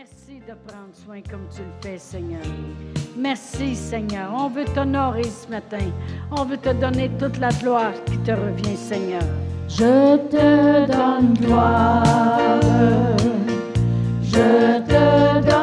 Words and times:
Merci 0.00 0.40
de 0.48 0.54
prendre 0.66 0.94
soin 0.94 1.20
comme 1.30 1.46
tu 1.54 1.60
le 1.60 1.68
fais, 1.82 1.98
Seigneur. 1.98 2.40
Merci, 3.18 3.76
Seigneur. 3.76 4.32
On 4.34 4.48
veut 4.48 4.64
t'honorer 4.64 5.24
ce 5.24 5.46
matin. 5.50 5.92
On 6.30 6.46
veut 6.46 6.56
te 6.56 6.72
donner 6.72 7.10
toute 7.18 7.36
la 7.36 7.50
gloire 7.50 7.92
qui 8.06 8.16
te 8.16 8.30
revient, 8.30 8.78
Seigneur. 8.78 9.20
Je 9.68 10.16
te 10.30 10.90
donne 10.90 11.34
gloire. 11.34 12.58
Je 14.22 14.80
te 14.80 15.50
donne 15.50 15.59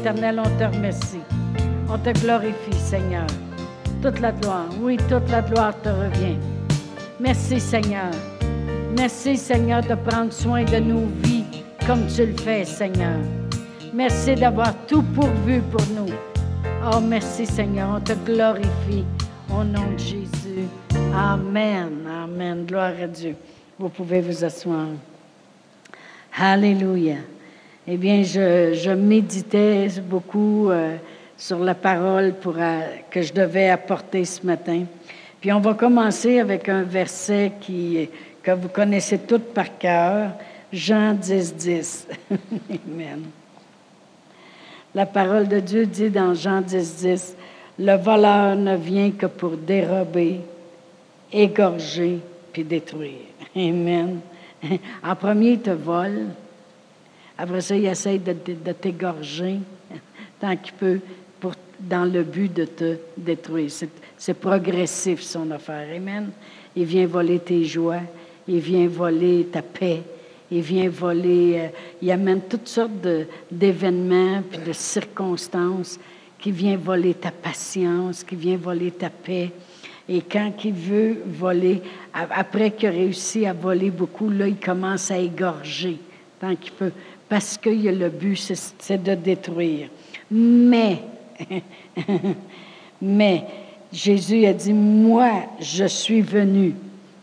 éternel, 0.00 0.40
on 0.40 0.58
te 0.58 0.64
remercie. 0.64 1.20
On 1.88 1.98
te 1.98 2.10
glorifie, 2.20 2.78
Seigneur. 2.78 3.26
Toute 4.02 4.18
la 4.20 4.32
gloire, 4.32 4.66
oui, 4.80 4.96
toute 5.08 5.28
la 5.30 5.42
gloire 5.42 5.74
te 5.82 5.90
revient. 5.90 6.38
Merci, 7.18 7.60
Seigneur. 7.60 8.10
Merci, 8.96 9.36
Seigneur, 9.36 9.82
de 9.82 9.94
prendre 9.94 10.32
soin 10.32 10.64
de 10.64 10.78
nos 10.78 11.06
vies 11.22 11.44
comme 11.86 12.06
tu 12.06 12.24
le 12.24 12.36
fais, 12.36 12.64
Seigneur. 12.64 13.18
Merci 13.92 14.36
d'avoir 14.36 14.74
tout 14.86 15.02
pourvu 15.02 15.60
pour 15.70 15.82
nous. 15.94 16.12
Oh, 16.90 17.00
merci, 17.00 17.44
Seigneur. 17.44 17.96
On 17.96 18.00
te 18.00 18.14
glorifie 18.24 19.04
au 19.52 19.62
nom 19.62 19.92
de 19.92 19.98
Jésus. 19.98 20.66
Amen. 21.14 22.08
Amen. 22.24 22.64
Gloire 22.64 22.94
à 23.02 23.06
Dieu. 23.06 23.36
Vous 23.78 23.90
pouvez 23.90 24.22
vous 24.22 24.44
asseoir. 24.44 24.86
Alléluia. 26.38 27.16
Eh 27.92 27.96
bien, 27.96 28.22
je, 28.22 28.94
méditais 28.94 29.88
beaucoup 30.08 30.70
euh, 30.70 30.96
sur 31.36 31.58
la 31.58 31.74
parole 31.74 32.34
euh, 32.46 32.80
que 33.10 33.20
je 33.20 33.32
devais 33.32 33.68
apporter 33.68 34.24
ce 34.24 34.46
matin. 34.46 34.84
Puis 35.40 35.52
on 35.52 35.58
va 35.58 35.74
commencer 35.74 36.38
avec 36.38 36.68
un 36.68 36.84
verset 36.84 37.50
que 37.60 38.52
vous 38.52 38.68
connaissez 38.68 39.18
tous 39.18 39.40
par 39.40 39.76
cœur, 39.76 40.30
Jean 40.72 41.14
10, 41.14 41.56
10. 41.56 42.08
Amen. 42.30 43.22
La 44.94 45.06
parole 45.06 45.48
de 45.48 45.58
Dieu 45.58 45.84
dit 45.84 46.10
dans 46.10 46.32
Jean 46.32 46.60
10, 46.60 46.96
10, 46.96 47.36
Le 47.80 47.96
voleur 47.96 48.54
ne 48.54 48.76
vient 48.76 49.10
que 49.10 49.26
pour 49.26 49.56
dérober, 49.56 50.42
égorger, 51.32 52.20
puis 52.52 52.62
détruire. 52.62 53.26
Amen. 53.56 54.20
En 55.02 55.16
premier, 55.16 55.54
il 55.54 55.60
te 55.60 55.70
vole. 55.70 56.28
Après 57.42 57.62
ça, 57.62 57.74
il 57.74 57.86
essaie 57.86 58.18
de, 58.18 58.34
t'égorger 58.72 59.60
tant 60.38 60.54
qu'il 60.56 60.74
peut 60.74 61.00
pour, 61.40 61.54
dans 61.78 62.04
le 62.04 62.22
but 62.22 62.52
de 62.52 62.66
te 62.66 62.96
détruire. 63.16 63.70
C'est, 64.18 64.34
progressif, 64.34 65.22
son 65.22 65.50
affaire. 65.50 65.88
Amen. 65.96 66.32
Il 66.76 66.84
vient 66.84 67.06
voler 67.06 67.38
tes 67.38 67.64
joies. 67.64 68.02
Il 68.46 68.58
vient 68.58 68.86
voler 68.88 69.46
ta 69.50 69.62
paix. 69.62 70.02
Il 70.50 70.60
vient 70.60 70.90
voler, 70.90 71.60
euh, 71.60 71.68
il 72.02 72.10
amène 72.10 72.42
toutes 72.42 72.68
sortes 72.68 73.06
d'événements 73.50 74.42
puis 74.42 74.58
de 74.58 74.74
circonstances 74.74 75.98
qui 76.38 76.50
vient 76.50 76.76
voler 76.76 77.14
ta 77.14 77.30
patience, 77.30 78.22
qui 78.22 78.36
vient 78.36 78.58
voler 78.58 78.90
ta 78.90 79.08
paix. 79.08 79.50
Et 80.06 80.20
quand 80.20 80.52
il 80.62 80.74
veut 80.74 81.22
voler, 81.24 81.80
après 82.12 82.72
qu'il 82.72 82.88
a 82.88 82.92
réussi 82.92 83.46
à 83.46 83.54
voler 83.54 83.90
beaucoup, 83.90 84.28
là, 84.28 84.46
il 84.46 84.56
commence 84.56 85.10
à 85.10 85.16
égorger 85.16 85.98
tant 86.40 86.56
qu'il 86.56 86.72
peut. 86.72 86.92
Parce 87.30 87.56
que 87.56 87.70
le 87.70 88.08
but, 88.10 88.36
c'est- 88.36 88.98
de 89.02 89.14
détruire. 89.14 89.88
Mais, 90.30 90.98
mais, 93.00 93.44
Jésus 93.92 94.44
a 94.46 94.52
dit, 94.52 94.72
moi, 94.72 95.44
je 95.60 95.84
suis 95.84 96.20
venu 96.20 96.74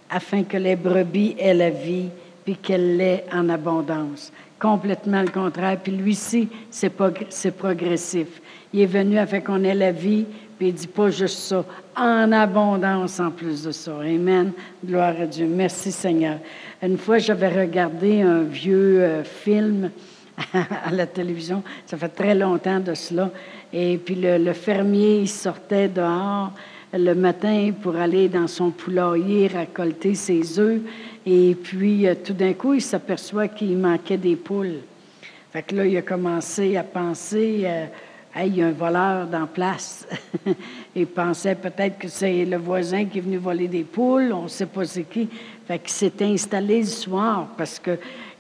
afin 0.10 0.44
que 0.44 0.56
les 0.58 0.78
brebis 0.78 1.36
aient 1.38 1.54
la 1.54 1.70
vie, 1.70 2.08
puis 2.46 2.56
qu'elle 2.56 2.96
l'ait 2.96 3.26
en 3.34 3.50
abondance. 3.50 4.32
Complètement 4.58 5.22
le 5.22 5.28
contraire. 5.28 5.78
Puis 5.84 5.92
lui-ci, 5.92 6.48
c'est 6.72 6.90
progressif. 7.52 8.42
Il 8.74 8.80
est 8.82 8.86
venu 8.86 9.18
afin 9.18 9.42
qu'on 9.42 9.64
ait 9.66 9.76
la 9.76 9.92
vie, 9.92 10.26
puis 10.58 10.70
il 10.70 10.74
dit 10.74 10.88
pas 10.88 11.10
juste 11.10 11.38
ça, 11.40 11.64
en 11.96 12.32
abondance 12.32 13.20
en 13.20 13.32
plus 13.32 13.64
de 13.64 13.72
ça. 13.72 14.00
Amen. 14.00 14.52
Gloire 14.84 15.14
à 15.22 15.26
Dieu. 15.26 15.46
Merci 15.46 15.92
Seigneur. 15.92 16.40
Une 16.82 16.98
fois, 16.98 17.20
j'avais 17.20 17.50
regardé 17.50 18.22
un 18.22 18.42
vieux 18.42 19.02
euh, 19.02 19.24
film 19.24 19.92
à 20.54 20.92
la 20.92 21.06
télévision. 21.06 21.64
Ça 21.86 21.98
fait 21.98 22.10
très 22.10 22.36
longtemps 22.36 22.80
de 22.80 22.94
cela. 22.94 23.30
Et 23.72 23.98
puis 23.98 24.16
le, 24.16 24.54
fermier, 24.54 25.20
il 25.20 25.30
sortait 25.30 25.88
dehors 25.88 26.52
le 26.94 27.14
matin 27.14 27.72
pour 27.82 27.96
aller 27.96 28.30
dans 28.30 28.48
son 28.48 28.72
poulailler 28.72 29.48
récolter 29.48 30.16
ses 30.16 30.60
œufs. 30.60 30.82
Et 31.26 31.56
puis, 31.56 32.08
euh, 32.08 32.16
tout 32.16 32.34
d'un 32.34 32.54
coup, 32.54 32.74
il 32.74 32.82
s'aperçoit 32.82 33.50
qu'il 33.50 33.78
manquait 33.78 34.18
des 34.18 34.36
poules. 34.36 34.78
Fait 35.52 35.64
que 35.64 35.76
là, 35.76 35.86
il 35.86 35.98
a 35.98 36.02
commencé 36.02 36.78
à 36.78 36.84
penser, 36.84 37.64
euh, 37.66 37.86
Il 38.46 38.56
y 38.56 38.62
a 38.62 38.68
un 38.68 38.72
voleur 38.72 39.26
dans 39.28 39.42
la 39.42 39.48
place. 39.48 40.08
il 40.96 41.08
pensait 41.08 41.56
peut-être 41.56 41.98
que 41.98 42.08
c'est 42.08 42.46
le 42.46 42.58
voisin 42.58 43.06
qui 43.06 43.18
est 43.18 43.22
venu 43.22 43.38
voler 43.38 43.68
des 43.68 43.84
poules, 43.84 44.32
on 44.32 44.44
ne 44.44 44.48
sait 44.48 44.68
pas 44.68 44.86
c'est 44.86 45.04
qui. 45.04 45.28
Fait 45.68 45.82
s'est 45.88 46.14
installé 46.22 46.80
le 46.80 46.86
soir 46.86 47.48
parce 47.58 47.80
que 47.80 47.98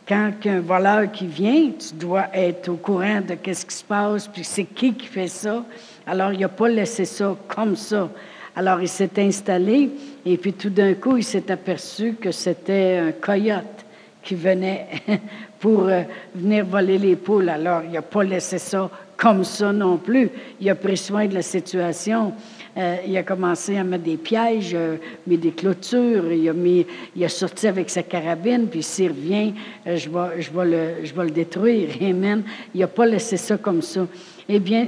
quand 0.08 0.32
un 0.46 0.62
voleur 0.62 1.12
qui 1.12 1.28
vient, 1.28 1.72
tu 1.72 1.96
dois 1.96 2.28
être 2.34 2.70
au 2.70 2.76
courant 2.76 3.22
de 3.22 3.34
qu'est-ce 3.34 3.66
qui 3.66 3.76
se 3.76 3.84
passe, 3.84 4.28
puis 4.28 4.44
c'est 4.44 4.64
qui 4.64 4.94
qui 4.94 5.08
fait 5.08 5.28
ça. 5.28 5.66
Alors, 6.06 6.32
il 6.32 6.40
n'a 6.40 6.48
pas 6.48 6.70
laissé 6.70 7.04
ça 7.04 7.36
comme 7.48 7.76
ça. 7.76 8.10
Alors, 8.56 8.82
il 8.82 8.88
s'est 8.88 9.12
installé 9.18 9.90
et 10.26 10.38
puis 10.38 10.54
tout 10.54 10.70
d'un 10.70 10.94
coup, 10.94 11.18
il 11.18 11.24
s'est 11.24 11.52
aperçu 11.52 12.14
que 12.14 12.32
c'était 12.32 12.98
un 12.98 13.12
coyote 13.12 13.86
qui 14.24 14.36
venait 14.36 14.88
pour 15.60 15.84
euh, 15.88 16.04
venir 16.34 16.66
voler 16.66 16.98
les 16.98 17.16
poules. 17.16 17.50
Alors, 17.50 17.82
il 17.84 17.92
n'a 17.92 18.02
pas 18.02 18.24
laissé 18.24 18.60
ça 18.60 18.90
comme 19.18 19.44
ça 19.44 19.74
non 19.74 19.98
plus. 19.98 20.30
Il 20.62 20.70
a 20.70 20.76
pris 20.76 20.96
soin 20.96 21.26
de 21.26 21.34
la 21.34 21.42
situation. 21.42 22.34
Euh, 22.78 22.98
il 23.08 23.18
a 23.18 23.24
commencé 23.24 23.76
à 23.76 23.84
mettre 23.84 24.04
des 24.04 24.18
pièges, 24.18 24.74
euh, 24.76 24.98
mis 25.26 25.38
des 25.38 25.50
clôtures, 25.50 26.32
il 26.32 27.24
a, 27.24 27.30
sorti 27.30 27.68
avec 27.68 27.90
sa 27.90 28.04
carabine, 28.04 28.68
puis 28.68 28.84
s'il 28.84 29.10
revient, 29.10 29.54
euh, 29.88 29.98
je, 29.98 30.08
vais, 30.52 30.66
le, 30.66 31.04
je 31.04 31.12
vais 31.12 31.24
le 31.24 31.32
détruire. 31.32 31.90
Amen. 32.02 32.44
Il 32.76 32.82
n'a 32.82 32.88
pas 32.88 33.08
laissé 33.08 33.36
ça 33.36 33.58
comme 33.58 33.82
ça. 33.82 34.06
Eh 34.48 34.60
bien, 34.60 34.88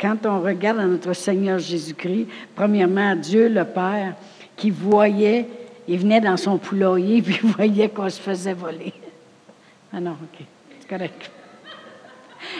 quand 0.00 0.24
on 0.26 0.42
regarde 0.42 0.78
à 0.78 0.86
notre 0.86 1.12
Seigneur 1.12 1.58
Jésus-Christ, 1.58 2.28
premièrement, 2.54 3.16
Dieu 3.16 3.48
le 3.48 3.64
Père, 3.64 4.14
qui 4.56 4.70
voyait, 4.70 5.48
il 5.88 5.98
venait 5.98 6.20
dans 6.20 6.36
son 6.36 6.56
poulailler, 6.56 7.20
puis 7.22 7.40
voyait 7.42 7.88
qu'on 7.88 8.08
se 8.08 8.20
faisait 8.20 8.54
voler. 8.54 8.92
Ah 9.92 9.98
non, 9.98 10.12
OK, 10.12 10.46
c'est 10.78 10.88
correct. 10.88 11.30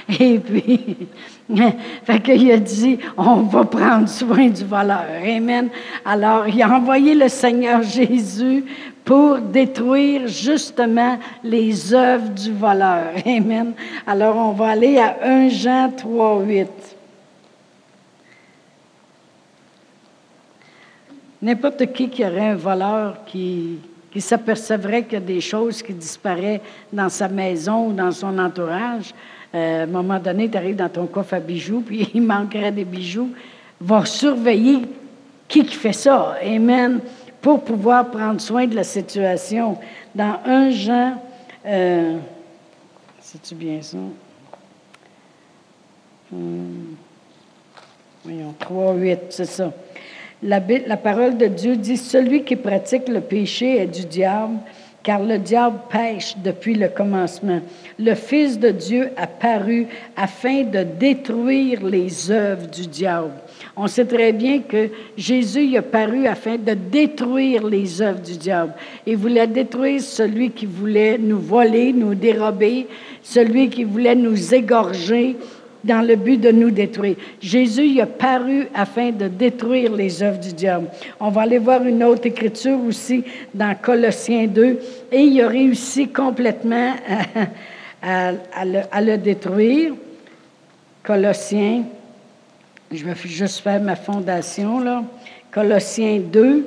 Et 0.21 0.39
puis, 0.39 1.09
fait 2.05 2.53
a 2.53 2.59
dit, 2.59 2.99
on 3.17 3.43
va 3.43 3.65
prendre 3.65 4.09
soin 4.09 4.49
du 4.49 4.65
voleur. 4.65 5.05
Amen. 5.25 5.71
Alors, 6.05 6.47
il 6.49 6.63
a 6.63 6.71
envoyé 6.71 7.15
le 7.15 7.29
Seigneur 7.29 7.83
Jésus 7.83 8.65
pour 9.05 9.39
détruire 9.39 10.27
justement 10.27 11.19
les 11.43 11.95
œuvres 11.95 12.31
du 12.31 12.53
voleur. 12.53 13.13
Amen. 13.27 13.73
Alors, 14.07 14.37
on 14.37 14.53
va 14.53 14.71
aller 14.71 14.99
à 14.99 15.17
1 15.23 15.49
Jean 15.49 15.91
3, 15.91 16.41
8. 16.41 16.69
N'importe 21.43 21.93
qui 21.93 22.09
qui 22.09 22.25
aurait 22.25 22.49
un 22.49 22.55
voleur 22.55 23.25
qui, 23.27 23.79
qui 24.11 24.21
s'apercevrait 24.21 25.03
qu'il 25.03 25.15
y 25.15 25.17
a 25.17 25.21
des 25.21 25.43
choses 25.43 25.83
qui 25.83 25.93
disparaissent 25.93 26.61
dans 26.91 27.11
sa 27.11 27.29
maison 27.29 27.89
ou 27.89 27.93
dans 27.93 28.11
son 28.13 28.39
entourage, 28.39 29.13
euh, 29.55 29.81
à 29.81 29.83
un 29.85 29.87
moment 29.87 30.19
donné, 30.19 30.49
tu 30.49 30.57
arrives 30.57 30.77
dans 30.77 30.89
ton 30.89 31.07
coffre 31.07 31.35
à 31.35 31.41
bijoux, 31.41 31.81
puis 31.81 32.11
il 32.15 32.23
manquerait 32.23 32.73
des 32.73 32.85
bijoux, 32.85 33.31
va 33.81 34.05
surveiller 34.05 34.83
qui 35.47 35.65
qui 35.65 35.75
fait 35.75 35.93
ça. 35.93 36.37
Amen. 36.43 37.01
Pour 37.41 37.63
pouvoir 37.63 38.11
prendre 38.11 38.41
soin 38.41 38.67
de 38.67 38.75
la 38.75 38.85
situation. 38.85 39.79
Dans 40.15 40.39
un 40.45 40.71
Jean, 40.71 41.23
euh, 41.67 42.17
c'est-tu 43.21 43.55
bien 43.55 43.83
ça? 43.83 43.99
Hmm. 46.33 46.95
Voyons, 48.25 48.55
3, 48.59 48.95
8, 48.95 49.19
c'est 49.29 49.45
ça. 49.45 49.73
La, 50.43 50.61
la 50.87 50.97
parole 50.97 51.37
de 51.37 51.47
Dieu 51.47 51.77
dit, 51.77 51.97
celui 51.97 52.45
qui 52.45 52.57
pratique 52.57 53.09
le 53.09 53.21
péché 53.21 53.83
est 53.83 53.87
du 53.87 54.07
diable, 54.07 54.59
car 55.05 55.23
le 55.23 55.39
diable 55.39 55.77
pêche 55.91 56.35
depuis 56.43 56.75
le 56.75 56.89
commencement. 56.89 57.61
Le 57.99 58.15
Fils 58.15 58.59
de 58.59 58.71
Dieu 58.71 59.11
a 59.19 59.27
paru 59.27 59.87
afin 60.17 60.63
de 60.63 60.83
détruire 60.83 61.85
les 61.85 62.31
œuvres 62.31 62.67
du 62.67 62.87
diable. 62.87 63.35
On 63.77 63.87
sait 63.87 64.07
très 64.07 64.33
bien 64.33 64.61
que 64.61 64.89
Jésus 65.17 65.67
y 65.67 65.77
a 65.77 65.83
paru 65.83 66.27
afin 66.27 66.57
de 66.57 66.73
détruire 66.73 67.67
les 67.67 68.01
œuvres 68.01 68.23
du 68.23 68.39
diable. 68.39 68.73
Il 69.07 69.19
voulait 69.19 69.47
détruire 69.47 70.01
celui 70.01 70.51
qui 70.51 70.65
voulait 70.65 71.19
nous 71.19 71.41
voler, 71.41 71.93
nous 71.93 72.15
dérober, 72.15 72.87
celui 73.23 73.69
qui 73.69 73.85
voulait 73.85 74.15
nous 74.15 74.55
égorger, 74.55 75.37
dans 75.85 76.01
le 76.01 76.17
but 76.17 76.41
de 76.41 76.51
nous 76.51 76.71
détruire. 76.71 77.17
Jésus 77.41 77.87
y 77.87 78.01
a 78.01 78.07
paru 78.07 78.67
afin 78.75 79.11
de 79.11 79.29
détruire 79.29 79.93
les 79.93 80.23
œuvres 80.23 80.41
du 80.41 80.53
diable. 80.53 80.89
On 81.21 81.29
va 81.29 81.43
aller 81.43 81.59
voir 81.59 81.85
une 81.85 82.03
autre 82.03 82.27
écriture 82.27 82.79
aussi 82.89 83.23
dans 83.53 83.77
Colossiens 83.81 84.47
2, 84.47 84.79
et 85.13 85.21
il 85.21 85.41
a 85.43 85.49
réussi 85.49 86.09
complètement 86.09 86.95
à, 88.03 88.33
le, 88.65 89.17
détruire. 89.17 89.95
Colossiens, 91.03 91.85
je 92.91 93.05
vais 93.05 93.15
juste 93.25 93.61
faire 93.61 93.81
ma 93.81 93.97
fondation 93.97 94.81
là. 94.81 95.05
Colossiens 95.53 96.19
2, 96.19 96.67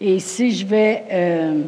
et 0.00 0.14
ici 0.14 0.52
je 0.52 0.64
vais, 0.64 1.04
euh, 1.10 1.62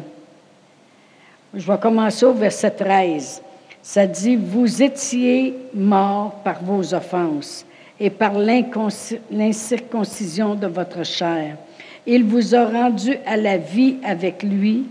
je 1.53 1.69
vais 1.69 1.77
commencer 1.77 2.25
au 2.25 2.33
verset 2.33 2.71
13. 2.71 3.41
Ça 3.89 4.05
dit, 4.05 4.35
vous 4.35 4.83
étiez 4.83 5.53
morts 5.73 6.41
par 6.43 6.61
vos 6.61 6.93
offenses 6.93 7.65
et 7.97 8.09
par 8.09 8.33
l'incirconcision 8.33 10.55
de 10.55 10.67
votre 10.67 11.05
chair. 11.05 11.55
Il 12.05 12.25
vous 12.25 12.53
a 12.53 12.65
rendu 12.65 13.17
à 13.25 13.37
la 13.37 13.55
vie 13.55 13.95
avec 14.03 14.43
lui 14.43 14.87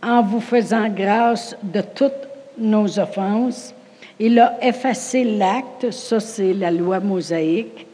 en 0.00 0.22
vous 0.22 0.38
faisant 0.38 0.88
grâce 0.88 1.56
de 1.64 1.80
toutes 1.80 2.28
nos 2.56 3.00
offenses. 3.00 3.74
Il 4.20 4.38
a 4.38 4.56
effacé 4.62 5.24
l'acte, 5.24 5.90
ça 5.90 6.20
c'est 6.20 6.54
la 6.54 6.70
loi 6.70 7.00
mosaïque, 7.00 7.88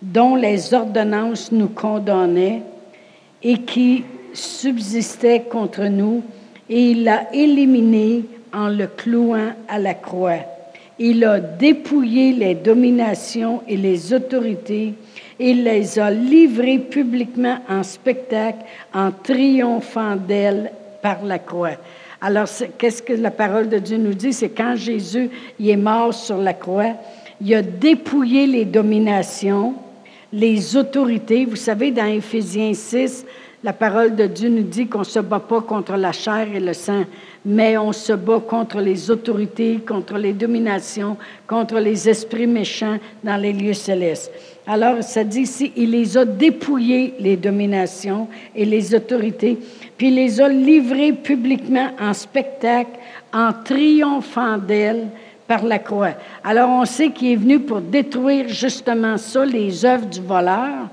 dont 0.00 0.36
les 0.36 0.74
ordonnances 0.74 1.50
nous 1.50 1.70
condamnaient 1.70 2.62
et 3.42 3.58
qui 3.58 4.04
subsistait 4.32 5.42
contre 5.50 5.86
nous, 5.86 6.22
et 6.70 6.92
il 6.92 7.02
l'a 7.02 7.34
éliminé 7.34 8.22
en 8.52 8.68
le 8.68 8.86
clouant 8.86 9.52
à 9.68 9.78
la 9.78 9.94
croix. 9.94 10.38
Il 10.98 11.24
a 11.24 11.40
dépouillé 11.40 12.32
les 12.32 12.54
dominations 12.54 13.62
et 13.66 13.76
les 13.76 14.12
autorités. 14.12 14.94
Il 15.38 15.64
les 15.64 15.98
a 15.98 16.10
livrées 16.10 16.78
publiquement 16.78 17.58
en 17.68 17.82
spectacle 17.82 18.64
en 18.94 19.10
triomphant 19.10 20.16
d'elles 20.16 20.70
par 21.02 21.24
la 21.24 21.38
croix. 21.38 21.76
Alors, 22.20 22.46
qu'est-ce 22.78 23.02
que 23.02 23.14
la 23.14 23.32
parole 23.32 23.68
de 23.68 23.78
Dieu 23.78 23.96
nous 23.96 24.14
dit? 24.14 24.32
C'est 24.32 24.50
quand 24.50 24.76
Jésus 24.76 25.28
est 25.60 25.76
mort 25.76 26.14
sur 26.14 26.36
la 26.36 26.54
croix, 26.54 26.92
il 27.40 27.52
a 27.54 27.62
dépouillé 27.62 28.46
les 28.46 28.64
dominations, 28.64 29.74
les 30.32 30.76
autorités. 30.76 31.44
Vous 31.44 31.56
savez, 31.56 31.90
dans 31.90 32.06
Éphésiens 32.06 32.74
6, 32.74 33.26
la 33.64 33.72
parole 33.72 34.16
de 34.16 34.26
Dieu 34.26 34.48
nous 34.48 34.62
dit 34.62 34.88
qu'on 34.88 35.00
ne 35.00 35.04
se 35.04 35.20
bat 35.20 35.38
pas 35.38 35.60
contre 35.60 35.96
la 35.96 36.10
chair 36.10 36.48
et 36.52 36.58
le 36.58 36.72
sang, 36.72 37.04
mais 37.44 37.78
on 37.78 37.92
se 37.92 38.12
bat 38.12 38.40
contre 38.40 38.80
les 38.80 39.10
autorités, 39.10 39.80
contre 39.86 40.18
les 40.18 40.32
dominations, 40.32 41.16
contre 41.46 41.78
les 41.78 42.08
esprits 42.08 42.48
méchants 42.48 42.98
dans 43.22 43.36
les 43.36 43.52
lieux 43.52 43.72
célestes. 43.72 44.32
Alors, 44.66 45.02
ça 45.02 45.22
dit 45.22 45.42
ici, 45.42 45.72
il 45.76 45.90
les 45.90 46.16
a 46.16 46.24
dépouillés, 46.24 47.14
les 47.20 47.36
dominations 47.36 48.28
et 48.54 48.64
les 48.64 48.94
autorités, 48.94 49.58
puis 49.96 50.08
il 50.08 50.16
les 50.16 50.40
a 50.40 50.48
livrés 50.48 51.12
publiquement 51.12 51.90
en 52.00 52.12
spectacle, 52.14 52.98
en 53.32 53.52
triomphant 53.52 54.58
d'elles 54.58 55.06
par 55.46 55.64
la 55.64 55.78
croix. 55.78 56.14
Alors, 56.42 56.68
on 56.68 56.84
sait 56.84 57.10
qu'il 57.10 57.32
est 57.32 57.36
venu 57.36 57.60
pour 57.60 57.80
détruire 57.80 58.48
justement 58.48 59.18
ça, 59.18 59.44
les 59.44 59.84
œuvres 59.84 60.06
du 60.06 60.20
voleur, 60.20 60.88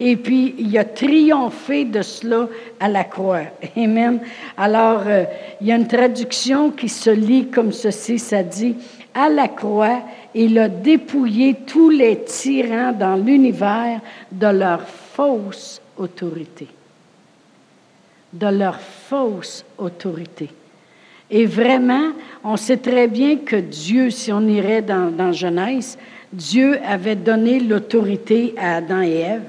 et 0.00 0.16
puis, 0.16 0.54
il 0.58 0.76
a 0.76 0.84
triomphé 0.84 1.84
de 1.84 2.02
cela 2.02 2.48
à 2.80 2.88
la 2.88 3.04
croix. 3.04 3.42
Amen. 3.76 4.20
Alors, 4.56 5.02
euh, 5.06 5.24
il 5.60 5.68
y 5.68 5.72
a 5.72 5.76
une 5.76 5.86
traduction 5.86 6.70
qui 6.70 6.88
se 6.88 7.10
lit 7.10 7.46
comme 7.46 7.72
ceci, 7.72 8.18
ça 8.18 8.42
dit, 8.42 8.74
à 9.14 9.28
la 9.28 9.46
croix, 9.46 10.02
il 10.34 10.58
a 10.58 10.68
dépouillé 10.68 11.54
tous 11.66 11.90
les 11.90 12.24
tyrans 12.24 12.92
dans 12.92 13.14
l'univers 13.14 14.00
de 14.32 14.48
leur 14.48 14.82
fausse 14.82 15.80
autorité. 15.96 16.66
De 18.32 18.48
leur 18.48 18.80
fausse 18.80 19.64
autorité. 19.78 20.50
Et 21.30 21.46
vraiment, 21.46 22.10
on 22.42 22.56
sait 22.56 22.78
très 22.78 23.06
bien 23.06 23.36
que 23.36 23.56
Dieu, 23.56 24.10
si 24.10 24.32
on 24.32 24.46
irait 24.48 24.82
dans, 24.82 25.12
dans 25.12 25.32
Genèse, 25.32 25.96
Dieu 26.32 26.80
avait 26.84 27.14
donné 27.14 27.60
l'autorité 27.60 28.54
à 28.58 28.76
Adam 28.76 29.02
et 29.02 29.18
Ève. 29.20 29.42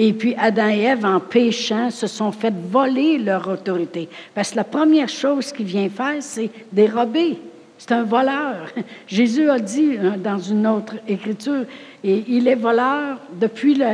Et 0.00 0.12
puis 0.12 0.32
Adam 0.38 0.68
et 0.68 0.82
Ève, 0.82 1.04
en 1.04 1.18
péchant, 1.18 1.90
se 1.90 2.06
sont 2.06 2.30
fait 2.30 2.54
voler 2.70 3.18
leur 3.18 3.48
autorité. 3.48 4.08
Parce 4.32 4.52
que 4.52 4.56
la 4.56 4.62
première 4.62 5.08
chose 5.08 5.50
qu'il 5.50 5.66
vient 5.66 5.88
faire, 5.88 6.18
c'est 6.20 6.50
dérober. 6.70 7.40
C'est 7.76 7.90
un 7.90 8.04
voleur. 8.04 8.68
Jésus 9.08 9.50
a 9.50 9.58
dit 9.58 9.96
hein, 10.00 10.14
dans 10.16 10.38
une 10.38 10.68
autre 10.68 10.94
écriture, 11.08 11.64
et 12.04 12.24
il 12.28 12.46
est 12.46 12.54
voleur 12.54 13.18
depuis 13.40 13.74
le, 13.74 13.86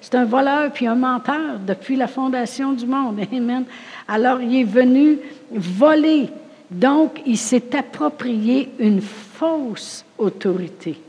c'est 0.00 0.14
un 0.14 0.26
voleur 0.26 0.70
puis 0.72 0.86
un 0.86 0.94
menteur 0.94 1.58
depuis 1.66 1.96
la 1.96 2.06
fondation 2.06 2.72
du 2.72 2.86
monde. 2.86 3.18
Amen. 3.32 3.64
Alors 4.06 4.40
il 4.40 4.60
est 4.60 4.64
venu 4.64 5.18
voler. 5.50 6.28
Donc 6.70 7.20
il 7.26 7.36
s'est 7.36 7.76
approprié 7.76 8.70
une 8.78 9.00
fausse 9.00 10.04
autorité. 10.16 11.00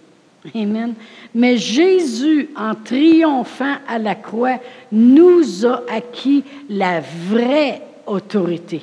Amen. 0.56 0.94
Mais 1.34 1.58
Jésus, 1.58 2.50
en 2.56 2.76
triomphant 2.76 3.76
à 3.88 3.98
la 3.98 4.16
croix, 4.16 4.60
nous 4.92 5.66
a 5.66 5.84
acquis 5.90 6.44
la 6.70 7.00
vraie 7.00 7.82
autorité. 8.06 8.82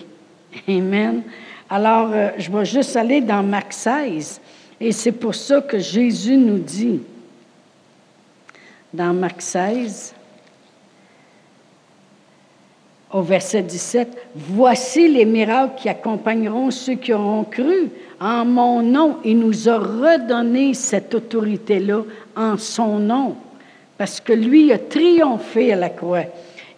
Amen. 0.68 1.22
Alors, 1.68 2.10
euh, 2.12 2.30
je 2.38 2.50
vais 2.50 2.64
juste 2.64 2.96
aller 2.96 3.20
dans 3.20 3.42
Marc 3.42 3.72
16, 3.72 4.40
et 4.80 4.92
c'est 4.92 5.12
pour 5.12 5.34
ça 5.34 5.60
que 5.60 5.78
Jésus 5.78 6.36
nous 6.36 6.58
dit, 6.58 7.00
dans 8.92 9.12
Marc 9.12 9.42
16, 9.42 10.14
au 13.12 13.22
verset 13.22 13.62
17, 13.62 14.16
Voici 14.34 15.08
les 15.08 15.24
miracles 15.24 15.74
qui 15.76 15.88
accompagneront 15.88 16.70
ceux 16.70 16.94
qui 16.94 17.12
auront 17.12 17.44
cru. 17.44 17.90
En 18.20 18.44
mon 18.44 18.82
nom, 18.82 19.16
il 19.24 19.38
nous 19.38 19.68
a 19.68 19.78
redonné 19.78 20.74
cette 20.74 21.14
autorité-là 21.14 22.02
en 22.36 22.58
son 22.58 22.98
nom, 22.98 23.34
parce 23.96 24.20
que 24.20 24.34
lui 24.34 24.70
a 24.72 24.78
triomphé 24.78 25.72
à 25.72 25.76
la 25.76 25.88
croix. 25.88 26.24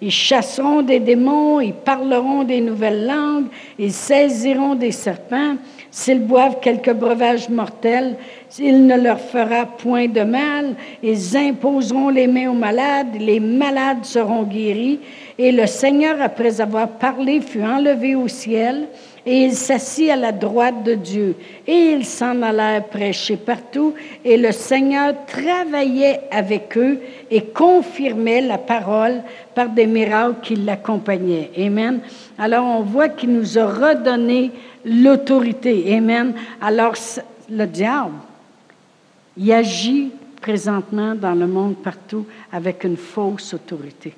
Ils 0.00 0.12
chasseront 0.12 0.82
des 0.82 1.00
démons, 1.00 1.61
ils 1.61 1.75
parleront 1.75 2.44
des 2.44 2.61
nouvelles 2.61 3.06
langues, 3.06 3.46
ils 3.78 3.92
saisiront 3.92 4.76
des 4.76 4.92
serpents. 4.92 5.56
S'ils 5.94 6.20
boivent 6.20 6.58
quelques 6.62 6.94
breuvages 6.94 7.50
mortels, 7.50 8.16
il 8.58 8.87
ne 8.87 8.96
leur 8.96 9.20
fera 9.20 9.66
point 9.66 10.08
de 10.08 10.22
mal. 10.22 10.75
Ils 11.02 11.37
imposeront 11.37 12.08
les 12.08 12.26
mains 12.26 12.49
aux 12.49 12.54
malades, 12.54 13.14
les 13.20 13.40
malades 13.40 14.02
seront 14.02 14.44
guéris. 14.44 15.00
Et 15.37 15.52
le 15.52 15.66
Seigneur, 15.66 16.16
après 16.22 16.62
avoir 16.62 16.88
parlé, 16.88 17.42
fut 17.42 17.62
enlevé 17.62 18.14
au 18.14 18.26
ciel. 18.26 18.88
Et 19.26 19.44
ils 19.44 19.52
s'assit 19.52 20.11
à 20.11 20.16
la 20.16 20.32
droite 20.32 20.82
de 20.82 20.94
Dieu. 20.94 21.37
Et 21.66 21.90
ils 21.92 22.06
s'en 22.06 22.40
allèrent 22.40 22.84
prêcher 22.87 23.37
partout. 23.37 23.92
Et 24.25 24.38
le 24.38 24.50
Seigneur 24.50 25.14
travaillait 25.26 26.20
avec 26.30 26.76
eux 26.78 27.00
et 27.30 27.42
confirmait 27.42 28.40
la 28.40 28.56
parole 28.56 29.22
par 29.54 29.68
des 29.68 29.87
miracles 29.87 30.37
qui 30.42 30.56
l'accompagnaient. 30.56 31.50
Amen. 31.58 32.00
Alors 32.38 32.64
on 32.64 32.82
voit 32.82 33.11
qu'il 33.11 33.32
nous 33.32 33.58
a 33.58 33.66
redonné 33.66 34.50
l'autorité. 34.84 35.94
Amen. 35.96 36.34
Alors 36.60 36.94
le 37.50 37.66
diable, 37.66 38.14
il 39.36 39.52
agit 39.52 40.10
présentement 40.40 41.14
dans 41.14 41.34
le 41.34 41.46
monde 41.46 41.76
partout 41.76 42.26
avec 42.50 42.84
une 42.84 42.96
fausse 42.96 43.54
autorité. 43.54 44.14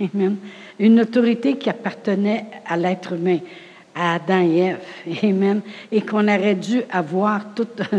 Amen. 0.00 0.36
Une 0.78 1.00
autorité 1.00 1.56
qui 1.56 1.68
appartenait 1.68 2.46
à 2.66 2.76
l'être 2.76 3.14
humain, 3.14 3.38
à 3.94 4.14
Adam 4.14 4.40
et 4.40 4.58
Ève. 4.58 4.80
Amen. 5.24 5.60
Et 5.90 6.00
qu'on 6.02 6.28
aurait 6.28 6.54
dû 6.54 6.82
avoir 6.90 7.46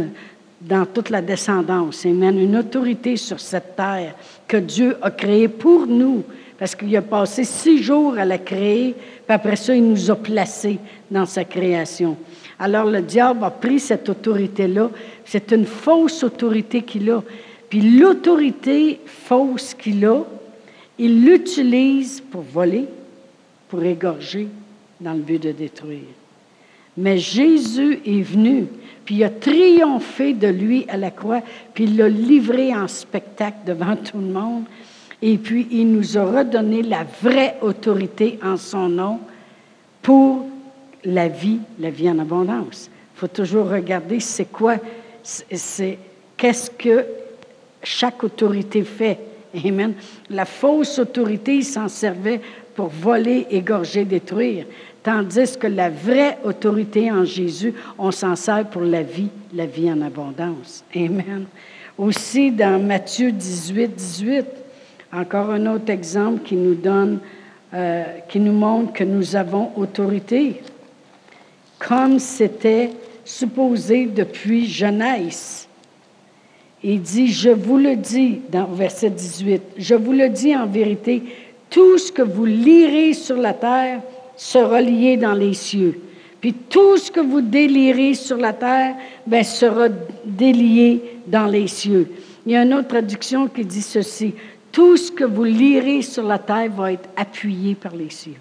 dans 0.62 0.86
toute 0.86 1.10
la 1.10 1.22
descendance. 1.22 2.06
Amen. 2.06 2.39
Une 2.39 2.56
autorité 2.56 3.18
sur 3.18 3.39
cette 3.39 3.75
terre 3.75 4.15
que 4.48 4.58
Dieu 4.58 4.98
a 5.01 5.12
créée 5.12 5.50
pour 5.50 5.86
nous. 5.86 6.24
Parce 6.60 6.75
qu'il 6.75 6.96
a 6.98 7.01
passé 7.01 7.46
six 7.46 7.82
jours 7.82 8.18
à 8.18 8.25
la 8.25 8.38
créer, 8.38 8.94
puis 8.94 9.34
après 9.34 9.56
ça, 9.56 9.74
il 9.74 9.89
nous 9.89 10.12
a 10.12 10.16
placés 10.16 10.78
dans 11.10 11.25
sa 11.25 11.46
création. 11.46 12.18
Alors 12.60 12.86
le 12.86 13.01
diable 13.01 13.46
a 13.46 13.50
pris 13.50 13.80
cette 13.80 14.10
autorité-là. 14.10 14.92
C'est 15.24 15.54
une 15.54 15.66
fausse 15.66 16.22
autorité 16.22 16.82
qu'il 16.82 17.10
a. 17.10 17.24
Puis 17.70 17.80
l'autorité 17.82 19.00
fausse 19.06 19.74
qu'il 19.74 20.06
a, 20.06 20.24
il 20.98 21.24
l'utilise 21.24 22.20
pour 22.20 22.42
voler, 22.42 22.86
pour 23.70 23.82
égorger, 23.82 24.50
dans 25.00 25.13
le 25.13 25.20
but 25.20 25.42
de 25.42 25.54
détruire. 25.54 26.01
Mais 26.98 27.18
Jésus 27.18 28.01
est 28.06 28.22
venu, 28.22 28.66
puis 29.06 29.16
il 29.16 29.24
a 29.24 29.30
triomphé 29.30 30.34
de 30.34 30.48
lui 30.48 30.86
à 30.89 30.98
la 30.98 31.12
croix, 31.12 31.42
puis 31.74 31.86
il 31.86 31.96
l'a 31.96 32.10
livré 32.10 32.75
en 32.75 32.89
spectacle 32.89 33.60
devant 33.66 33.96
tout 33.96 34.18
le 34.18 34.28
monde. 34.28 34.66
Et 35.22 35.38
puis 35.38 35.68
il 35.72 35.92
nous 35.92 36.18
a 36.18 36.24
redonné 36.24 36.82
la 36.82 37.06
vraie 37.22 37.58
autorité 37.62 38.40
en 38.44 38.58
son 38.58 38.88
nom 38.90 39.20
pour 40.02 40.46
la 41.04 41.28
vie, 41.28 41.60
la 41.80 41.90
vie 41.90 42.10
en 42.10 42.20
abondance. 42.20 42.90
Il 43.16 43.20
faut 43.20 43.28
toujours 43.28 43.70
regarder 43.70 44.20
c'est 44.20 44.46
quoi, 44.46 44.78
c'est 45.24 45.98
qu'est-ce 46.38 46.72
que 46.72 47.06
chaque 47.84 48.24
autorité 48.24 48.84
fait. 48.84 49.20
Amen. 49.66 49.94
La 50.30 50.46
fausse 50.46 51.00
autorité, 51.00 51.58
il 51.58 51.66
s'en 51.66 51.88
servait 51.88 52.40
pour 52.76 52.88
voler, 52.88 53.48
égorger, 53.50 54.06
détruire. 54.06 54.66
Tandis 55.04 55.58
que 55.58 55.68
la 55.68 55.90
vraie 55.90 56.38
autorité 56.44 57.12
en 57.12 57.26
Jésus, 57.26 57.74
on 57.98 58.12
s'en 58.12 58.36
sert 58.36 58.66
pour 58.70 58.82
la 58.82 59.02
vie, 59.02 59.30
la 59.54 59.66
vie 59.66 59.92
en 59.92 60.02
abondance. 60.02 60.84
Amen. 60.96 61.46
Aussi 61.98 62.52
dans 62.52 62.82
Matthieu 62.82 63.32
18, 63.32 63.96
18, 63.96 64.46
encore 65.12 65.50
un 65.50 65.66
autre 65.66 65.89
exemple 65.89 66.44
qui 66.44 66.56
nous 66.56 66.75
donne, 66.75 67.20
euh, 67.74 68.04
qui 68.28 68.39
nous 68.39 68.54
montre 68.54 68.94
que 68.94 69.04
nous 69.04 69.36
avons 69.36 69.72
autorité, 69.75 70.62
comme 71.78 72.20
c'était 72.20 72.92
supposé 73.24 74.06
depuis 74.06 74.68
jeunesse. 74.68 75.68
Il 76.84 77.01
dit, 77.01 77.28
je 77.28 77.50
vous 77.50 77.78
le 77.78 77.96
dis, 77.96 78.42
dans 78.50 78.66
verset 78.66 79.10
18, 79.10 79.62
je 79.78 79.96
vous 79.96 80.13
le 80.13 80.30
dis 80.30 80.56
en 80.56 80.66
vérité, 80.66 81.24
tout 81.70 81.98
ce 81.98 82.12
que 82.12 82.22
vous 82.22 82.46
lirez 82.46 83.13
sur 83.13 83.38
la 83.38 83.54
terre 83.54 84.01
sera 84.36 84.82
lié 84.82 85.18
dans 85.18 85.34
les 85.34 85.54
cieux. 85.54 86.00
Puis 86.39 86.54
tout 86.54 86.98
ce 86.98 87.12
que 87.12 87.20
vous 87.20 87.42
délirez 87.42 88.13
sur 88.13 88.38
la 88.38 88.54
terre 88.54 88.96
ben, 89.28 89.44
sera 89.44 89.89
délié 90.25 91.01
dans 91.28 91.48
les 91.48 91.68
cieux. 91.68 92.08
Il 92.46 92.54
y 92.54 92.56
a 92.56 92.63
une 92.63 92.74
autre 92.74 92.88
traduction 92.88 93.48
qui 93.48 93.66
dit 93.66 93.82
ceci. 93.82 94.34
Tout 94.72 94.98
ce 94.98 95.12
que 95.12 95.24
vous 95.24 95.44
lirez 95.44 96.02
sur 96.02 96.24
la 96.24 96.40
terre 96.40 96.72
va 96.72 96.94
être 96.94 97.10
appuyé 97.16 97.76
par 97.76 97.96
les 97.96 98.10
cieux. 98.10 98.38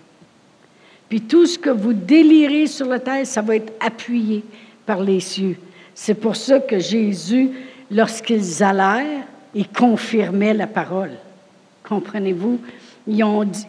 Puis 1.08 1.23
tout 1.23 1.47
ce 1.47 1.58
que 1.58 1.70
vous 1.70 1.94
délirez 1.94 2.66
sur 2.66 2.87
la 2.87 2.99
terre, 2.99 3.26
ça 3.26 3.40
va 3.40 3.56
être 3.56 3.73
appuyé 3.80 4.42
par 4.85 5.02
les 5.02 5.20
cieux. 5.20 5.56
C'est 5.94 6.14
pour 6.14 6.37
ça 6.37 6.61
que 6.61 6.78
Jésus 6.78 7.50
lorsqu'ils 7.90 8.62
allèrent, 8.62 9.25
ils 9.54 9.68
confirmaient 9.68 10.54
la 10.54 10.66
parole. 10.66 11.12
Comprenez-vous? 11.88 12.61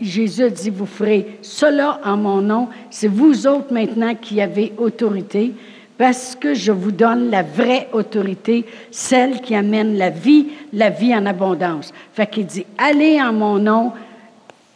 Jésus 0.01 0.43
a 0.43 0.49
dit, 0.49 0.69
vous 0.69 0.85
ferez 0.85 1.39
cela 1.41 2.01
en 2.03 2.17
mon 2.17 2.41
nom. 2.41 2.67
C'est 2.89 3.07
vous 3.07 3.47
autres 3.47 3.73
maintenant 3.73 4.13
qui 4.15 4.41
avez 4.41 4.73
autorité 4.77 5.53
parce 5.99 6.33
que 6.33 6.53
je 6.53 6.71
vous 6.71 6.93
donne 6.93 7.29
la 7.29 7.43
vraie 7.43 7.89
autorité, 7.91 8.65
celle 8.89 9.41
qui 9.41 9.53
amène 9.53 9.97
la 9.97 10.09
vie, 10.09 10.47
la 10.71 10.89
vie 10.89 11.13
en 11.13 11.25
abondance. 11.25 11.93
Fait 12.13 12.25
qu'il 12.25 12.45
dit, 12.45 12.65
allez 12.77 13.21
en 13.21 13.33
mon 13.33 13.59
nom, 13.59 13.91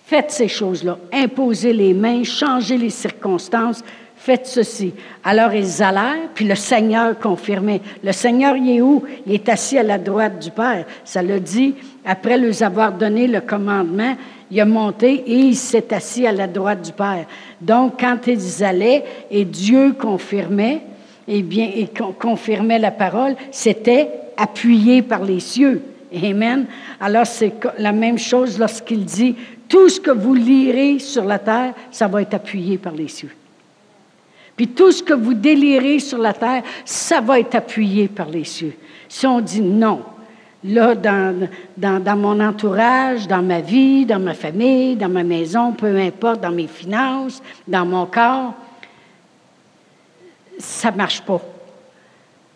faites 0.05 0.31
ces 0.31 0.49
choses-là, 0.49 0.97
imposez 1.13 1.71
les 1.71 1.93
mains, 1.93 2.25
changez 2.25 2.77
les 2.77 2.89
circonstances, 2.89 3.85
faites 4.17 4.47
ceci. 4.47 4.93
Alors 5.23 5.53
ils 5.53 5.81
allèrent, 5.81 6.27
puis 6.35 6.43
le 6.43 6.55
Seigneur 6.55 7.17
confirmait. 7.17 7.79
Le 8.03 8.11
Seigneur, 8.11 8.57
il 8.57 8.69
est 8.69 8.81
où? 8.81 9.05
Il 9.25 9.33
est 9.33 9.47
assis 9.47 9.77
à 9.77 9.83
la 9.83 9.99
droite 9.99 10.39
du 10.39 10.51
Père. 10.51 10.85
Ça 11.05 11.23
le 11.23 11.39
dit, 11.39 11.73
après 12.03 12.37
leur 12.37 12.61
avoir 12.63 12.91
donné 12.91 13.27
le 13.27 13.39
commandement, 13.39 14.17
il 14.51 14.59
a 14.59 14.65
monté 14.65 15.23
et 15.25 15.37
il 15.37 15.55
s'est 15.55 15.93
assis 15.93 16.27
à 16.27 16.33
la 16.33 16.47
droite 16.47 16.81
du 16.81 16.91
Père. 16.91 17.27
Donc, 17.61 18.01
quand 18.01 18.27
ils 18.27 18.61
allaient 18.61 19.05
et 19.31 19.45
Dieu 19.45 19.93
confirmait, 19.93 20.81
eh 21.27 21.41
bien, 21.41 21.69
et 21.73 21.89
confirmait 22.19 22.79
la 22.79 22.91
parole, 22.91 23.35
c'était 23.51 24.09
appuyé 24.37 25.01
par 25.01 25.23
les 25.23 25.39
cieux. 25.39 25.81
Amen. 26.15 26.65
Alors, 26.99 27.25
c'est 27.25 27.53
la 27.79 27.91
même 27.91 28.19
chose 28.19 28.59
lorsqu'il 28.59 29.05
dit, 29.05 29.35
tout 29.67 29.89
ce 29.89 29.99
que 29.99 30.11
vous 30.11 30.35
lirez 30.35 30.99
sur 30.99 31.25
la 31.25 31.39
terre, 31.39 31.73
ça 31.91 32.07
va 32.07 32.21
être 32.21 32.35
appuyé 32.35 32.77
par 32.77 32.93
les 32.93 33.07
cieux. 33.07 33.31
Puis 34.55 34.67
tout 34.67 34.91
ce 34.91 35.01
que 35.01 35.13
vous 35.13 35.33
délirez 35.33 35.99
sur 35.99 36.19
la 36.19 36.33
terre, 36.33 36.61
ça 36.85 37.21
va 37.21 37.39
être 37.39 37.55
appuyé 37.55 38.07
par 38.07 38.29
les 38.29 38.43
cieux. 38.43 38.75
Si 39.09 39.25
on 39.25 39.41
dit 39.41 39.61
non, 39.61 40.01
là, 40.63 40.93
dans, 40.95 41.49
dans, 41.77 42.17
mon 42.17 42.39
entourage, 42.39 43.27
dans 43.27 43.41
ma 43.41 43.61
vie, 43.61 44.05
dans 44.05 44.19
ma 44.19 44.33
famille, 44.33 44.95
dans 44.95 45.09
ma 45.09 45.23
maison, 45.23 45.71
peu 45.71 45.97
importe, 45.97 46.41
dans 46.41 46.51
mes 46.51 46.67
finances, 46.67 47.41
dans 47.67 47.85
mon 47.85 48.05
corps, 48.05 48.53
ça 50.57 50.91
ne 50.91 50.97
marche 50.97 51.21
pas. 51.21 51.41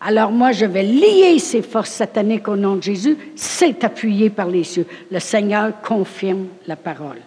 Alors 0.00 0.30
moi, 0.30 0.52
je 0.52 0.64
vais 0.64 0.84
lier 0.84 1.38
ces 1.38 1.62
forces 1.62 1.90
sataniques 1.90 2.48
au 2.48 2.56
nom 2.56 2.76
de 2.76 2.82
Jésus. 2.82 3.16
C'est 3.34 3.82
appuyé 3.82 4.30
par 4.30 4.46
les 4.48 4.64
cieux. 4.64 4.86
Le 5.10 5.18
Seigneur 5.18 5.72
confirme 5.82 6.46
la 6.66 6.76
parole. 6.76 7.18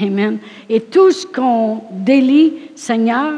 Amen. 0.00 0.38
Et 0.68 0.80
tout 0.80 1.10
ce 1.10 1.26
qu'on 1.26 1.82
délie, 1.92 2.54
Seigneur, 2.76 3.34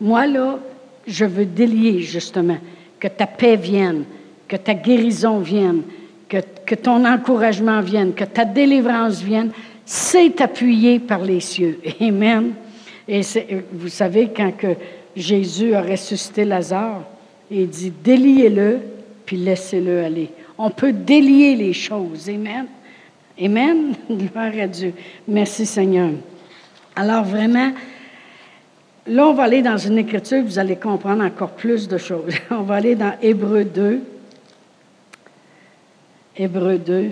moi 0.00 0.26
là, 0.26 0.58
je 1.06 1.24
veux 1.24 1.46
délier 1.46 2.00
justement, 2.00 2.58
que 3.00 3.08
ta 3.08 3.26
paix 3.26 3.56
vienne, 3.56 4.04
que 4.46 4.56
ta 4.56 4.74
guérison 4.74 5.38
vienne, 5.38 5.82
que, 6.28 6.38
que 6.64 6.74
ton 6.74 7.04
encouragement 7.04 7.80
vienne, 7.80 8.12
que 8.14 8.24
ta 8.24 8.44
délivrance 8.44 9.20
vienne. 9.20 9.50
C'est 9.84 10.40
appuyé 10.40 10.98
par 10.98 11.20
les 11.20 11.40
cieux. 11.40 11.80
Amen. 12.00 12.52
Et 13.08 13.20
vous 13.72 13.88
savez, 13.88 14.30
quand 14.34 14.52
que 14.56 14.76
Jésus 15.16 15.74
a 15.74 15.82
ressuscité 15.82 16.44
Lazare, 16.44 17.02
il 17.50 17.68
dit, 17.68 17.90
déliez-le, 17.90 18.80
puis 19.24 19.36
laissez-le 19.36 20.04
aller. 20.04 20.30
On 20.58 20.70
peut 20.70 20.92
délier 20.92 21.54
les 21.56 21.72
choses. 21.72 22.28
Amen. 22.28 22.66
Amen. 23.40 23.94
Gloire 24.10 24.52
à 24.60 24.66
Dieu. 24.66 24.92
Merci 25.26 25.66
Seigneur. 25.66 26.10
Alors 26.96 27.24
vraiment, 27.24 27.72
là, 29.06 29.26
on 29.26 29.34
va 29.34 29.44
aller 29.44 29.62
dans 29.62 29.76
une 29.76 29.98
écriture, 29.98 30.42
vous 30.44 30.58
allez 30.58 30.76
comprendre 30.76 31.24
encore 31.24 31.50
plus 31.50 31.88
de 31.88 31.98
choses. 31.98 32.34
On 32.50 32.62
va 32.62 32.76
aller 32.76 32.94
dans 32.94 33.14
Hébreu 33.20 33.64
2. 33.64 34.00
Hébreu 36.36 36.78
2. 36.78 37.10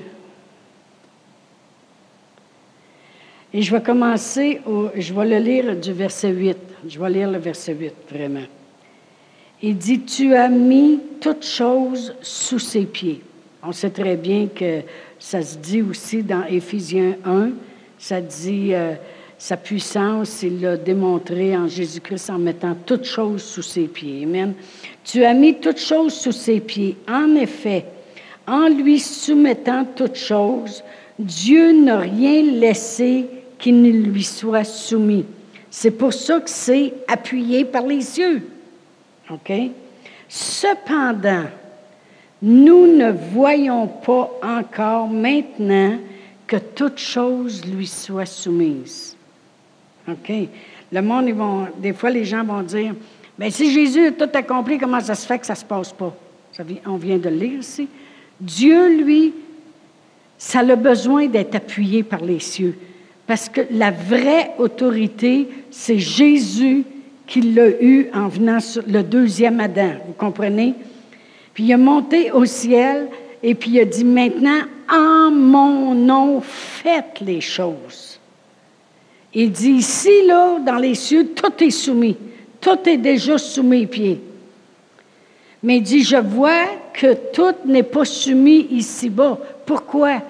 Et 3.55 3.61
je 3.61 3.75
vais 3.75 3.83
commencer, 3.83 4.61
au, 4.67 4.89
je 4.97 5.13
vais 5.13 5.27
le 5.27 5.39
lire 5.39 5.77
du 5.77 5.93
verset 5.93 6.31
8. 6.31 6.57
Je 6.87 6.99
vais 6.99 7.11
lire 7.11 7.31
le 7.31 7.39
verset 7.39 7.75
8, 7.75 7.93
vraiment. 8.11 8.47
Il 9.62 9.77
dit, 9.77 10.01
tu 10.01 10.35
as 10.35 10.49
mis 10.49 10.99
toutes 11.21 11.45
choses 11.45 12.15
sous 12.21 12.59
ses 12.59 12.87
pieds. 12.87 13.21
On 13.62 13.71
sait 13.71 13.91
très 13.91 14.17
bien 14.17 14.49
que 14.49 14.81
ça 15.19 15.41
se 15.43 15.57
dit 15.59 15.83
aussi 15.83 16.25
dans 16.25 16.45
Éphésiens 16.45 17.15
1, 17.25 17.51
ça 17.97 18.21
dit 18.21 18.75
euh, 18.75 18.95
sa 19.39 19.57
puissance, 19.57 20.43
il 20.43 20.61
l'a 20.61 20.77
démontré 20.77 21.57
en 21.57 21.69
Jésus-Christ 21.69 22.31
en 22.31 22.39
mettant 22.39 22.75
toutes 22.75 23.05
choses 23.05 23.45
sous 23.45 23.62
ses 23.62 23.87
pieds. 23.87 24.25
Amen. 24.25 24.55
Tu 25.05 25.25
as 25.25 25.35
mis 25.35 25.55
toutes 25.55 25.79
choses 25.79 26.15
sous 26.15 26.33
ses 26.33 26.59
pieds. 26.59 26.97
En 27.09 27.37
effet, 27.37 27.85
en 28.49 28.67
lui 28.69 28.99
soumettant 28.99 29.85
toutes 29.95 30.17
choses, 30.17 30.83
Dieu 31.17 31.71
n'a 31.73 31.99
rien 31.99 32.43
laissé 32.43 33.27
qui 33.59 33.71
ne 33.71 33.91
lui 33.91 34.25
soit 34.25 34.65
soumis. 34.65 35.25
C'est 35.75 35.91
pour 35.91 36.12
ça 36.12 36.38
que 36.38 36.50
c'est 36.50 36.93
appuyé 37.09 37.64
par 37.64 37.87
les 37.87 38.02
cieux. 38.02 38.47
OK? 39.31 39.50
Cependant, 40.29 41.47
nous 42.43 42.95
ne 42.95 43.11
voyons 43.11 43.87
pas 43.88 44.31
encore 44.43 45.09
maintenant 45.09 45.97
que 46.47 46.59
toute 46.59 46.99
chose 46.99 47.64
lui 47.64 47.87
soit 47.87 48.26
soumise. 48.26 49.17
OK? 50.07 50.31
Le 50.93 51.00
monde, 51.00 51.33
des 51.79 51.95
fois, 51.95 52.11
les 52.11 52.26
gens 52.26 52.45
vont 52.45 52.62
dire, 52.62 52.95
mais 53.38 53.50
si 53.50 53.73
Jésus 53.73 54.09
a 54.09 54.12
tout 54.12 54.29
accompli, 54.35 54.76
comment 54.76 55.00
ça 55.00 55.14
se 55.14 55.26
fait 55.26 55.38
que 55.38 55.47
ça 55.47 55.55
ne 55.55 55.59
se 55.59 55.64
passe 55.64 55.93
pas? 55.93 56.14
on 56.85 56.97
vient 56.97 57.17
de 57.17 57.31
le 57.31 57.37
lire 57.37 57.61
ici. 57.61 57.88
Dieu, 58.38 59.02
lui, 59.02 59.33
ça 60.37 60.59
a 60.59 60.76
besoin 60.76 61.29
d'être 61.29 61.55
appuyé 61.55 62.02
par 62.02 62.21
les 62.21 62.41
cieux. 62.41 62.76
Parce 63.26 63.49
que 63.49 63.61
la 63.71 63.91
vraie 63.91 64.52
autorité, 64.59 65.49
c'est 65.71 65.99
Jésus 65.99 66.85
qui 67.26 67.41
l'a 67.41 67.69
eu 67.81 68.09
en 68.12 68.29
venant 68.29 68.61
sur 68.61 68.83
le 68.87 69.02
deuxième 69.02 69.61
Adam. 69.61 69.93
Vous 70.07 70.12
comprenez? 70.14 70.75
Puis 71.55 71.64
il 71.64 71.73
a 71.73 71.79
monté 71.79 72.31
au 72.31 72.45
ciel 72.45 73.09
et 73.43 73.55
puis 73.55 73.71
il 73.73 73.81
a 73.81 73.85
dit 73.85 74.05
maintenant, 74.05 74.61
en 74.91 75.31
mon 75.31 75.95
nom, 75.95 76.41
faites 76.41 77.21
les 77.25 77.41
choses. 77.41 78.19
Il 79.35 79.50
dit 79.50 79.71
ici, 79.71 80.26
là, 80.26 80.59
dans 80.59 80.76
les 80.76 80.95
cieux, 80.95 81.29
tout 81.35 81.64
est 81.64 81.71
soumis. 81.71 82.17
Tout 82.61 82.79
est 82.87 82.99
déjà 82.99 83.38
soumis 83.38 83.87
pieds. 83.87 84.21
Mais 85.62 85.79
il 85.79 85.83
dit, 85.83 86.02
je 86.02 86.17
vois 86.17 86.67
que 86.93 87.14
tout 87.33 87.55
n'est 87.64 87.83
pas 87.83 88.05
soumis 88.05 88.67
ici-bas. 88.71 89.38
Pourquoi? 89.64 90.21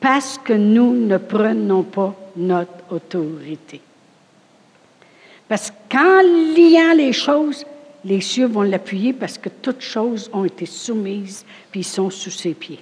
Parce 0.00 0.38
que 0.38 0.52
nous 0.52 0.94
ne 0.94 1.18
prenons 1.18 1.82
pas 1.82 2.14
notre 2.38 2.90
autorité. 2.90 3.80
Parce 5.48 5.72
qu'en 5.90 6.22
liant 6.22 6.94
les 6.96 7.12
choses, 7.12 7.64
les 8.04 8.20
cieux 8.20 8.46
vont 8.46 8.62
l'appuyer 8.62 9.12
parce 9.12 9.36
que 9.36 9.48
toutes 9.48 9.80
choses 9.80 10.30
ont 10.32 10.44
été 10.44 10.66
soumises, 10.66 11.44
puis 11.70 11.82
sont 11.82 12.10
sous 12.10 12.30
ses 12.30 12.54
pieds. 12.54 12.80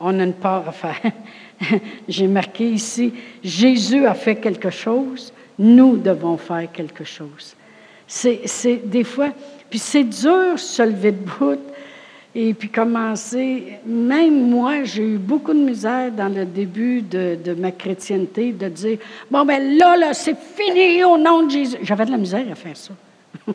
On 0.00 0.18
a 0.20 0.22
une 0.22 0.34
part 0.34 0.68
à 0.68 0.72
faire. 0.72 1.12
J'ai 2.08 2.28
marqué 2.28 2.70
ici, 2.70 3.12
Jésus 3.42 4.06
a 4.06 4.14
fait 4.14 4.36
quelque 4.36 4.70
chose, 4.70 5.32
nous 5.58 5.96
devons 5.96 6.36
faire 6.36 6.70
quelque 6.70 7.04
chose. 7.04 7.56
C'est 8.06 8.76
des 8.84 9.04
fois, 9.04 9.32
puis 9.68 9.78
c'est 9.78 10.04
dur 10.04 10.52
de 10.52 10.58
se 10.58 10.82
lever 10.82 11.12
debout 11.12 11.58
et 12.34 12.54
puis 12.54 12.68
commencer. 12.68 13.78
Même 13.86 14.48
moi, 14.48 14.84
j'ai 14.84 15.02
eu 15.02 15.18
beaucoup 15.18 15.52
de 15.52 15.58
misère 15.58 16.12
dans 16.12 16.28
le 16.28 16.44
début 16.44 17.02
de, 17.02 17.54
ma 17.54 17.72
chrétienté 17.72 18.52
de 18.52 18.68
dire 18.68 18.98
Bon, 19.30 19.44
ben 19.44 19.76
là, 19.76 19.96
là, 19.96 20.14
c'est 20.14 20.36
fini 20.36 21.02
au 21.04 21.16
nom 21.16 21.44
de 21.44 21.50
Jésus. 21.50 21.76
J'avais 21.82 22.06
de 22.06 22.10
la 22.10 22.16
misère 22.16 22.44
à 22.50 22.54
faire 22.54 22.76
ça. 22.76 22.92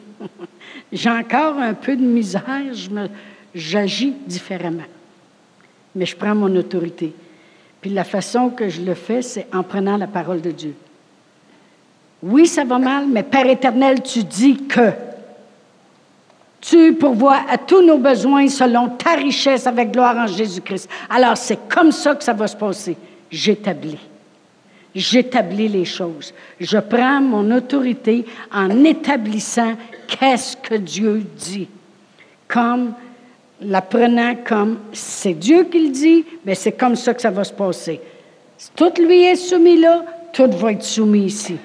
j'ai 0.92 1.10
encore 1.10 1.58
un 1.58 1.74
peu 1.74 1.96
de 1.96 2.04
misère, 2.04 2.44
j'agis 3.54 4.14
différemment. 4.26 4.84
Mais 5.96 6.06
je 6.06 6.16
prends 6.16 6.36
mon 6.36 6.54
autorité. 6.56 7.14
Puis 7.82 7.92
la 7.92 8.04
façon 8.04 8.50
que 8.50 8.70
je 8.70 8.82
le 8.82 8.94
fais, 8.96 9.22
c'est 9.22 9.48
en 9.54 9.62
prenant 9.62 9.98
la 9.98 10.08
parole 10.08 10.42
de 10.42 10.52
Dieu. 10.52 10.74
Oui, 12.24 12.48
ça 12.48 12.64
va 12.64 12.80
mal, 12.80 13.06
mais 13.08 13.22
Père 13.22 13.48
éternel, 13.48 14.02
tu 14.02 14.24
dis 14.24 14.56
que. 14.64 14.92
Tu 16.64 16.94
pourvois 16.94 17.42
à 17.50 17.58
tous 17.58 17.82
nos 17.82 17.98
besoins 17.98 18.48
selon 18.48 18.88
ta 18.88 19.16
richesse 19.16 19.68
avec 19.68 19.92
gloire 19.92 20.16
en 20.16 20.28
Jésus-Christ. 20.28 20.90
Alors, 21.10 21.36
c'est 21.36 21.68
comme 21.68 21.92
ça 21.92 22.16
que 22.16 22.24
ça 22.24 22.32
va 22.32 22.48
se 22.48 22.56
passer. 22.56 22.96
J'établis. 23.30 24.00
J'établis 24.96 25.68
les 25.68 25.84
choses. 25.84 26.34
Je 26.62 26.78
prends 26.78 27.20
mon 27.20 27.52
autorité 27.52 28.26
en 28.50 28.86
établissant 28.86 29.74
qu'est-ce 30.08 30.56
que 30.56 30.76
Dieu 30.76 31.26
dit. 31.36 31.68
Comme 32.48 32.94
la 33.60 33.82
prenant 33.82 34.36
comme 34.36 34.80
c'est 34.94 35.34
Dieu 35.34 35.66
qui 35.66 35.88
le 35.88 35.90
dit, 35.90 36.26
mais 36.46 36.56
c'est 36.56 36.72
comme 36.72 36.96
ça 36.96 37.14
que 37.14 37.22
ça 37.22 37.32
va 37.32 37.44
se 37.44 37.54
passer. 37.54 38.00
Si 38.58 38.72
tout 38.74 38.92
lui 39.02 39.24
est 39.24 39.36
soumis 39.36 39.82
là, 39.82 40.06
tout 40.32 40.50
va 40.50 40.72
être 40.72 40.84
soumis 40.84 41.26
ici. 41.26 41.58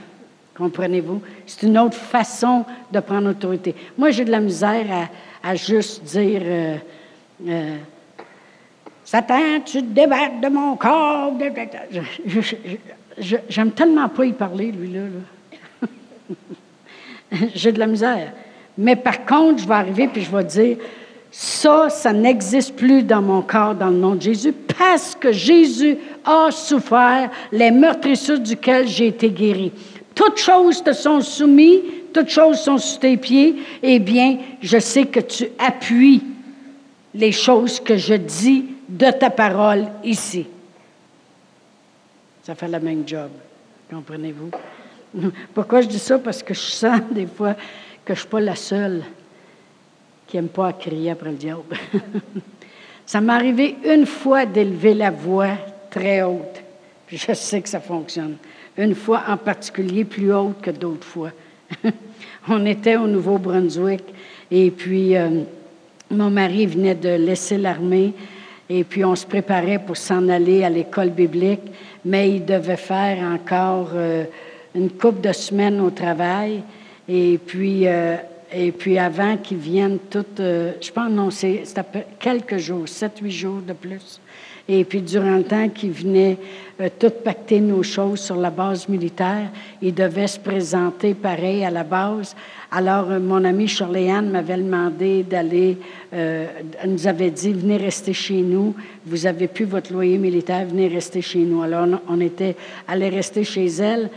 Comprenez-vous? 0.59 1.23
C'est 1.47 1.67
une 1.67 1.79
autre 1.79 1.97
façon 1.97 2.65
de 2.93 2.99
prendre 2.99 3.31
autorité. 3.31 3.77
Moi, 3.97 4.11
j'ai 4.11 4.25
de 4.25 4.33
la 4.33 4.41
misère 4.41 5.09
à, 5.43 5.55
juste 5.55 6.03
dire 6.03 6.43
euh, 6.45 6.77
euh, 7.47 7.77
Satan, 9.05 9.61
tu 9.65 9.79
te 9.79 9.87
débattes 9.87 10.41
de 10.43 10.49
mon 10.49 10.75
corps. 10.75 11.33
J'aime 13.49 13.71
tellement 13.71 14.09
pas 14.09 14.25
y 14.25 14.33
parler, 14.33 14.73
lui-là. 14.73 15.03
j'ai 17.55 17.71
de 17.71 17.79
la 17.79 17.87
misère. 17.87 18.33
Mais 18.77 18.97
par 18.97 19.25
contre, 19.25 19.63
je 19.63 19.69
vais 19.69 19.75
arriver 19.75 20.09
puis 20.09 20.23
je 20.23 20.37
vais 20.37 20.45
dire 20.45 20.77
ça, 21.31 21.89
ça 21.89 22.13
n'existe 22.13 22.75
plus 22.75 23.05
dans 23.05 23.23
mon 23.23 23.43
corps 23.43 23.75
dans 23.75 23.91
le 23.91 23.97
nom 23.97 24.15
de 24.17 24.23
Jésus 24.23 24.53
parce 24.53 25.15
que 25.15 25.31
Jésus 25.31 25.99
a 26.25 26.51
souffert 26.51 27.31
les 27.53 27.71
meurtrissures 27.71 28.41
duquel 28.41 28.89
j'ai 28.89 29.09
été 29.09 29.31
guéri. 29.31 29.73
Toutes 30.19 30.39
choses 30.39 30.83
te 30.83 30.93
sont 30.93 31.21
soumises, 31.21 31.81
toutes 32.13 32.29
choses 32.29 32.59
sont 32.59 32.77
sous 32.77 32.99
tes 32.99 33.17
pieds. 33.17 33.55
Eh 33.81 34.01
bien, 34.01 34.39
je 34.61 34.81
sais 34.81 35.07
que 35.07 35.21
tu 35.21 35.47
appuies 35.57 36.25
les 37.15 37.31
choses 37.31 37.79
que 37.79 37.97
je 37.97 38.15
dis 38.15 38.65
de 38.89 39.13
ta 39.13 39.31
parole 39.31 39.87
ici. 40.03 40.45
Ça 42.43 42.57
fait 42.57 42.67
le 42.67 42.81
même 42.81 43.07
job. 43.07 43.31
Comprenez-vous? 43.89 44.51
Pourquoi 45.55 45.83
je 45.83 45.87
dis 45.87 46.01
ça? 46.01 46.19
Parce 46.19 46.43
que 46.43 46.53
je 46.53 46.63
sens 46.63 47.01
des 47.13 47.29
fois 47.29 47.55
que 48.05 48.09
je 48.09 48.13
ne 48.15 48.17
suis 48.17 48.29
pas 48.29 48.41
la 48.41 48.57
seule 48.57 49.05
qui 50.27 50.37
n'aime 50.37 50.49
pas 50.49 50.73
crier 50.73 51.13
après 51.13 51.31
le 51.31 51.37
diable. 51.37 51.63
ça 53.07 53.21
m'est 53.21 53.33
arrivé 53.33 53.77
une 53.85 54.05
fois 54.05 54.47
d'élever 54.47 54.95
la 54.95 55.13
voix 55.13 55.53
très 55.93 56.23
haute. 56.23 56.65
Je 57.11 57.33
sais 57.33 57.63
que 57.63 57.69
ça 57.69 57.81
fonctionne 57.81 58.37
une 58.79 58.95
fois 58.95 59.23
en 59.29 59.37
particulier 59.37 60.05
plus 60.05 60.33
haute 60.33 60.61
que 60.63 60.71
d'autres 60.71 61.07
fois. 61.07 61.33
on 62.49 62.65
était 62.65 62.97
au 62.97 63.07
Nouveau-Brunswick 63.07 64.05
et 64.51 64.71
puis 64.71 65.17
euh, 65.17 65.43
mon 66.11 66.31
mari 66.31 66.67
venait 66.67 66.95
de 66.95 67.09
laisser 67.09 67.59
l'armée 67.59 68.13
et 68.71 68.85
puis 68.85 69.05
on 69.05 69.17
se 69.17 69.27
préparait 69.27 69.79
pour 69.79 69.97
s'en 69.97 70.29
aller 70.29 70.65
à 70.65 70.71
l'école 70.71 71.11
biblique, 71.11 71.63
mais 72.05 72.31
il 72.31 72.45
devait 72.45 72.77
faire 72.77 73.19
encore 73.25 73.91
euh, 73.95 74.25
une 74.75 74.91
couple 74.91 75.27
de 75.27 75.33
semaines 75.33 75.81
au 75.81 75.91
travail 75.91 76.63
et 77.09 77.39
puis 77.45 77.87
euh, 77.87 78.17
et 78.51 78.73
puis 78.73 78.99
avant 78.99 79.37
qu'ils 79.37 79.59
viennent 79.59 79.99
toutes, 80.09 80.39
je 80.39 80.91
pense 80.91 81.11
non, 81.11 81.31
c'est 81.31 81.65
quelques 82.19 82.57
jours, 82.57 82.89
sept, 82.89 83.19
huit 83.21 83.31
jours 83.31 83.61
de 83.61 83.75
plus. 83.75 84.23
Et 84.71 84.85
puis, 84.85 85.01
durant 85.01 85.37
le 85.37 85.45
temps 85.45 85.71
qu'il 85.71 85.93
venait 85.93 86.37
euh, 86.79 86.91
tout 86.99 87.11
pacter 87.25 87.59
nos 87.59 87.83
choses 87.83 88.21
sur 88.21 88.37
la 88.37 88.51
base 88.51 88.87
militaire, 88.87 89.49
il 89.81 89.95
devait 89.95 90.27
se 90.27 90.39
présenter 90.39 91.15
pareil 91.15 91.65
à 91.65 91.71
la 91.71 91.85
base. 91.85 92.37
Alors, 92.71 93.11
euh, 93.11 93.19
mon 93.19 93.43
ami 93.45 93.67
Shirley-Anne 93.67 94.31
m'avait 94.31 94.59
demandé 94.59 95.23
d'aller, 95.23 95.79
euh, 96.13 96.47
nous 96.87 97.07
avait 97.07 97.31
dit, 97.31 97.55
venez 97.55 97.79
rester 97.79 98.13
chez 98.13 98.43
nous. 98.43 98.75
Vous 99.07 99.27
avez 99.27 99.49
plus 99.49 99.65
votre 99.65 99.91
loyer 99.91 100.19
militaire, 100.19 100.67
venez 100.67 100.89
rester 100.89 101.23
chez 101.23 101.39
nous. 101.39 101.63
Alors, 101.63 101.89
on, 102.07 102.21
était 102.21 102.55
allé 102.87 103.09
rester 103.09 103.45
chez 103.45 103.67
elle. 103.67 104.11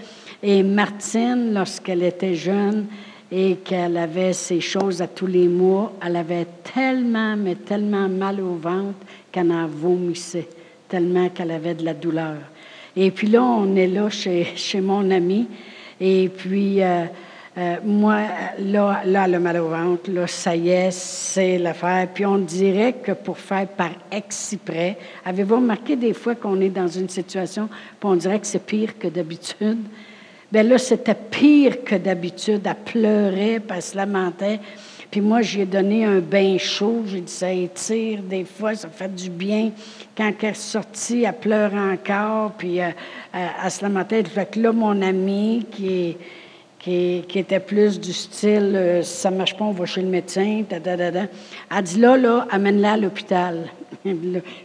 Et 0.44 0.64
Martine, 0.64 1.54
lorsqu'elle 1.54 2.04
était 2.04 2.36
jeune, 2.36 2.88
et 3.32 3.56
qu'elle 3.64 3.96
avait 3.98 4.34
ces 4.34 4.60
choses 4.60 5.02
à 5.02 5.08
tous 5.08 5.28
les 5.28 5.48
mois, 5.48 5.94
elle 6.06 6.18
avait 6.18 6.48
tellement, 6.74 7.38
mais 7.38 7.56
tellement 7.56 8.10
mal 8.10 8.42
au 8.42 8.56
ventre 8.56 9.00
qu'elle 9.32 9.52
en 9.52 9.68
vomissait, 9.68 10.50
tellement 10.90 11.30
qu'elle 11.30 11.52
avait 11.52 11.76
de 11.76 11.86
la 11.86 11.94
douleur. 11.94 12.38
Et 12.96 13.10
puis 13.12 13.28
là, 13.28 13.42
on 13.42 13.76
est 13.76 13.88
là 13.88 14.10
chez, 14.10 14.82
mon 14.82 15.10
ami, 15.12 15.48
et 16.02 16.28
puis 16.28 16.84
euh, 16.84 17.06
euh, 17.58 17.76
moi, 17.84 18.22
là, 18.60 19.02
là, 19.06 19.28
le 19.28 19.40
mal 19.40 19.58
au 19.58 19.68
ventre, 19.70 20.10
là, 20.10 20.26
ça 20.28 20.56
y 20.56 20.70
est, 20.70 20.92
c'est 20.92 21.58
l'affaire. 21.58 22.08
Puis 22.14 22.26
on 22.26 22.38
dirait 22.38 22.94
que 22.94 23.12
pour 23.12 23.38
faire 23.38 23.68
par 23.68 23.92
exprès, 24.12 24.98
avez-vous 25.26 25.56
remarqué 25.56 25.96
des 25.98 26.14
fois 26.14 26.36
qu'on 26.36 26.60
est 26.60 26.70
dans 26.70 26.88
une 26.88 27.10
situation, 27.10 27.68
puis 27.68 28.10
on 28.10 28.16
dirait 28.16 28.40
que 28.40 28.48
c'est 28.48 28.66
pire 28.66 28.98
que 28.98 29.08
d'habitude? 29.08 29.80
Bien 30.52 30.64
là, 30.64 30.78
c'était 30.78 31.16
pire 31.16 31.84
que 31.86 31.96
d'habitude. 31.96 32.62
Elle 32.66 32.76
pleurait, 32.76 33.60
puis 33.60 33.78
elle 33.78 33.82
se 33.82 33.96
lamentait. 33.96 34.60
Puis 35.10 35.22
moi, 35.22 35.42
j'ai 35.42 35.66
donné 35.66 36.06
un 36.06 36.20
bain 36.20 36.58
chaud. 36.58 37.04
J'ai 37.06 37.22
dit, 37.22 37.32
ça 37.32 37.52
étire 37.52 38.22
des 38.22 38.46
fois, 38.46 38.76
ça 38.76 38.90
fait 38.90 39.14
du 39.14 39.30
bien. 39.30 39.72
Quand 40.16 40.32
elle 40.42 40.50
est 40.50 40.54
sortie, 40.54 41.24
elle 41.24 41.38
pleure 41.38 41.74
encore, 41.74 42.52
puis 42.58 42.82
euh, 42.82 42.90
elle, 43.34 43.72
se 43.72 43.82
lamentait. 43.82 44.24
Fait 44.24 44.50
que 44.50 44.60
là, 44.60 44.74
mon 44.74 45.02
ami, 45.02 45.66
qui, 45.72 46.18
qui, 46.80 47.24
était 47.36 47.60
plus 47.60 48.00
du 48.00 48.12
style, 48.12 48.74
euh, 48.76 49.04
si 49.04 49.22
ça 49.22 49.32
marche 49.32 49.56
pas, 49.56 49.66
on 49.66 49.72
va 49.72 49.86
chez 49.86 50.02
le 50.02 50.10
médecin, 50.10 50.64
da, 50.70 50.80
da, 50.80 50.96
elle 50.98 51.84
dit, 51.84 52.00
là, 52.00 52.18
là, 52.18 52.48
amène-la 52.50 52.94
à 52.94 52.98
l'hôpital. 52.98 53.70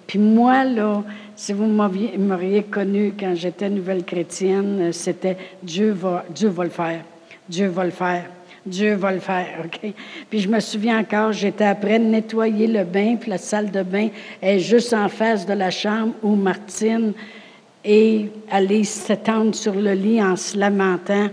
Puis 0.06 0.18
moi, 0.18 0.64
là, 0.64 1.02
si 1.34 1.52
vous 1.52 1.66
m'auriez 1.66 2.62
connu 2.62 3.12
quand 3.18 3.34
j'étais 3.34 3.68
nouvelle 3.68 4.04
chrétienne, 4.04 4.92
c'était 4.92 5.36
Dieu 5.62 5.90
va, 5.92 6.24
Dieu 6.34 6.48
va 6.48 6.64
le 6.64 6.70
faire. 6.70 7.02
Dieu 7.48 7.68
va 7.68 7.84
le 7.84 7.90
faire. 7.90 8.24
Dieu 8.64 8.94
va 8.94 9.12
le 9.12 9.20
faire, 9.20 9.46
OK? 9.64 9.92
Puis 10.28 10.40
je 10.40 10.48
me 10.48 10.58
souviens 10.60 10.98
encore, 10.98 11.32
j'étais 11.32 11.64
après 11.64 11.98
nettoyer 11.98 12.66
le 12.66 12.84
bain, 12.84 13.16
puis 13.16 13.30
la 13.30 13.38
salle 13.38 13.70
de 13.70 13.82
bain 13.82 14.08
est 14.42 14.58
juste 14.58 14.92
en 14.92 15.08
face 15.08 15.46
de 15.46 15.52
la 15.52 15.70
chambre 15.70 16.14
où 16.22 16.34
Martine 16.34 17.12
est 17.84 18.28
allée 18.50 18.82
s'étendre 18.82 19.54
sur 19.54 19.74
le 19.74 19.92
lit 19.92 20.20
en 20.20 20.34
se 20.34 20.58
lamentant. 20.58 21.28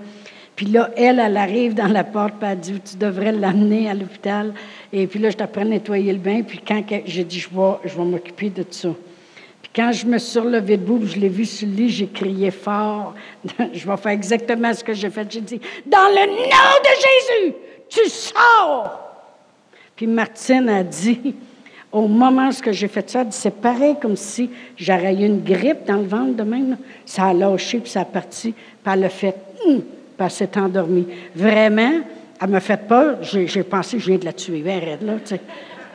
Puis 0.55 0.67
là, 0.67 0.91
elle, 0.95 1.19
elle 1.19 1.37
arrive 1.37 1.73
dans 1.73 1.87
la 1.87 2.03
porte, 2.03 2.35
puis 2.39 2.47
elle 2.49 2.59
dit, 2.59 2.79
tu 2.79 2.97
devrais 2.97 3.31
l'amener 3.31 3.89
à 3.89 3.93
l'hôpital. 3.93 4.53
Et 4.91 5.07
puis 5.07 5.19
là, 5.19 5.29
je 5.31 5.37
t'apprends 5.37 5.61
à 5.61 5.65
nettoyer 5.65 6.13
le 6.13 6.19
bain, 6.19 6.43
puis 6.43 6.59
quand 6.65 6.83
j'ai 7.05 7.23
dit, 7.23 7.39
je 7.39 7.49
vais, 7.49 7.73
je 7.85 7.97
vais 7.97 8.03
m'occuper 8.03 8.49
de 8.49 8.63
ça. 8.69 8.89
Puis 9.61 9.71
quand 9.75 9.91
je 9.91 10.05
me 10.05 10.19
suis 10.19 10.39
relevée 10.39 10.77
debout, 10.77 11.01
je 11.05 11.17
l'ai 11.17 11.29
vu 11.29 11.45
sur 11.45 11.67
le 11.67 11.73
lit, 11.73 11.89
j'ai 11.89 12.07
crié 12.07 12.51
fort. 12.51 13.15
je 13.73 13.87
vais 13.87 13.97
faire 13.97 14.11
exactement 14.11 14.73
ce 14.73 14.83
que 14.83 14.93
j'ai 14.93 15.09
fait. 15.09 15.31
J'ai 15.31 15.41
dit, 15.41 15.59
dans 15.85 16.09
le 16.09 16.27
nom 16.27 16.79
de 16.83 17.47
Jésus, 17.47 17.55
tu 17.89 18.09
sors! 18.09 18.99
Puis 19.95 20.05
Martine 20.05 20.69
a 20.69 20.83
dit, 20.83 21.35
au 21.91 22.07
moment 22.07 22.49
où 22.49 22.71
j'ai 22.71 22.87
fait 22.87 23.09
ça, 23.09 23.25
c'est 23.31 23.59
pareil 23.59 23.95
comme 23.99 24.15
si 24.15 24.51
j'aurais 24.77 25.15
eu 25.15 25.25
une 25.25 25.43
grippe 25.43 25.85
dans 25.87 25.97
le 25.97 26.05
ventre 26.05 26.35
de 26.35 26.43
même. 26.43 26.77
Ça 27.05 27.25
a 27.25 27.33
lâché, 27.33 27.79
puis 27.79 27.89
ça 27.89 28.01
a 28.01 28.05
parti, 28.05 28.53
puis 28.53 28.93
elle 28.93 29.09
fait, 29.09 29.35
hum, 29.65 29.81
puis 30.17 30.25
elle 30.25 30.31
s'est 30.31 30.57
endormie. 30.57 31.07
Vraiment, 31.35 32.01
elle 32.41 32.49
m'a 32.49 32.59
fait 32.59 32.87
peur. 32.87 33.17
J'ai 33.21 33.63
pensé 33.63 33.99
je 33.99 34.07
viens 34.07 34.17
de 34.17 34.25
la 34.25 34.33
tuer. 34.33 34.61
Bien 34.61 34.79
raide, 34.79 35.03
là, 35.03 35.13
tu. 35.23 35.35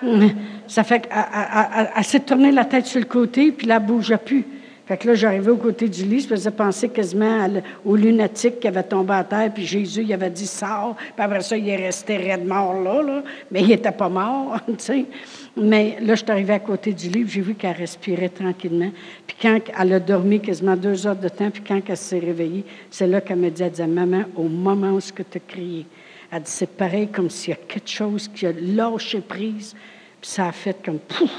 Ça 0.67 0.85
fait 0.85 1.09
qu'elle 1.09 2.05
s'est 2.05 2.21
tournée 2.21 2.53
la 2.53 2.65
tête 2.65 2.87
sur 2.87 3.01
le 3.01 3.07
côté, 3.07 3.53
puis 3.53 3.67
là, 3.67 3.77
elle 3.77 3.83
ne 3.83 3.89
bougeait 3.89 4.19
plus. 4.19 4.45
Fait 4.89 4.97
que 4.97 5.07
là, 5.07 5.15
j'arrivais 5.15 5.51
au 5.51 5.57
côté 5.57 5.87
du 5.87 6.05
lit, 6.05 6.21
je 6.21 6.29
faisais 6.29 6.51
penser 6.51 6.89
quasiment 6.89 7.47
au 7.85 7.95
lunatique 7.95 8.59
qui 8.59 8.69
avait 8.69 8.83
tombé 8.83 9.13
à 9.13 9.25
terre, 9.25 9.51
puis 9.53 9.67
Jésus, 9.67 10.03
il 10.03 10.13
avait 10.15 10.31
dit 10.31 10.47
«sors», 10.47 10.97
puis 11.15 11.25
après 11.25 11.43
ça, 11.43 11.59
il 11.59 11.69
est 11.69 11.77
resté 11.77 12.17
raide 12.17 12.47
mort 12.47 12.81
là, 12.81 13.03
là, 13.03 13.23
mais 13.51 13.61
il 13.61 13.69
n'était 13.69 13.93
pas 13.93 14.09
mort. 14.09 14.57
Mais 15.61 15.99
là, 16.01 16.15
je 16.15 16.23
suis 16.23 16.31
arrivée 16.31 16.55
à 16.55 16.59
côté 16.61 16.93
du 16.93 17.09
lit, 17.09 17.27
j'ai 17.29 17.41
vu 17.41 17.55
qu'elle 17.55 17.77
respirait 17.77 18.29
tranquillement. 18.29 18.91
Puis 19.27 19.37
quand 19.41 19.59
elle 19.79 19.93
a 19.93 20.01
dormi 20.01 20.41
quasiment 20.41 20.77
deux 20.77 21.07
heures 21.07 21.17
de 21.17 21.29
temps, 21.29 21.51
puis 21.51 21.63
quand 21.67 21.81
elle 21.89 21.97
s'est 21.97 22.19
réveillée, 22.19 22.65
c'est 22.91 23.07
là 23.07 23.21
qu'elle 23.21 23.39
me 23.39 23.51
dit, 23.51 23.63
elle 23.63 23.71
disait, 23.71 23.87
«Maman, 23.89 24.23
au 24.37 24.45
moment 24.45 24.93
où 24.93 25.01
tu 25.01 25.23
as 25.23 25.41
crié, 25.41 25.87
elle 26.31 26.43
dit, 26.43 26.51
c'est 26.51 26.71
pareil 26.71 27.09
comme 27.09 27.31
s'il 27.31 27.51
y 27.51 27.53
a 27.55 27.57
quelque 27.57 27.89
chose 27.89 28.29
qui 28.29 28.47
a 28.47 28.53
lâché 28.53 29.21
prise, 29.21 29.75
puis 30.21 30.31
ça 30.31 30.49
a 30.49 30.53
fait 30.53 30.77
comme 30.85 30.99
pouf, 30.99 31.31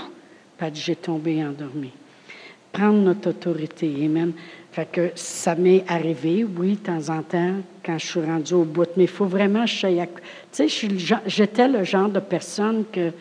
puis 0.57 0.69
j'ai 0.73 0.95
tombé 0.95 1.43
endormie. 1.43 1.93
Prendre 2.71 2.99
notre 2.99 3.29
autorité, 3.29 3.91
Amen. 4.05 4.33
Fait 4.71 4.85
que 4.85 5.11
ça 5.15 5.55
m'est 5.55 5.83
arrivé, 5.87 6.45
oui, 6.45 6.73
de 6.73 6.77
temps 6.77 7.09
en 7.09 7.23
temps, 7.23 7.55
quand 7.83 7.97
je 7.97 8.05
suis 8.05 8.21
rendue 8.21 8.53
au 8.53 8.63
bout. 8.63 8.87
Mais 8.95 9.05
il 9.05 9.09
faut 9.09 9.25
vraiment 9.25 9.65
que 9.65 10.05
Tu 10.51 10.69
sais, 10.69 10.87
j'étais 11.25 11.67
le 11.67 11.83
genre 11.83 12.09
de 12.09 12.19
personne 12.19 12.83
que 12.91 13.11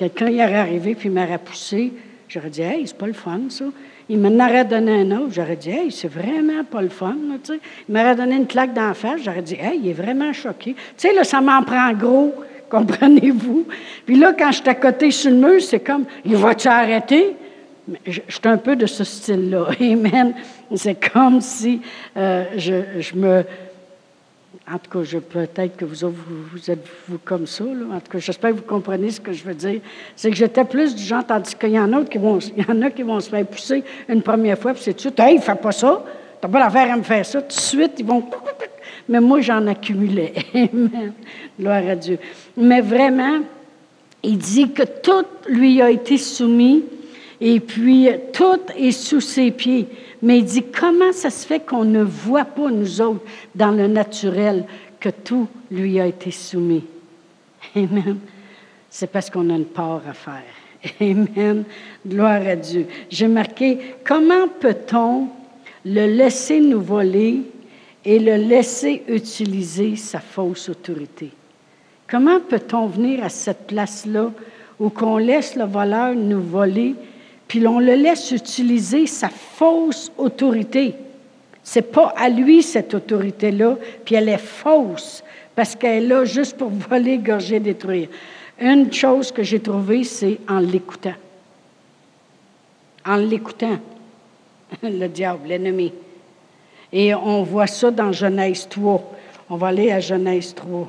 quelqu'un 0.00 0.30
y 0.30 0.42
aurait 0.42 0.56
arrivé 0.56 0.94
puis 0.94 1.10
m'aurait 1.10 1.38
poussé. 1.38 1.92
J'aurais 2.26 2.48
dit, 2.48 2.62
hey, 2.62 2.86
c'est 2.86 2.96
pas 2.96 3.06
le 3.06 3.12
fun, 3.12 3.42
ça. 3.50 3.66
Il 4.08 4.18
m'en 4.18 4.42
aurait 4.42 4.64
donné 4.64 5.02
un 5.02 5.10
autre. 5.18 5.32
J'aurais 5.32 5.56
dit, 5.56 5.68
hey, 5.68 5.92
c'est 5.92 6.08
vraiment 6.08 6.64
pas 6.64 6.80
le 6.80 6.88
fun. 6.88 7.16
Là, 7.28 7.54
il 7.86 7.94
m'aurait 7.94 8.16
donné 8.16 8.36
une 8.36 8.46
claque 8.46 8.72
d'en 8.72 8.94
face. 8.94 9.20
J'aurais 9.22 9.42
dit, 9.42 9.56
hey, 9.60 9.78
il 9.82 9.90
est 9.90 9.92
vraiment 9.92 10.32
choqué. 10.32 10.72
Tu 10.74 10.80
sais, 10.96 11.12
là, 11.12 11.22
ça 11.22 11.42
m'en 11.42 11.62
prend 11.62 11.92
gros. 11.92 12.34
Comprenez-vous? 12.70 13.66
Puis 14.06 14.16
là, 14.16 14.32
quand 14.32 14.50
je 14.52 14.60
suis 14.60 14.68
à 14.70 14.74
côté 14.74 15.10
sur 15.10 15.30
le 15.32 15.36
mur, 15.36 15.60
c'est 15.60 15.80
comme, 15.80 16.06
il 16.24 16.36
va-tu 16.36 16.68
arrêter? 16.68 17.36
Je, 18.06 18.20
suis 18.26 18.40
un 18.44 18.56
peu 18.56 18.76
de 18.76 18.86
ce 18.86 19.04
style-là. 19.04 19.66
Amen. 19.80 20.32
C'est 20.76 21.10
comme 21.12 21.42
si 21.42 21.82
euh, 22.16 22.44
je 22.56 23.14
me 23.16 23.44
en 24.72 24.78
tout 24.78 24.90
cas, 24.90 25.18
peut-être 25.20 25.76
que 25.76 25.84
vous, 25.84 26.14
vous, 26.52 26.70
êtes 26.70 26.86
vous 27.08 27.18
comme 27.24 27.46
ça. 27.46 27.64
En 27.64 27.98
tout 28.00 28.12
cas, 28.12 28.18
j'espère 28.18 28.50
que 28.50 28.56
vous 28.56 28.62
comprenez 28.62 29.10
ce 29.10 29.20
que 29.20 29.32
je 29.32 29.42
veux 29.42 29.54
dire. 29.54 29.80
C'est 30.14 30.30
que 30.30 30.36
j'étais 30.36 30.64
plus 30.64 30.94
du 30.94 31.02
genre, 31.02 31.26
tandis 31.26 31.54
qu'il 31.56 31.70
y 31.70 31.78
en 31.78 31.92
a 31.92 32.04
qui 32.04 32.18
vont, 32.18 32.38
il 32.38 32.64
y 32.64 32.70
en 32.70 32.80
a 32.82 32.90
qui 32.90 33.02
vont 33.02 33.18
se 33.18 33.28
faire 33.28 33.44
pousser 33.46 33.82
une 34.08 34.22
première 34.22 34.58
fois, 34.58 34.72
puis 34.72 34.82
c'est 34.84 34.92
tout 34.92 34.98
de 34.98 35.00
suite, 35.00 35.20
hey, 35.20 35.38
fais 35.40 35.56
pas 35.56 35.72
ça. 35.72 36.04
T'as 36.40 36.48
pas 36.48 36.60
l'affaire 36.60 36.92
à 36.92 36.96
me 36.96 37.02
faire 37.02 37.26
ça. 37.26 37.42
Tout 37.42 37.48
de 37.48 37.60
suite, 37.60 37.92
ils 37.98 38.06
vont. 38.06 38.24
Mais 39.08 39.20
moi, 39.20 39.40
j'en 39.40 39.66
accumulais. 39.66 40.32
Amen. 40.54 41.12
Gloire 41.58 41.88
à 41.88 41.96
Dieu. 41.96 42.18
Mais 42.56 42.80
vraiment, 42.80 43.40
il 44.22 44.38
dit 44.38 44.70
que 44.70 44.84
tout 44.84 45.26
lui 45.48 45.82
a 45.82 45.90
été 45.90 46.16
soumis 46.16 46.84
et 47.40 47.60
puis 47.60 48.08
tout 48.32 48.60
est 48.76 48.92
sous 48.92 49.20
ses 49.20 49.50
pieds. 49.50 49.86
Mais 50.22 50.38
il 50.38 50.44
dit, 50.44 50.64
comment 50.64 51.12
ça 51.12 51.30
se 51.30 51.46
fait 51.46 51.60
qu'on 51.60 51.84
ne 51.84 52.02
voit 52.02 52.44
pas, 52.44 52.70
nous 52.70 53.00
autres, 53.00 53.24
dans 53.54 53.70
le 53.70 53.86
naturel, 53.86 54.64
que 54.98 55.08
tout 55.08 55.48
lui 55.70 55.98
a 55.98 56.06
été 56.06 56.30
soumis? 56.30 56.84
Amen. 57.74 58.18
C'est 58.90 59.10
parce 59.10 59.30
qu'on 59.30 59.48
a 59.50 59.54
une 59.54 59.64
part 59.64 60.02
à 60.08 60.12
faire. 60.12 60.42
Amen. 61.00 61.64
Gloire 62.06 62.46
à 62.46 62.56
Dieu. 62.56 62.86
J'ai 63.08 63.28
marqué, 63.28 63.78
comment 64.04 64.48
peut-on 64.48 65.28
le 65.84 66.06
laisser 66.06 66.60
nous 66.60 66.82
voler 66.82 67.40
et 68.04 68.18
le 68.18 68.36
laisser 68.36 69.02
utiliser 69.08 69.96
sa 69.96 70.20
fausse 70.20 70.68
autorité? 70.68 71.30
Comment 72.10 72.40
peut-on 72.40 72.86
venir 72.86 73.24
à 73.24 73.28
cette 73.28 73.68
place-là 73.68 74.32
où 74.78 74.90
qu'on 74.90 75.18
laisse 75.18 75.54
le 75.54 75.64
voleur 75.64 76.14
nous 76.14 76.42
voler 76.42 76.96
puis 77.50 77.66
on 77.66 77.80
le 77.80 77.96
laisse 77.96 78.30
utiliser 78.30 79.08
sa 79.08 79.28
fausse 79.28 80.12
autorité. 80.16 80.94
C'est 81.64 81.90
pas 81.90 82.14
à 82.16 82.28
lui 82.28 82.62
cette 82.62 82.94
autorité-là, 82.94 83.76
puis 84.04 84.14
elle 84.14 84.28
est 84.28 84.38
fausse 84.38 85.24
parce 85.56 85.74
qu'elle 85.74 86.04
est 86.04 86.06
là 86.06 86.24
juste 86.24 86.56
pour 86.56 86.70
voler, 86.88 87.18
gorger, 87.18 87.58
détruire. 87.58 88.08
Une 88.60 88.92
chose 88.92 89.32
que 89.32 89.42
j'ai 89.42 89.58
trouvée, 89.58 90.04
c'est 90.04 90.38
en 90.48 90.60
l'écoutant. 90.60 91.16
En 93.04 93.16
l'écoutant, 93.16 93.80
le 94.84 95.08
diable, 95.08 95.48
l'ennemi. 95.48 95.92
Et 96.92 97.12
on 97.16 97.42
voit 97.42 97.66
ça 97.66 97.90
dans 97.90 98.12
Genèse 98.12 98.68
3. 98.68 99.12
On 99.50 99.56
va 99.56 99.66
aller 99.66 99.90
à 99.90 99.98
Genèse 99.98 100.54
3. 100.54 100.86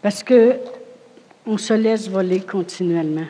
Parce 0.00 0.22
que 0.22 0.54
on 1.44 1.58
se 1.58 1.74
laisse 1.74 2.08
voler 2.08 2.38
continuellement. 2.38 3.26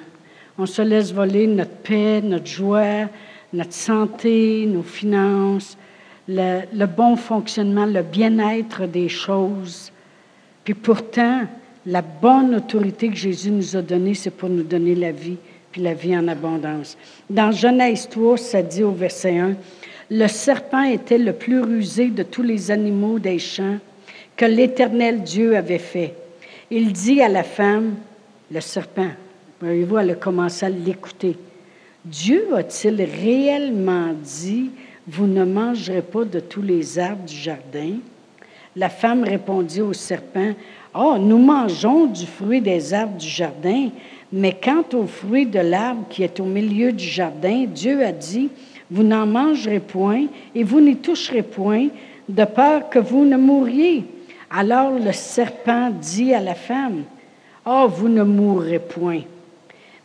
On 0.62 0.66
se 0.66 0.82
laisse 0.82 1.10
voler 1.14 1.46
notre 1.46 1.70
paix, 1.70 2.20
notre 2.22 2.44
joie, 2.44 3.08
notre 3.50 3.72
santé, 3.72 4.66
nos 4.66 4.82
finances, 4.82 5.78
le, 6.28 6.84
bon 6.84 7.16
fonctionnement, 7.16 7.86
le 7.86 8.02
bien-être 8.02 8.86
des 8.86 9.08
choses. 9.08 9.90
Puis 10.62 10.74
pourtant, 10.74 11.44
la 11.86 12.02
bonne 12.02 12.54
autorité 12.54 13.08
que 13.08 13.16
Jésus 13.16 13.50
nous 13.50 13.74
a 13.74 13.80
donnée, 13.80 14.12
c'est 14.12 14.32
pour 14.32 14.50
nous 14.50 14.62
donner 14.62 14.94
la 14.94 15.12
vie, 15.12 15.38
puis 15.72 15.80
la 15.80 15.94
vie 15.94 16.14
en 16.14 16.28
abondance. 16.28 16.98
Dans 17.30 17.52
Genèse 17.52 18.06
3, 18.10 18.36
ça 18.36 18.60
dit 18.60 18.82
au 18.82 18.92
verset 18.92 19.38
1, 19.38 19.54
Le 20.10 20.26
serpent 20.26 20.82
était 20.82 21.16
le 21.16 21.32
plus 21.32 21.62
rusé 21.62 22.08
de 22.08 22.22
tous 22.22 22.42
les 22.42 22.70
animaux 22.70 23.18
des 23.18 23.38
champs 23.38 23.78
que 24.36 24.44
l'Éternel 24.44 25.22
Dieu 25.22 25.56
avait 25.56 25.78
fait. 25.78 26.12
Il 26.70 26.92
dit 26.92 27.22
à 27.22 27.30
la 27.30 27.44
femme, 27.44 27.94
le 28.52 28.60
serpent, 28.60 29.08
Voyez-vous, 29.60 29.98
elle 29.98 30.10
a 30.12 30.14
commencé 30.14 30.64
à 30.64 30.70
l'écouter. 30.70 31.36
Dieu 32.02 32.46
a-t-il 32.54 33.02
réellement 33.02 34.14
dit, 34.14 34.70
vous 35.06 35.26
ne 35.26 35.44
mangerez 35.44 36.00
pas 36.00 36.24
de 36.24 36.40
tous 36.40 36.62
les 36.62 36.98
arbres 36.98 37.26
du 37.26 37.36
jardin? 37.36 37.96
La 38.74 38.88
femme 38.88 39.22
répondit 39.22 39.82
au 39.82 39.92
serpent, 39.92 40.54
Oh, 40.94 41.16
nous 41.20 41.36
mangeons 41.36 42.06
du 42.06 42.24
fruit 42.24 42.62
des 42.62 42.94
arbres 42.94 43.18
du 43.18 43.28
jardin, 43.28 43.90
mais 44.32 44.58
quant 44.58 44.84
au 44.94 45.06
fruit 45.06 45.44
de 45.44 45.58
l'arbre 45.58 46.06
qui 46.08 46.22
est 46.22 46.40
au 46.40 46.44
milieu 46.44 46.90
du 46.90 47.04
jardin, 47.04 47.66
Dieu 47.66 48.02
a 48.02 48.12
dit, 48.12 48.48
vous 48.90 49.02
n'en 49.02 49.26
mangerez 49.26 49.80
point 49.80 50.24
et 50.54 50.64
vous 50.64 50.80
n'y 50.80 50.96
toucherez 50.96 51.42
point, 51.42 51.88
de 52.30 52.44
peur 52.44 52.88
que 52.88 52.98
vous 52.98 53.26
ne 53.26 53.36
mouriez. 53.36 54.04
Alors 54.50 54.98
le 54.98 55.12
serpent 55.12 55.90
dit 55.90 56.32
à 56.32 56.40
la 56.40 56.54
femme, 56.54 57.02
Oh, 57.66 57.86
vous 57.88 58.08
ne 58.08 58.22
mourrez 58.22 58.78
point. 58.78 59.20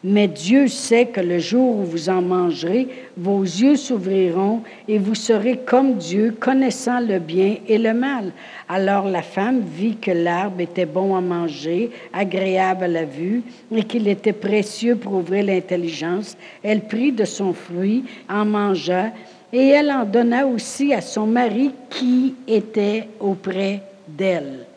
Mais 0.07 0.27
Dieu 0.27 0.67
sait 0.67 1.07
que 1.07 1.19
le 1.19 1.39
jour 1.39 1.77
où 1.77 1.83
vous 1.83 2.09
en 2.09 2.21
mangerez, 2.21 2.87
vos 3.17 3.41
yeux 3.41 3.75
s'ouvriront 3.75 4.61
et 4.87 4.99
vous 4.99 5.15
serez 5.15 5.57
comme 5.57 5.95
Dieu, 5.95 6.35
connaissant 6.39 6.99
le 6.99 7.17
bien 7.17 7.55
et 7.67 7.79
le 7.79 7.91
mal. 7.91 8.31
Alors 8.69 9.09
la 9.09 9.23
femme 9.23 9.61
vit 9.61 9.97
que 9.97 10.11
l'arbre 10.11 10.61
était 10.61 10.85
bon 10.85 11.15
à 11.15 11.21
manger, 11.21 11.89
agréable 12.13 12.83
à 12.83 12.87
la 12.87 13.03
vue, 13.03 13.41
et 13.71 13.81
qu'il 13.81 14.07
était 14.07 14.31
précieux 14.31 14.95
pour 14.95 15.13
ouvrir 15.13 15.45
l'intelligence. 15.45 16.37
Elle 16.61 16.85
prit 16.85 17.11
de 17.11 17.25
son 17.25 17.51
fruit, 17.53 18.03
en 18.29 18.45
mangea, 18.45 19.07
et 19.51 19.69
elle 19.69 19.89
en 19.89 20.05
donna 20.05 20.45
aussi 20.45 20.93
à 20.93 21.01
son 21.01 21.25
mari 21.25 21.71
qui 21.89 22.35
était 22.47 23.07
auprès 23.19 23.81
d'elle. 24.07 24.67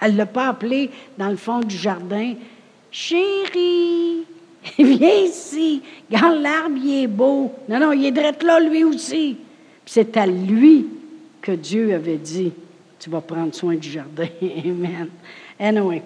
Elle 0.00 0.14
ne 0.14 0.18
l'a 0.18 0.26
pas 0.26 0.48
appelé 0.48 0.90
dans 1.16 1.28
le 1.28 1.36
fond 1.36 1.60
du 1.60 1.76
jardin, 1.76 2.34
Chérie, 2.90 4.24
Viens 4.78 5.24
ici. 5.24 5.82
Regarde, 6.10 6.40
l'arbre, 6.40 6.76
il 6.76 7.04
est 7.04 7.06
beau. 7.06 7.52
Non, 7.68 7.78
non, 7.78 7.92
il 7.92 8.06
est 8.06 8.12
drette 8.12 8.42
là, 8.42 8.60
lui 8.60 8.84
aussi. 8.84 9.36
c'est 9.86 10.16
à 10.16 10.26
lui 10.26 10.86
que 11.40 11.52
Dieu 11.52 11.94
avait 11.94 12.16
dit, 12.16 12.52
tu 12.98 13.10
vas 13.10 13.20
prendre 13.20 13.54
soin 13.54 13.76
du 13.76 13.90
jardin. 13.90 14.28
Amen. 15.60 16.02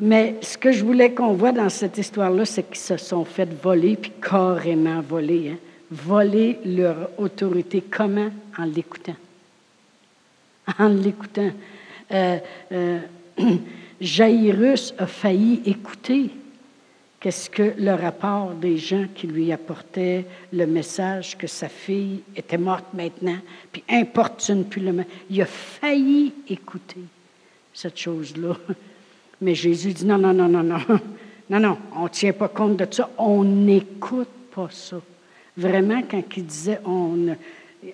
Mais 0.00 0.36
ce 0.40 0.56
que 0.56 0.72
je 0.72 0.84
voulais 0.84 1.12
qu'on 1.12 1.34
voit 1.34 1.52
dans 1.52 1.68
cette 1.68 1.98
histoire-là, 1.98 2.44
c'est 2.44 2.62
qu'ils 2.62 2.76
se 2.76 2.96
sont 2.96 3.24
fait 3.24 3.48
voler, 3.62 3.96
puis 3.96 4.12
carrément 4.22 5.00
voler. 5.00 5.50
Hein? 5.52 5.58
Voler 5.90 6.58
leur 6.64 7.10
autorité. 7.18 7.82
Comment? 7.82 8.30
En 8.56 8.64
l'écoutant. 8.64 9.16
En 10.78 10.88
l'écoutant. 10.88 11.50
Euh, 12.12 12.38
euh, 12.72 12.98
Jairus 14.00 14.94
a 14.98 15.06
failli 15.06 15.60
écouter 15.66 16.30
qu'est-ce 17.20 17.50
que 17.50 17.74
le 17.76 17.92
rapport 17.92 18.54
des 18.54 18.78
gens 18.78 19.04
qui 19.14 19.26
lui 19.26 19.52
apportaient 19.52 20.24
le 20.52 20.66
message 20.66 21.36
que 21.36 21.46
sa 21.46 21.68
fille 21.68 22.22
était 22.34 22.58
morte 22.58 22.86
maintenant, 22.94 23.38
puis 23.70 23.84
importune 23.88 24.64
plus 24.64 24.80
le 24.80 25.04
Il 25.28 25.42
a 25.42 25.46
failli 25.46 26.32
écouter 26.48 27.04
cette 27.72 27.98
chose-là. 27.98 28.56
Mais 29.42 29.54
Jésus 29.54 29.92
dit 29.92 30.06
non, 30.06 30.18
non, 30.18 30.32
non, 30.32 30.48
non, 30.48 30.62
non. 30.62 30.80
Non, 31.50 31.58
non, 31.58 31.78
on 31.96 32.04
ne 32.04 32.08
tient 32.08 32.32
pas 32.32 32.46
compte 32.46 32.76
de 32.76 32.86
ça. 32.88 33.10
On 33.18 33.42
n'écoute 33.42 34.28
pas 34.54 34.68
ça. 34.70 35.00
Vraiment, 35.56 36.00
quand 36.08 36.22
il 36.36 36.46
disait 36.46 36.78
on, 36.84 37.36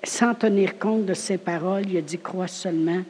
sans 0.05 0.35
tenir 0.35 0.79
compte 0.79 1.07
de 1.07 1.15
ses 1.15 1.39
paroles, 1.39 1.89
il 1.89 1.97
a 1.97 2.03
dit 2.03 2.19
crois 2.19 2.49
seulement 2.49 3.03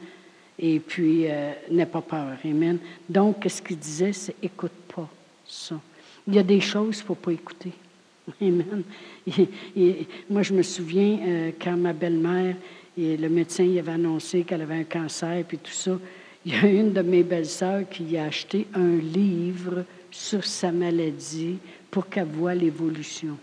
et 0.57 0.79
puis 0.79 1.29
euh, 1.29 1.51
n'aie 1.69 1.85
pas 1.85 2.01
peur. 2.01 2.37
Amen. 2.45 2.79
Donc, 3.09 3.45
ce 3.47 3.61
qu'il 3.61 3.77
disait, 3.77 4.13
c'est 4.13 4.35
écoute 4.41 4.71
pas 4.95 5.09
ça. 5.45 5.75
Il 6.27 6.35
y 6.35 6.39
a 6.39 6.43
des 6.43 6.59
choses 6.59 6.97
qu'il 6.97 7.03
ne 7.03 7.07
faut 7.07 7.15
pas 7.15 7.31
écouter. 7.31 7.71
Amen. 8.41 8.83
moi, 10.29 10.43
je 10.43 10.53
me 10.53 10.61
souviens 10.61 11.19
euh, 11.25 11.51
quand 11.61 11.77
ma 11.77 11.93
belle-mère, 11.93 12.55
et 12.97 13.15
le 13.15 13.29
médecin 13.29 13.63
y 13.63 13.79
avait 13.79 13.91
annoncé 13.91 14.43
qu'elle 14.43 14.61
avait 14.61 14.79
un 14.79 14.83
cancer, 14.83 15.43
puis 15.47 15.57
tout 15.57 15.71
ça, 15.71 15.97
il 16.45 16.53
y 16.53 16.55
a 16.55 16.67
une 16.67 16.93
de 16.93 17.01
mes 17.01 17.23
belles-sœurs 17.23 17.87
qui 17.89 18.17
a 18.17 18.25
acheté 18.25 18.67
un 18.73 18.97
livre 18.97 19.85
sur 20.11 20.43
sa 20.43 20.71
maladie 20.71 21.57
pour 21.91 22.09
qu'elle 22.09 22.25
voie 22.27 22.55
l'évolution. 22.55 23.37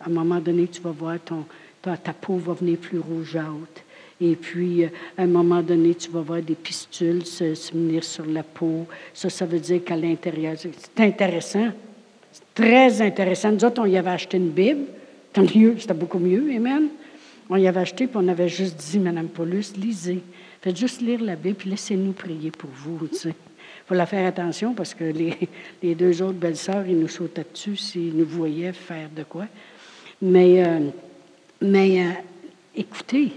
À 0.00 0.08
un 0.08 0.12
moment 0.12 0.40
donné, 0.40 0.68
tu 0.68 0.80
vas 0.82 0.90
voir 0.90 1.18
ton, 1.24 1.46
ta, 1.80 1.96
peau 1.96 2.36
va 2.36 2.54
venir 2.54 2.78
plus 2.78 2.98
rougeâtre. 2.98 3.82
Et 4.20 4.34
puis, 4.34 4.84
à 4.84 4.88
un 5.18 5.26
moment 5.26 5.62
donné, 5.62 5.94
tu 5.94 6.10
vas 6.10 6.22
voir 6.22 6.40
des 6.40 6.54
pistules 6.54 7.26
se, 7.26 7.72
venir 7.72 8.02
sur 8.02 8.24
la 8.24 8.42
peau. 8.42 8.86
Ça, 9.12 9.28
ça 9.28 9.44
veut 9.44 9.60
dire 9.60 9.84
qu'à 9.84 9.96
l'intérieur, 9.96 10.54
c'est 10.56 11.00
intéressant. 11.00 11.68
C'est 12.32 12.54
très 12.54 13.02
intéressant. 13.02 13.52
Nous 13.52 13.64
autres, 13.64 13.82
on 13.82 13.86
y 13.86 13.98
avait 13.98 14.10
acheté 14.10 14.38
une 14.38 14.50
Bible. 14.50 14.86
Tant 15.32 15.44
mieux, 15.54 15.76
c'était 15.78 15.94
beaucoup 15.94 16.18
mieux, 16.18 16.50
Amen. 16.54 16.88
On 17.48 17.56
y 17.56 17.68
avait 17.68 17.80
acheté, 17.80 18.06
puis 18.06 18.16
on 18.20 18.26
avait 18.26 18.48
juste 18.48 18.76
dit, 18.76 18.98
Madame 18.98 19.28
Paulus, 19.28 19.76
lisez. 19.76 20.20
Faites 20.60 20.76
juste 20.76 21.00
lire 21.00 21.22
la 21.22 21.36
Bible, 21.36 21.54
puis 21.54 21.70
laissez-nous 21.70 22.12
prier 22.12 22.50
pour 22.50 22.70
vous. 22.70 22.98
Il 23.12 23.34
faut 23.86 23.94
la 23.94 24.06
faire 24.06 24.26
attention 24.26 24.74
parce 24.74 24.94
que 24.94 25.04
les, 25.82 25.94
deux 25.94 26.22
autres 26.22 26.38
belles-sœurs, 26.38 26.86
ils 26.88 26.98
nous 26.98 27.08
sautaient 27.08 27.46
dessus 27.52 27.76
s'ils 27.76 28.16
nous 28.16 28.24
voyaient 28.24 28.72
faire 28.72 29.08
de 29.14 29.22
quoi. 29.22 29.46
Mais, 30.20 30.64
euh, 30.64 30.80
mais 31.60 32.00
euh, 32.00 32.10
écoutez, 32.74 33.30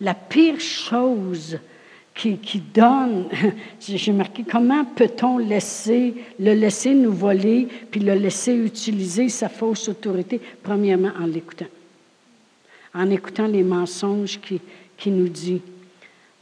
la 0.00 0.14
pire 0.14 0.60
chose 0.60 1.58
qui, 2.14 2.62
donne, 2.74 3.28
j'ai 3.80 4.12
marqué 4.12 4.44
comment 4.44 4.84
peut-on 4.84 5.38
laisser, 5.38 6.14
le 6.38 6.52
laisser 6.52 6.92
nous 6.92 7.12
voler, 7.12 7.66
puis 7.90 8.00
le 8.00 8.14
laisser 8.14 8.54
utiliser 8.54 9.28
sa 9.28 9.48
fausse 9.48 9.88
autorité, 9.88 10.40
premièrement 10.62 11.12
en 11.18 11.26
l'écoutant. 11.26 11.66
En 12.92 13.08
écoutant 13.10 13.46
les 13.46 13.62
mensonges 13.62 14.38
qui, 14.40 15.10
nous 15.10 15.28
dit. 15.28 15.62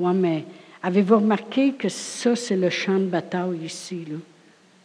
Oui, 0.01 0.13
mais 0.15 0.45
avez-vous 0.83 1.17
remarqué 1.17 1.73
que 1.73 1.89
ça, 1.89 2.35
c'est 2.35 2.57
le 2.57 2.71
champ 2.71 2.99
de 2.99 3.07
bataille 3.07 3.65
ici? 3.65 4.05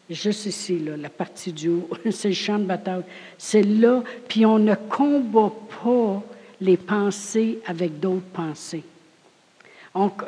Juste 0.10 0.46
ici, 0.46 0.80
la 0.80 1.10
partie 1.10 1.54
du 1.54 1.70
haut, 1.70 1.90
c'est 2.12 2.28
le 2.28 2.34
champ 2.36 2.60
de 2.60 2.66
bataille. 2.66 3.04
C'est 3.38 3.64
là, 3.64 4.04
puis 4.28 4.46
on 4.46 4.60
ne 4.60 4.76
combat 4.76 5.52
pas 5.84 6.24
les 6.64 6.78
pensées 6.78 7.60
avec 7.66 8.00
d'autres 8.00 8.32
pensées. 8.34 8.84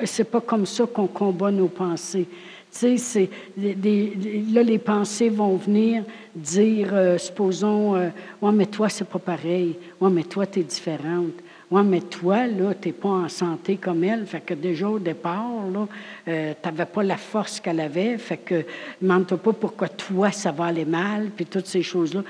Ce 0.04 0.22
n'est 0.22 0.26
pas 0.26 0.42
comme 0.42 0.66
ça 0.66 0.86
qu'on 0.86 1.08
combat 1.08 1.50
nos 1.50 1.68
pensées. 1.68 2.28
Tu 2.78 2.98
sais, 2.98 3.30
là, 3.58 4.64
les 4.64 4.80
pensées 4.80 5.30
vont 5.30 5.56
venir 5.56 6.04
dire, 6.36 6.90
euh, 6.92 7.18
supposons, 7.18 7.96
euh, 7.96 8.10
ouais, 8.42 8.52
mais 8.52 8.66
toi, 8.66 8.90
c'est 8.90 9.08
pas 9.08 9.20
pareil. 9.20 9.78
Ouais, 10.02 10.10
mais 10.10 10.24
toi, 10.24 10.46
tu 10.46 10.60
es 10.60 10.64
différente. 10.64 11.32
Oui, 11.72 11.82
mais 11.86 12.02
toi, 12.02 12.48
là, 12.48 12.74
tu 12.74 12.90
n'es 12.90 12.94
pas 12.94 13.10
en 13.10 13.30
santé 13.30 13.78
comme 13.78 14.04
elle. 14.04 14.26
Fait 14.26 14.42
que 14.42 14.54
déjà 14.54 14.90
au 14.90 15.00
départ, 15.00 15.68
là, 15.74 15.88
euh, 16.28 16.54
tu 16.62 16.68
n'avais 16.68 16.86
pas 16.86 17.04
la 17.04 17.16
force 17.16 17.62
qu'elle 17.62 17.80
avait. 17.80 18.18
Fait 18.18 18.38
que 18.38 18.66
demande-toi 19.02 19.38
pas 19.38 19.54
pourquoi 19.54 19.88
toi, 19.88 20.32
ça 20.32 20.52
va 20.52 20.66
aller 20.66 20.86
mal, 20.86 21.30
puis 21.34 21.46
toutes 21.46 21.68
ces 21.68 21.82
choses-là. 21.82 22.24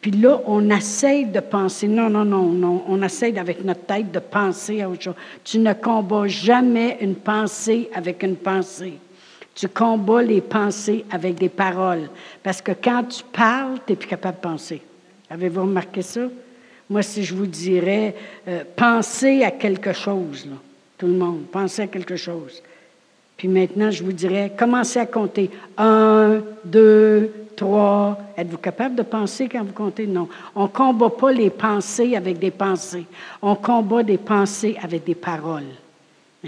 Puis 0.00 0.12
là, 0.12 0.40
on 0.46 0.70
essaye 0.70 1.26
de 1.26 1.40
penser. 1.40 1.86
Non, 1.86 2.08
non, 2.08 2.24
non, 2.24 2.46
non. 2.46 2.84
On 2.88 3.02
essaye 3.02 3.38
avec 3.38 3.62
notre 3.64 3.84
tête 3.84 4.10
de 4.10 4.18
penser 4.18 4.80
à 4.80 4.88
autre 4.88 5.02
chose. 5.02 5.14
Tu 5.44 5.58
ne 5.58 5.72
combats 5.74 6.26
jamais 6.26 6.96
une 7.00 7.16
pensée 7.16 7.90
avec 7.94 8.22
une 8.22 8.36
pensée. 8.36 8.94
Tu 9.54 9.68
combats 9.68 10.22
les 10.22 10.40
pensées 10.40 11.04
avec 11.10 11.34
des 11.34 11.50
paroles. 11.50 12.08
Parce 12.42 12.62
que 12.62 12.72
quand 12.72 13.04
tu 13.04 13.22
parles, 13.30 13.78
tu 13.86 13.92
n'es 13.92 13.96
plus 13.96 14.08
capable 14.08 14.38
de 14.38 14.42
penser. 14.42 14.82
Avez-vous 15.28 15.62
remarqué 15.62 16.00
ça? 16.00 16.22
Moi, 16.88 17.02
si 17.02 17.22
je 17.22 17.34
vous 17.34 17.46
dirais, 17.46 18.14
euh, 18.48 18.64
pensez 18.74 19.44
à 19.44 19.50
quelque 19.50 19.92
chose, 19.92 20.48
tout 20.98 21.06
le 21.06 21.12
monde, 21.12 21.42
pensez 21.52 21.82
à 21.82 21.86
quelque 21.86 22.16
chose. 22.16 22.62
Puis 23.40 23.48
maintenant, 23.48 23.90
je 23.90 24.04
vous 24.04 24.12
dirais, 24.12 24.52
commencez 24.54 24.98
à 24.98 25.06
compter. 25.06 25.48
Un, 25.78 26.42
deux, 26.62 27.32
trois. 27.56 28.18
Êtes-vous 28.36 28.58
capable 28.58 28.96
de 28.96 29.02
penser 29.02 29.48
quand 29.48 29.64
vous 29.64 29.72
comptez? 29.72 30.06
Non. 30.06 30.28
On 30.54 30.64
ne 30.64 30.68
combat 30.68 31.08
pas 31.08 31.32
les 31.32 31.48
pensées 31.48 32.16
avec 32.16 32.38
des 32.38 32.50
pensées. 32.50 33.06
On 33.40 33.54
combat 33.54 34.02
des 34.02 34.18
pensées 34.18 34.76
avec 34.82 35.04
des 35.04 35.14
paroles. 35.14 35.70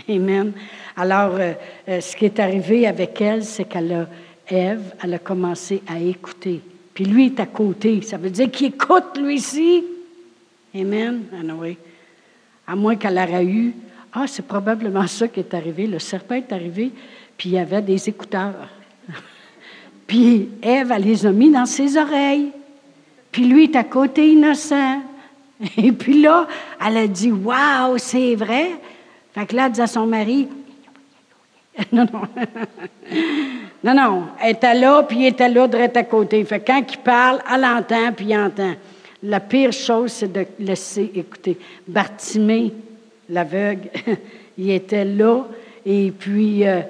Amen. 0.06 0.52
Alors, 0.94 1.36
euh, 1.36 1.54
euh, 1.88 2.00
ce 2.02 2.14
qui 2.14 2.26
est 2.26 2.38
arrivé 2.38 2.86
avec 2.86 3.18
elle, 3.22 3.42
c'est 3.42 3.64
qu'elle 3.64 3.92
a, 3.94 4.06
Ève, 4.54 4.92
elle 5.02 5.14
a 5.14 5.18
commencé 5.18 5.82
à 5.88 5.98
écouter. 5.98 6.60
Puis 6.92 7.06
lui 7.06 7.24
est 7.24 7.40
à 7.40 7.46
côté. 7.46 8.02
Ça 8.02 8.18
veut 8.18 8.28
dire 8.28 8.50
qu'il 8.50 8.66
écoute, 8.66 9.16
lui 9.16 9.36
aussi. 9.36 9.82
Amen. 10.74 11.22
À 12.66 12.76
moins 12.76 12.96
qu'elle 12.96 13.16
aurait 13.16 13.46
eu. 13.46 13.72
Ah, 14.12 14.26
c'est 14.26 14.46
probablement 14.46 15.06
ça 15.06 15.26
qui 15.26 15.40
est 15.40 15.54
arrivé. 15.54 15.86
Le 15.86 15.98
serpent 15.98 16.34
est 16.34 16.52
arrivé, 16.52 16.90
puis 17.36 17.50
il 17.50 17.52
y 17.54 17.58
avait 17.58 17.80
des 17.80 18.08
écouteurs. 18.08 18.68
puis 20.06 20.50
Ève, 20.62 20.92
elle 20.92 21.02
les 21.02 21.24
a 21.24 21.32
mis 21.32 21.50
dans 21.50 21.66
ses 21.66 21.96
oreilles. 21.96 22.52
Puis 23.30 23.44
lui 23.46 23.64
est 23.64 23.76
à 23.76 23.84
côté 23.84 24.28
innocent. 24.28 25.00
Et 25.78 25.92
puis 25.92 26.20
là, 26.20 26.46
elle 26.84 26.98
a 26.98 27.06
dit 27.06 27.32
Waouh, 27.32 27.96
c'est 27.96 28.34
vrai. 28.34 28.72
Fait 29.32 29.46
que 29.46 29.56
là, 29.56 29.66
elle 29.66 29.72
dit 29.72 29.80
à 29.80 29.86
son 29.86 30.06
mari 30.06 30.48
Non, 31.92 32.06
non. 32.12 32.22
non, 33.82 33.94
non. 33.94 34.22
Elle 34.42 34.56
était 34.56 34.74
là, 34.74 35.02
puis 35.04 35.20
il 35.20 35.26
était 35.26 35.48
là, 35.48 35.66
direct 35.66 35.96
à 35.96 36.04
côté. 36.04 36.44
Fait 36.44 36.60
que 36.60 36.66
quand 36.66 36.82
il 36.86 36.98
parle, 36.98 37.40
elle 37.50 37.64
entend, 37.64 38.12
puis 38.14 38.26
il 38.28 38.36
entend. 38.36 38.74
La 39.22 39.40
pire 39.40 39.72
chose, 39.72 40.12
c'est 40.12 40.30
de 40.30 40.44
laisser 40.58 41.10
écouter. 41.14 41.58
Bartimée, 41.88 42.74
l'aveugle, 43.32 43.88
il 44.58 44.70
était 44.70 45.04
là, 45.04 45.44
et 45.84 46.12
puis 46.16 46.66
euh, 46.66 46.80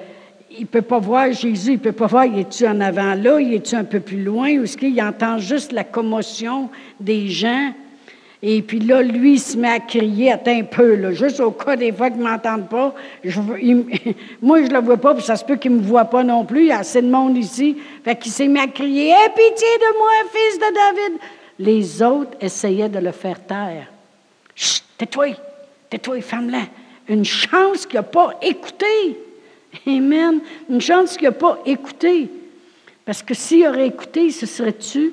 il 0.50 0.62
ne 0.62 0.66
peut 0.66 0.82
pas 0.82 0.98
voir 0.98 1.32
Jésus, 1.32 1.72
il 1.72 1.74
ne 1.74 1.78
peut 1.78 1.92
pas 1.92 2.06
voir, 2.06 2.26
il 2.26 2.38
est-tu 2.38 2.66
en 2.66 2.80
avant 2.80 3.14
là, 3.14 3.40
il 3.40 3.54
est-tu 3.54 3.74
un 3.74 3.84
peu 3.84 4.00
plus 4.00 4.22
loin, 4.22 4.58
ou 4.58 4.64
est-ce 4.64 4.76
qu'il 4.76 5.00
entend 5.02 5.38
juste 5.38 5.72
la 5.72 5.84
commotion 5.84 6.68
des 7.00 7.28
gens? 7.28 7.72
Et 8.44 8.60
puis 8.60 8.80
là, 8.80 9.02
lui, 9.02 9.34
il 9.34 9.38
se 9.38 9.56
met 9.56 9.70
à 9.70 9.78
crier, 9.78 10.32
attends 10.32 10.58
un 10.58 10.64
peu, 10.64 10.96
là, 10.96 11.12
juste 11.12 11.38
au 11.38 11.52
cas 11.52 11.76
des 11.76 11.92
fois 11.92 12.10
qu'il 12.10 12.18
ne 12.18 12.24
m'entende 12.28 12.68
pas. 12.68 12.92
moi, 14.42 14.62
je 14.62 14.66
ne 14.66 14.72
le 14.72 14.80
vois 14.80 14.96
pas, 14.96 15.14
puis 15.14 15.22
ça 15.22 15.36
se 15.36 15.44
peut 15.44 15.54
qu'il 15.54 15.72
ne 15.72 15.78
me 15.78 15.82
voit 15.82 16.06
pas 16.06 16.24
non 16.24 16.44
plus. 16.44 16.62
Il 16.62 16.66
y 16.66 16.72
a 16.72 16.78
assez 16.78 17.02
de 17.02 17.08
monde 17.08 17.38
ici. 17.38 17.76
Fait 18.04 18.16
qu'il 18.16 18.32
s'est 18.32 18.48
mis 18.48 18.58
à 18.58 18.66
crier 18.66 19.10
Aie 19.10 19.28
pitié 19.28 19.68
de 19.78 19.96
moi, 19.96 20.10
fils 20.32 20.58
de 20.58 20.74
David. 20.74 21.20
Les 21.60 22.02
autres 22.02 22.36
essayaient 22.40 22.88
de 22.88 22.98
le 22.98 23.12
faire 23.12 23.46
taire. 23.46 23.86
Chut, 24.56 24.82
tais-toi, 24.98 25.36
tais-toi, 25.92 26.22
femme-là. 26.22 26.62
Une 27.08 27.24
chance 27.24 27.84
qu'il 27.84 27.98
n'a 27.98 28.02
pas 28.02 28.38
écouté. 28.40 29.18
Amen. 29.86 30.40
Une 30.70 30.80
chance 30.80 31.18
qu'il 31.18 31.28
n'a 31.28 31.32
pas 31.32 31.58
écouté. 31.66 32.30
Parce 33.04 33.22
que 33.22 33.34
s'il 33.34 33.66
aurait 33.66 33.88
écouté, 33.88 34.30
ce 34.30 34.46
serait 34.46 34.72
tu. 34.72 35.12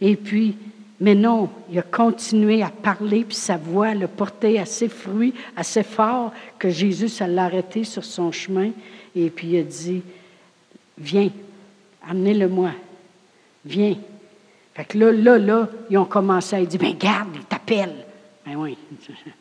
Et 0.00 0.14
puis, 0.14 0.56
mais 1.00 1.16
non, 1.16 1.48
il 1.70 1.78
a 1.78 1.82
continué 1.82 2.62
à 2.62 2.68
parler, 2.68 3.24
puis 3.24 3.36
sa 3.36 3.56
voix 3.56 3.94
le 3.94 4.06
portait 4.06 4.58
assez 4.58 4.88
fruit, 4.88 5.34
assez 5.56 5.82
fort, 5.82 6.32
que 6.58 6.70
Jésus, 6.70 7.08
ça 7.08 7.26
l'a 7.26 7.44
arrêté 7.44 7.82
sur 7.82 8.04
son 8.04 8.30
chemin. 8.30 8.70
Et 9.16 9.30
puis 9.30 9.48
il 9.48 9.58
a 9.58 9.62
dit, 9.62 10.02
viens, 10.96 11.30
amenez-le-moi. 12.08 12.70
Viens. 13.64 13.96
Fait 14.74 14.84
que 14.84 14.96
là, 14.96 15.10
là, 15.10 15.38
là, 15.38 15.68
ils 15.90 15.98
ont 15.98 16.04
commencé 16.04 16.54
à 16.54 16.64
dire, 16.64 16.80
ben 16.80 16.96
garde, 16.96 17.30
il 17.34 17.44
t'appelle. 17.44 18.06
Ben 18.46 18.54
oui. 18.56 18.76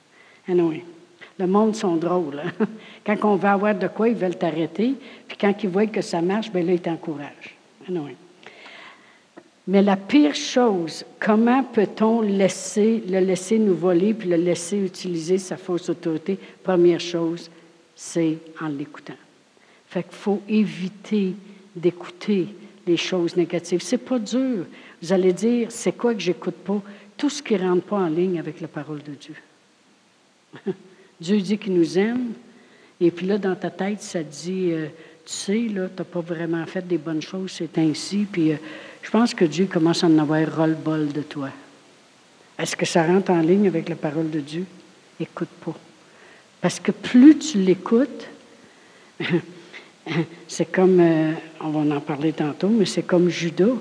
Oui. 0.49 0.83
Le 1.37 1.47
monde 1.47 1.75
sont 1.75 1.95
drôles. 1.95 2.41
Hein. 2.43 2.65
Quand 3.05 3.17
on 3.23 3.35
va 3.35 3.53
avoir 3.53 3.75
de 3.75 3.87
quoi, 3.87 4.09
ils 4.09 4.15
veulent 4.15 4.37
t'arrêter. 4.37 4.95
Puis 5.27 5.37
quand 5.39 5.53
ils 5.63 5.69
voient 5.69 5.87
que 5.87 6.01
ça 6.01 6.21
marche, 6.21 6.51
ben 6.51 6.65
là, 6.65 6.73
ils 6.73 6.81
t'encouragent. 6.81 7.55
Oui. 7.89 8.15
Mais 9.67 9.81
la 9.81 9.95
pire 9.95 10.35
chose, 10.35 11.05
comment 11.19 11.63
peut-on 11.63 12.21
laisser, 12.21 13.03
le 13.07 13.19
laisser 13.19 13.57
nous 13.59 13.75
voler 13.75 14.13
puis 14.13 14.27
le 14.27 14.35
laisser 14.35 14.77
utiliser 14.77 15.37
sa 15.37 15.57
fausse 15.57 15.89
autorité? 15.89 16.37
Première 16.63 16.99
chose, 16.99 17.49
c'est 17.95 18.37
en 18.61 18.67
l'écoutant. 18.67 19.13
Fait 19.87 20.03
qu'il 20.03 20.17
faut 20.17 20.41
éviter 20.49 21.33
d'écouter 21.75 22.47
les 22.85 22.97
choses 22.97 23.35
négatives. 23.35 23.81
C'est 23.81 23.97
pas 23.97 24.19
dur. 24.19 24.65
Vous 25.01 25.13
allez 25.13 25.33
dire, 25.33 25.71
c'est 25.71 25.95
quoi 25.95 26.13
que 26.13 26.19
j'écoute 26.19 26.55
pas? 26.55 26.81
Tout 27.15 27.29
ce 27.29 27.41
qui 27.41 27.53
ne 27.53 27.59
rentre 27.59 27.83
pas 27.83 27.97
en 27.97 28.07
ligne 28.07 28.39
avec 28.39 28.61
la 28.61 28.67
parole 28.67 29.03
de 29.03 29.13
Dieu. 29.13 29.35
Dieu 31.21 31.39
dit 31.39 31.57
qu'il 31.57 31.73
nous 31.73 31.97
aime, 31.97 32.33
et 33.01 33.11
puis 33.11 33.25
là, 33.25 33.37
dans 33.37 33.55
ta 33.55 33.69
tête, 33.69 34.01
ça 34.01 34.23
dit, 34.23 34.71
euh, 34.71 34.87
tu 35.25 35.33
sais, 35.33 35.59
là, 35.73 35.87
tu 35.87 35.97
n'as 35.97 36.03
pas 36.03 36.21
vraiment 36.21 36.65
fait 36.65 36.85
des 36.85 36.97
bonnes 36.97 37.21
choses, 37.21 37.51
c'est 37.51 37.77
ainsi, 37.77 38.25
puis 38.29 38.51
euh, 38.51 38.57
je 39.01 39.09
pense 39.09 39.33
que 39.33 39.45
Dieu 39.45 39.67
commence 39.71 40.03
à 40.03 40.07
en 40.07 40.17
avoir 40.17 40.45
ras-le-bol 40.47 41.07
de 41.09 41.21
toi. 41.21 41.49
Est-ce 42.57 42.75
que 42.75 42.85
ça 42.85 43.03
rentre 43.05 43.31
en 43.31 43.39
ligne 43.39 43.67
avec 43.67 43.87
la 43.87 43.95
parole 43.95 44.29
de 44.29 44.39
Dieu? 44.41 44.65
Écoute 45.19 45.49
pas. 45.63 45.75
Parce 46.59 46.79
que 46.79 46.91
plus 46.91 47.37
tu 47.37 47.59
l'écoutes, 47.59 48.27
c'est 50.47 50.69
comme, 50.69 50.99
euh, 50.99 51.33
on 51.61 51.69
va 51.69 51.95
en 51.95 52.01
parler 52.01 52.33
tantôt, 52.33 52.69
mais 52.69 52.85
c'est 52.85 53.03
comme 53.03 53.29
Judas. 53.29 53.75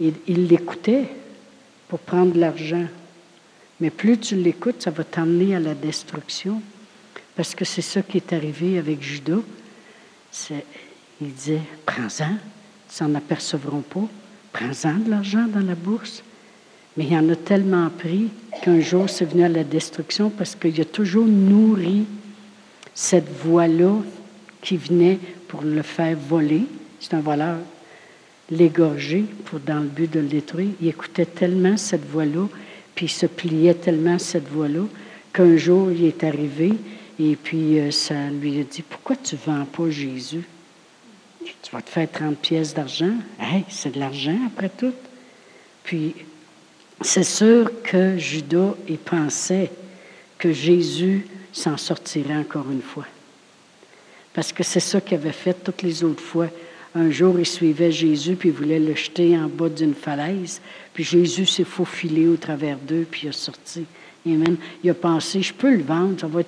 Il 0.00 0.48
l'écoutait 0.48 1.08
pour 1.88 2.00
prendre 2.00 2.36
l'argent. 2.36 2.86
Mais 3.84 3.90
plus 3.90 4.16
tu 4.16 4.34
l'écoutes, 4.36 4.80
ça 4.80 4.90
va 4.90 5.04
t'emmener 5.04 5.54
à 5.54 5.60
la 5.60 5.74
destruction. 5.74 6.62
Parce 7.36 7.54
que 7.54 7.66
c'est 7.66 7.82
ça 7.82 8.00
qui 8.00 8.16
est 8.16 8.32
arrivé 8.32 8.78
avec 8.78 9.02
Judas. 9.02 9.42
Il 11.20 11.34
disait, 11.34 11.60
prends-en, 11.84 12.30
ils 12.30 12.94
s'en 12.94 13.14
apercevront 13.14 13.82
pas. 13.82 14.08
Prends-en 14.54 14.94
de 14.94 15.10
l'argent 15.10 15.46
dans 15.48 15.60
la 15.60 15.74
bourse. 15.74 16.22
Mais 16.96 17.04
il 17.04 17.14
en 17.14 17.28
a 17.28 17.36
tellement 17.36 17.90
pris 17.90 18.30
qu'un 18.62 18.80
jour, 18.80 19.10
c'est 19.10 19.26
venu 19.26 19.44
à 19.44 19.50
la 19.50 19.64
destruction 19.64 20.30
parce 20.30 20.54
qu'il 20.54 20.80
a 20.80 20.86
toujours 20.86 21.26
nourri 21.26 22.06
cette 22.94 23.28
voie-là 23.44 23.96
qui 24.62 24.78
venait 24.78 25.18
pour 25.46 25.60
le 25.60 25.82
faire 25.82 26.16
voler. 26.16 26.62
C'est 27.00 27.12
un 27.12 27.20
voleur. 27.20 27.58
L'égorger 28.50 29.26
dans 29.66 29.80
le 29.80 29.88
but 29.88 30.10
de 30.10 30.20
le 30.20 30.28
détruire. 30.28 30.70
Il 30.80 30.88
écoutait 30.88 31.26
tellement 31.26 31.76
cette 31.76 32.08
voix-là, 32.08 32.48
puis 32.94 33.06
il 33.06 33.10
se 33.10 33.26
pliait 33.26 33.74
tellement 33.74 34.18
cette 34.18 34.48
voix-là, 34.48 34.84
qu'un 35.32 35.56
jour, 35.56 35.90
il 35.90 36.04
est 36.04 36.24
arrivé 36.24 36.74
et 37.18 37.36
puis 37.36 37.78
euh, 37.78 37.90
ça 37.90 38.28
lui 38.30 38.60
a 38.60 38.64
dit 38.64 38.82
Pourquoi 38.82 39.16
tu 39.16 39.36
ne 39.36 39.40
vends 39.40 39.64
pas 39.64 39.90
Jésus? 39.90 40.44
Tu 41.62 41.70
vas 41.72 41.82
te 41.82 41.90
faire 41.90 42.10
30 42.10 42.38
pièces 42.38 42.74
d'argent. 42.74 43.14
Hey, 43.40 43.64
c'est 43.68 43.94
de 43.94 44.00
l'argent 44.00 44.38
après 44.46 44.70
tout. 44.70 44.92
Puis, 45.82 46.14
c'est 47.00 47.24
sûr 47.24 47.70
que 47.82 48.16
Judas, 48.16 48.74
il 48.88 48.98
pensait 48.98 49.70
que 50.38 50.52
Jésus 50.52 51.26
s'en 51.52 51.76
sortirait 51.76 52.36
encore 52.36 52.70
une 52.70 52.82
fois. 52.82 53.06
Parce 54.32 54.52
que 54.52 54.62
c'est 54.62 54.80
ça 54.80 55.00
qu'il 55.00 55.16
avait 55.16 55.32
fait 55.32 55.54
toutes 55.54 55.82
les 55.82 56.02
autres 56.02 56.22
fois. 56.22 56.48
Un 56.94 57.10
jour, 57.10 57.38
il 57.38 57.46
suivait 57.46 57.92
Jésus, 57.92 58.36
puis 58.36 58.50
voulait 58.50 58.78
le 58.78 58.94
jeter 58.94 59.36
en 59.36 59.48
bas 59.48 59.68
d'une 59.68 59.94
falaise. 59.94 60.60
Puis 60.94 61.04
Jésus 61.04 61.46
s'est 61.46 61.64
faufilé 61.64 62.28
au 62.28 62.36
travers 62.36 62.78
d'eux, 62.78 63.06
puis 63.10 63.22
il 63.24 63.28
a 63.28 63.32
sorti. 63.32 63.84
Amen. 64.26 64.56
Il 64.82 64.88
a 64.88 64.94
pensé, 64.94 65.42
je 65.42 65.52
peux 65.52 65.74
le 65.74 65.82
vendre, 65.82 66.18
ça 66.18 66.26
va, 66.26 66.40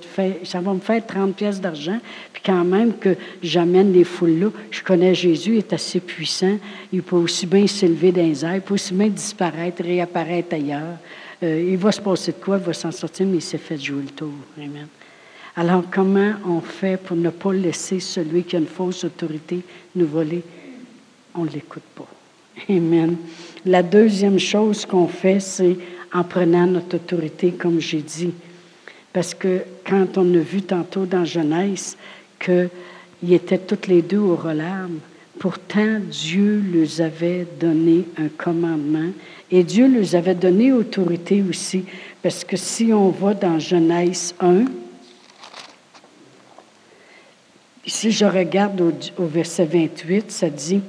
ça 0.45 0.61
va 0.61 0.73
me 0.73 0.81
faire 0.81 1.05
30 1.05 1.37
pièces 1.37 1.61
d'argent. 1.61 1.99
Puis 2.33 2.43
quand 2.45 2.65
même 2.65 2.97
que 2.97 3.17
j'amène 3.43 3.93
les 3.93 4.05
foules 4.05 4.39
là, 4.39 4.49
je 4.71 4.83
connais 4.83 5.15
Jésus, 5.15 5.55
il 5.55 5.59
est 5.59 5.73
assez 5.75 6.01
puissant. 6.01 6.59
Il 6.91 7.03
peut 7.03 7.17
aussi 7.17 7.45
bien 7.45 7.67
s'élever 7.67 8.13
dans 8.13 8.23
les 8.23 8.45
airs, 8.45 8.55
il 8.55 8.61
peut 8.63 8.75
aussi 8.75 8.95
bien 8.95 9.09
disparaître, 9.09 9.83
réapparaître 9.83 10.55
ailleurs. 10.55 10.97
Euh, 11.43 11.69
il 11.69 11.77
va 11.77 11.93
se 11.93 12.01
passer 12.01 12.33
de 12.33 12.39
quoi, 12.39 12.57
il 12.57 12.65
va 12.65 12.73
s'en 12.73 12.93
sortir, 12.93 13.27
mais 13.27 13.39
il 13.39 13.43
s'est 13.43 13.59
fait 13.59 13.77
jouer 13.77 14.03
le 14.03 14.11
tour. 14.11 14.33
Amen. 14.57 14.87
Alors, 15.55 15.85
comment 15.91 16.33
on 16.47 16.61
fait 16.61 17.03
pour 17.03 17.17
ne 17.17 17.31
pas 17.31 17.53
laisser 17.53 18.01
celui 18.01 18.45
qui 18.45 18.57
a 18.57 18.59
une 18.59 18.67
fausse 18.67 19.05
autorité 19.05 19.61
nous 19.95 20.07
voler? 20.07 20.43
On 21.35 21.45
ne 21.45 21.51
l'écoute 21.51 21.83
pas. 21.95 22.09
Amen. 22.69 23.17
La 23.65 23.83
deuxième 23.83 24.39
chose 24.39 24.87
qu'on 24.87 25.09
fait, 25.09 25.41
c'est 25.41 25.77
en 26.13 26.25
prenant 26.25 26.67
notre 26.67 26.97
autorité, 26.97 27.53
comme 27.53 27.81
j'ai 27.81 28.01
dit. 28.01 28.33
Parce 29.13 29.35
que 29.35 29.63
quand 29.87 30.19
on 30.19 30.35
a 30.35 30.39
vu 30.39 30.63
tantôt 30.63 31.07
dans 31.07 31.25
Genèse 31.25 31.97
qu'ils 32.39 32.71
étaient 33.33 33.59
toutes 33.59 33.87
les 33.87 34.03
deux 34.03 34.19
au 34.19 34.37
relarme, 34.37 34.99
pourtant 35.39 36.01
Dieu 36.01 36.63
leur 36.73 37.07
avait 37.07 37.47
donné 37.61 38.05
un 38.19 38.29
commandement 38.29 39.11
et 39.51 39.63
Dieu 39.63 39.89
leur 39.89 40.15
avait 40.15 40.35
donné 40.35 40.73
autorité 40.73 41.43
aussi. 41.49 41.85
Parce 42.23 42.45
que 42.45 42.57
si 42.57 42.93
on 42.93 43.11
va 43.11 43.35
dans 43.35 43.59
Genèse 43.59 44.35
1, 44.41 44.65
si 47.87 48.11
je 48.11 48.25
regarde 48.25 48.81
au, 48.81 48.93
au 49.23 49.27
verset 49.27 49.67
28, 49.67 50.31
ça 50.31 50.51
dit, 50.51 50.81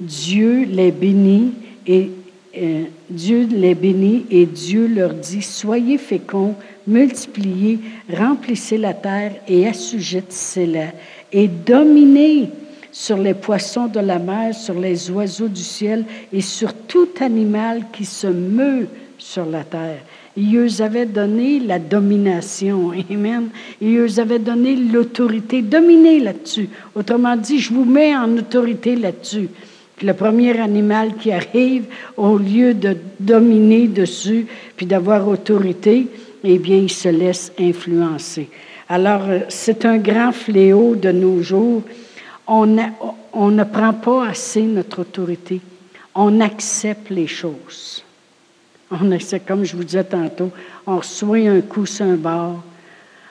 Dieu 0.00 0.64
les 0.64 0.90
bénit 0.90 1.52
et 1.86 2.10
euh, 2.56 2.84
Dieu 3.10 3.48
les 3.50 3.74
bénit 3.74 4.26
et 4.30 4.46
Dieu 4.46 4.86
leur 4.86 5.14
dit, 5.14 5.42
Soyez 5.42 5.98
féconds, 5.98 6.54
multipliez, 6.86 7.78
remplissez 8.12 8.78
la 8.78 8.94
terre 8.94 9.32
et 9.48 9.66
assujettissez-la, 9.66 10.92
et 11.32 11.48
dominez 11.48 12.50
sur 12.92 13.16
les 13.16 13.34
poissons 13.34 13.86
de 13.86 14.00
la 14.00 14.18
mer, 14.18 14.54
sur 14.54 14.74
les 14.74 15.10
oiseaux 15.10 15.48
du 15.48 15.62
ciel 15.62 16.04
et 16.32 16.40
sur 16.40 16.72
tout 16.74 17.08
animal 17.20 17.86
qui 17.92 18.04
se 18.04 18.28
meut 18.28 18.86
sur 19.18 19.46
la 19.46 19.64
terre. 19.64 19.98
Il 20.36 20.56
eux 20.56 20.80
avait 20.80 21.06
donné 21.06 21.60
la 21.60 21.78
domination. 21.78 22.92
Amen. 23.10 23.48
Il 23.80 23.96
eux 23.96 24.18
avait 24.18 24.40
donné 24.40 24.74
l'autorité. 24.74 25.62
Dominez 25.62 26.20
là-dessus. 26.20 26.68
Autrement 26.94 27.36
dit, 27.36 27.58
je 27.58 27.72
vous 27.72 27.84
mets 27.84 28.16
en 28.16 28.36
autorité 28.36 28.96
là-dessus 28.96 29.48
le 30.04 30.12
premier 30.14 30.60
animal 30.60 31.14
qui 31.14 31.32
arrive, 31.32 31.86
au 32.16 32.36
lieu 32.36 32.74
de 32.74 32.96
dominer 33.18 33.88
dessus 33.88 34.46
puis 34.76 34.86
d'avoir 34.86 35.26
autorité, 35.26 36.06
eh 36.44 36.58
bien, 36.58 36.76
il 36.76 36.90
se 36.90 37.08
laisse 37.08 37.52
influencer. 37.58 38.50
Alors, 38.88 39.22
euh, 39.28 39.40
c'est 39.48 39.86
un 39.86 39.96
grand 39.96 40.32
fléau 40.32 40.94
de 40.94 41.10
nos 41.10 41.42
jours. 41.42 41.82
On, 42.46 42.66
ne 42.66 43.64
prend 43.64 43.94
pas 43.94 44.28
assez 44.28 44.62
notre 44.62 45.00
autorité. 45.00 45.62
On 46.14 46.40
accepte 46.40 47.08
les 47.08 47.26
choses. 47.26 48.04
On 48.90 49.10
accepte, 49.12 49.48
comme 49.48 49.64
je 49.64 49.74
vous 49.74 49.84
disais 49.84 50.04
tantôt, 50.04 50.50
on 50.86 50.98
reçoit 50.98 51.48
un 51.48 51.62
coup 51.62 51.86
sur 51.86 52.04
un 52.04 52.16
bord. 52.16 52.62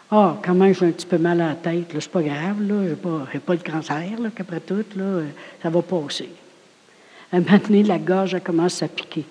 Ah, 0.10 0.38
quand 0.44 0.56
même, 0.56 0.74
j'ai 0.74 0.88
un 0.88 0.92
petit 0.92 1.06
peu 1.06 1.20
mal 1.20 1.40
à 1.40 1.50
la 1.50 1.56
tête. 1.56 1.86
C'est 1.94 2.10
pas 2.10 2.24
grave, 2.24 2.62
là. 2.68 2.76
Je 2.84 2.90
n'ai 2.90 2.96
pas, 2.96 3.28
pas, 3.46 3.54
le 3.54 3.60
cancer, 3.60 4.20
là, 4.20 4.30
qu'après 4.36 4.60
tout, 4.60 4.86
là, 4.96 5.22
ça 5.62 5.70
va 5.70 5.82
passer. 5.84 6.30
Donné, 7.42 7.84
la 7.84 7.98
gorge, 7.98 8.36
elle 8.36 8.42
commence 8.42 8.84
à 8.84 8.88
piquer. 8.88 9.26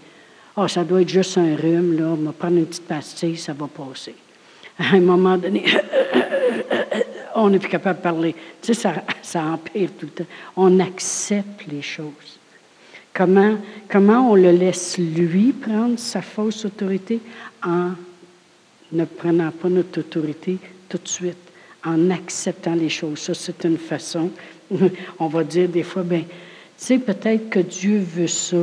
Ah, 0.56 0.62
oh, 0.64 0.68
ça 0.68 0.82
doit 0.84 1.02
être 1.02 1.08
juste 1.08 1.38
un 1.38 1.54
rhume, 1.56 1.96
là. 1.96 2.06
On 2.08 2.16
va 2.16 2.32
prendre 2.32 2.56
une 2.56 2.66
petite 2.66 2.86
pastille, 2.86 3.36
ça 3.36 3.52
va 3.52 3.68
passer. 3.68 4.14
À 4.78 4.96
un 4.96 5.00
moment 5.00 5.38
donné, 5.38 5.64
on 7.36 7.48
n'est 7.48 7.58
plus 7.58 7.68
capable 7.68 7.98
de 7.98 8.02
parler. 8.02 8.34
Tu 8.60 8.74
sais, 8.74 8.74
ça, 8.74 8.94
ça 9.22 9.42
empire 9.44 9.90
tout 9.98 10.06
le 10.06 10.12
temps. 10.12 10.30
On 10.56 10.80
accepte 10.80 11.66
les 11.70 11.82
choses. 11.82 12.38
Comment, 13.14 13.56
comment 13.88 14.30
on 14.30 14.34
le 14.34 14.50
laisse 14.50 14.98
lui 14.98 15.52
prendre 15.52 15.98
sa 15.98 16.22
fausse 16.22 16.64
autorité? 16.64 17.20
En 17.64 17.90
ne 18.90 19.04
prenant 19.04 19.50
pas 19.50 19.68
notre 19.68 20.00
autorité 20.00 20.58
tout 20.88 20.98
de 20.98 21.08
suite, 21.08 21.36
en 21.84 22.10
acceptant 22.10 22.74
les 22.74 22.88
choses. 22.88 23.20
Ça, 23.20 23.34
c'est 23.34 23.64
une 23.64 23.78
façon. 23.78 24.30
On 25.18 25.28
va 25.28 25.44
dire 25.44 25.68
des 25.68 25.82
fois, 25.82 26.02
ben 26.02 26.24
sais, 26.76 26.98
peut-être 26.98 27.50
que 27.50 27.60
Dieu 27.60 27.98
veut 27.98 28.26
ça. 28.26 28.56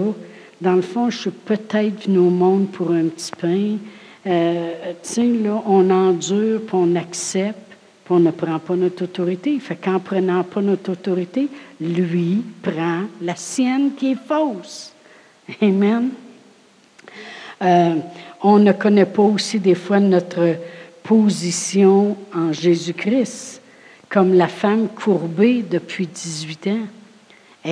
Dans 0.62 0.76
le 0.76 0.82
fond, 0.82 1.10
je 1.10 1.18
suis 1.18 1.30
peut-être 1.32 2.06
venu 2.06 2.18
au 2.18 2.30
monde 2.30 2.70
pour 2.72 2.92
un 2.92 3.06
petit 3.06 3.32
pain. 3.40 3.78
Euh, 4.28 4.74
tu 5.02 5.10
sais, 5.10 5.26
là, 5.26 5.64
on 5.66 5.90
endure, 5.90 6.62
puis 6.62 6.76
on 6.76 6.96
accepte, 6.96 7.58
puis 8.04 8.14
on 8.14 8.20
ne 8.20 8.32
prend 8.32 8.60
pas 8.60 8.76
notre 8.76 9.06
autorité. 9.06 9.58
Fait 9.60 9.76
qu'en 9.76 10.00
prenant 10.00 10.44
pas 10.44 10.62
notre 10.62 10.92
autorité, 10.92 11.48
lui 11.80 12.44
prend 12.62 13.04
la 13.22 13.36
sienne 13.36 13.92
qui 13.96 14.12
est 14.12 14.28
fausse. 14.28 14.94
Amen. 15.62 16.10
Euh, 17.62 17.96
on 18.42 18.60
ne 18.60 18.72
connaît 18.72 19.06
pas 19.06 19.24
aussi 19.24 19.60
des 19.60 19.76
fois 19.76 20.00
notre 20.00 20.56
position 21.04 22.16
en 22.36 22.54
Jésus-Christ, 22.54 23.62
comme 24.10 24.34
la 24.34 24.48
femme 24.48 24.88
courbée 24.90 25.64
depuis 25.64 26.08
18 26.08 26.68
ans. 26.68 26.88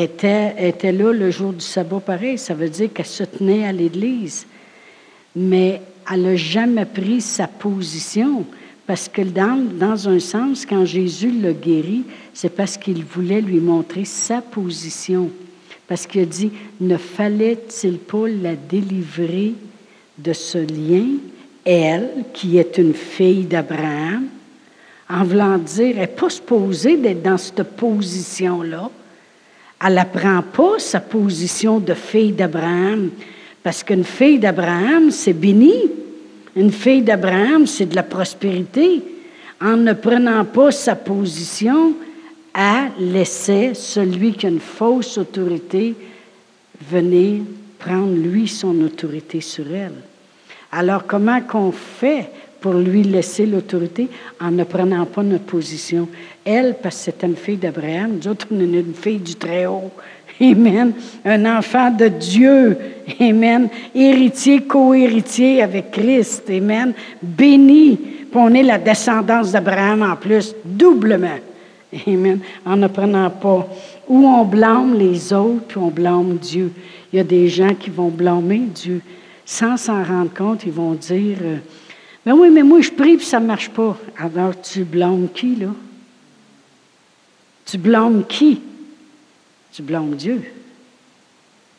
Était, 0.03 0.55
était 0.59 0.91
là 0.91 1.11
le 1.11 1.31
jour 1.31 1.53
du 1.53 1.63
sabbat 1.63 1.99
pareil. 1.99 2.37
Ça 2.37 2.53
veut 2.53 2.69
dire 2.69 2.91
qu'elle 2.93 3.05
se 3.05 3.23
tenait 3.23 3.65
à 3.65 3.71
l'Église. 3.71 4.45
Mais 5.35 5.81
elle 6.11 6.21
n'a 6.21 6.35
jamais 6.35 6.85
pris 6.85 7.21
sa 7.21 7.47
position. 7.47 8.45
Parce 8.85 9.09
que 9.09 9.21
dans, 9.21 10.07
un 10.07 10.19
sens, 10.19 10.65
quand 10.65 10.85
Jésus 10.85 11.31
l'a 11.31 11.51
guéri, 11.51 12.03
c'est 12.33 12.49
parce 12.49 12.77
qu'il 12.77 13.03
voulait 13.03 13.41
lui 13.41 13.59
montrer 13.59 14.05
sa 14.05 14.41
position. 14.41 15.29
Parce 15.87 16.07
qu'il 16.07 16.21
a 16.21 16.25
dit, 16.25 16.51
ne 16.79 16.95
fallait-il 16.95 17.97
pas 17.97 18.29
la 18.29 18.55
délivrer 18.55 19.53
de 20.17 20.33
ce 20.33 20.57
lien, 20.57 21.17
elle, 21.65 22.09
qui 22.33 22.57
est 22.57 22.77
une 22.77 22.93
fille 22.93 23.43
d'Abraham, 23.43 24.27
en 25.09 25.23
voulant 25.23 25.57
dire, 25.57 25.95
elle 25.95 25.97
n'est 25.97 26.07
pas 26.07 26.29
supposée 26.29 26.97
d'être 26.97 27.21
dans 27.21 27.37
cette 27.37 27.63
position-là. 27.63 28.89
Elle 29.85 29.93
n'apprend 29.93 30.41
pas 30.41 30.79
sa 30.79 30.99
position 30.99 31.79
de 31.79 31.93
fille 31.93 32.31
d'Abraham, 32.31 33.09
parce 33.63 33.83
qu'une 33.83 34.03
fille 34.03 34.39
d'Abraham, 34.39 35.11
c'est 35.11 35.33
béni. 35.33 35.75
Une 36.55 36.71
fille 36.71 37.03
d'Abraham, 37.03 37.67
c'est 37.67 37.85
de 37.85 37.95
la 37.95 38.03
prospérité. 38.03 39.03
En 39.61 39.77
ne 39.77 39.93
prenant 39.93 40.45
pas 40.45 40.71
sa 40.71 40.95
position, 40.95 41.93
elle 42.53 43.11
laissait 43.11 43.73
celui 43.73 44.33
qui 44.33 44.47
a 44.47 44.49
une 44.49 44.59
fausse 44.59 45.17
autorité 45.17 45.93
venir 46.89 47.41
prendre, 47.77 48.15
lui, 48.15 48.47
son 48.47 48.81
autorité 48.81 49.41
sur 49.41 49.65
elle. 49.73 49.93
Alors, 50.71 51.05
comment 51.05 51.41
qu'on 51.41 51.71
fait 51.71 52.29
pour 52.67 52.75
lui 52.75 53.01
laisser 53.01 53.45
l'autorité 53.45 54.09
en 54.41 54.51
ne 54.51 54.65
prenant 54.65 55.05
pas 55.05 55.23
notre 55.23 55.45
position? 55.45 56.09
Elle, 56.43 56.75
parce 56.83 56.97
que 56.97 57.01
c'était 57.03 57.27
une 57.27 57.37
fille 57.37 57.55
d'Abraham, 57.55 58.17
nous 58.17 58.27
autres, 58.27 58.45
on 58.51 58.59
est 58.59 58.65
une 58.65 58.93
fille 58.93 59.19
du 59.19 59.35
Très-Haut. 59.35 59.89
Amen. 60.41 60.91
Un 61.23 61.57
enfant 61.57 61.89
de 61.91 62.09
Dieu. 62.09 62.77
Amen. 63.21 63.69
Héritier, 63.95 64.63
co-héritier 64.63 65.63
avec 65.63 65.91
Christ. 65.91 66.49
Amen. 66.49 66.91
Béni. 67.21 67.95
Puis 67.95 68.29
on 68.33 68.53
est 68.53 68.63
la 68.63 68.79
descendance 68.79 69.53
d'Abraham 69.53 70.03
en 70.03 70.17
plus, 70.17 70.53
doublement. 70.65 71.39
Amen. 72.05 72.39
En 72.65 72.75
ne 72.75 72.87
prenant 72.87 73.29
pas. 73.29 73.65
Où 74.09 74.27
on 74.27 74.43
blâme 74.43 74.99
les 74.99 75.31
autres, 75.31 75.63
puis 75.69 75.77
on 75.77 75.87
blâme 75.87 76.35
Dieu. 76.35 76.73
Il 77.13 77.15
y 77.15 77.19
a 77.21 77.23
des 77.23 77.47
gens 77.47 77.73
qui 77.73 77.89
vont 77.89 78.09
blâmer 78.09 78.63
Dieu. 78.75 79.01
Sans 79.45 79.77
s'en 79.77 80.03
rendre 80.03 80.33
compte, 80.33 80.65
ils 80.65 80.73
vont 80.73 80.95
dire 80.95 81.37
euh, 81.41 81.55
Mais 82.27 82.33
oui, 82.33 82.49
mais 82.49 82.61
moi 82.61 82.81
je 82.81 82.91
prie, 82.91 83.15
puis 83.15 83.25
ça 83.25 83.39
ne 83.39 83.45
marche 83.45 83.69
pas. 83.69 83.97
Alors 84.17 84.59
tu 84.61 84.83
blâmes 84.83 85.29
qui, 85.33 85.55
là? 85.55 85.69
Tu 87.63 87.77
blâmes 87.77 88.25
qui? 88.27 88.61
Tu 89.71 89.81
blâmes 89.81 90.13
Dieu, 90.13 90.43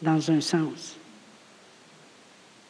dans 0.01 0.31
un 0.31 0.41
sens. 0.41 0.97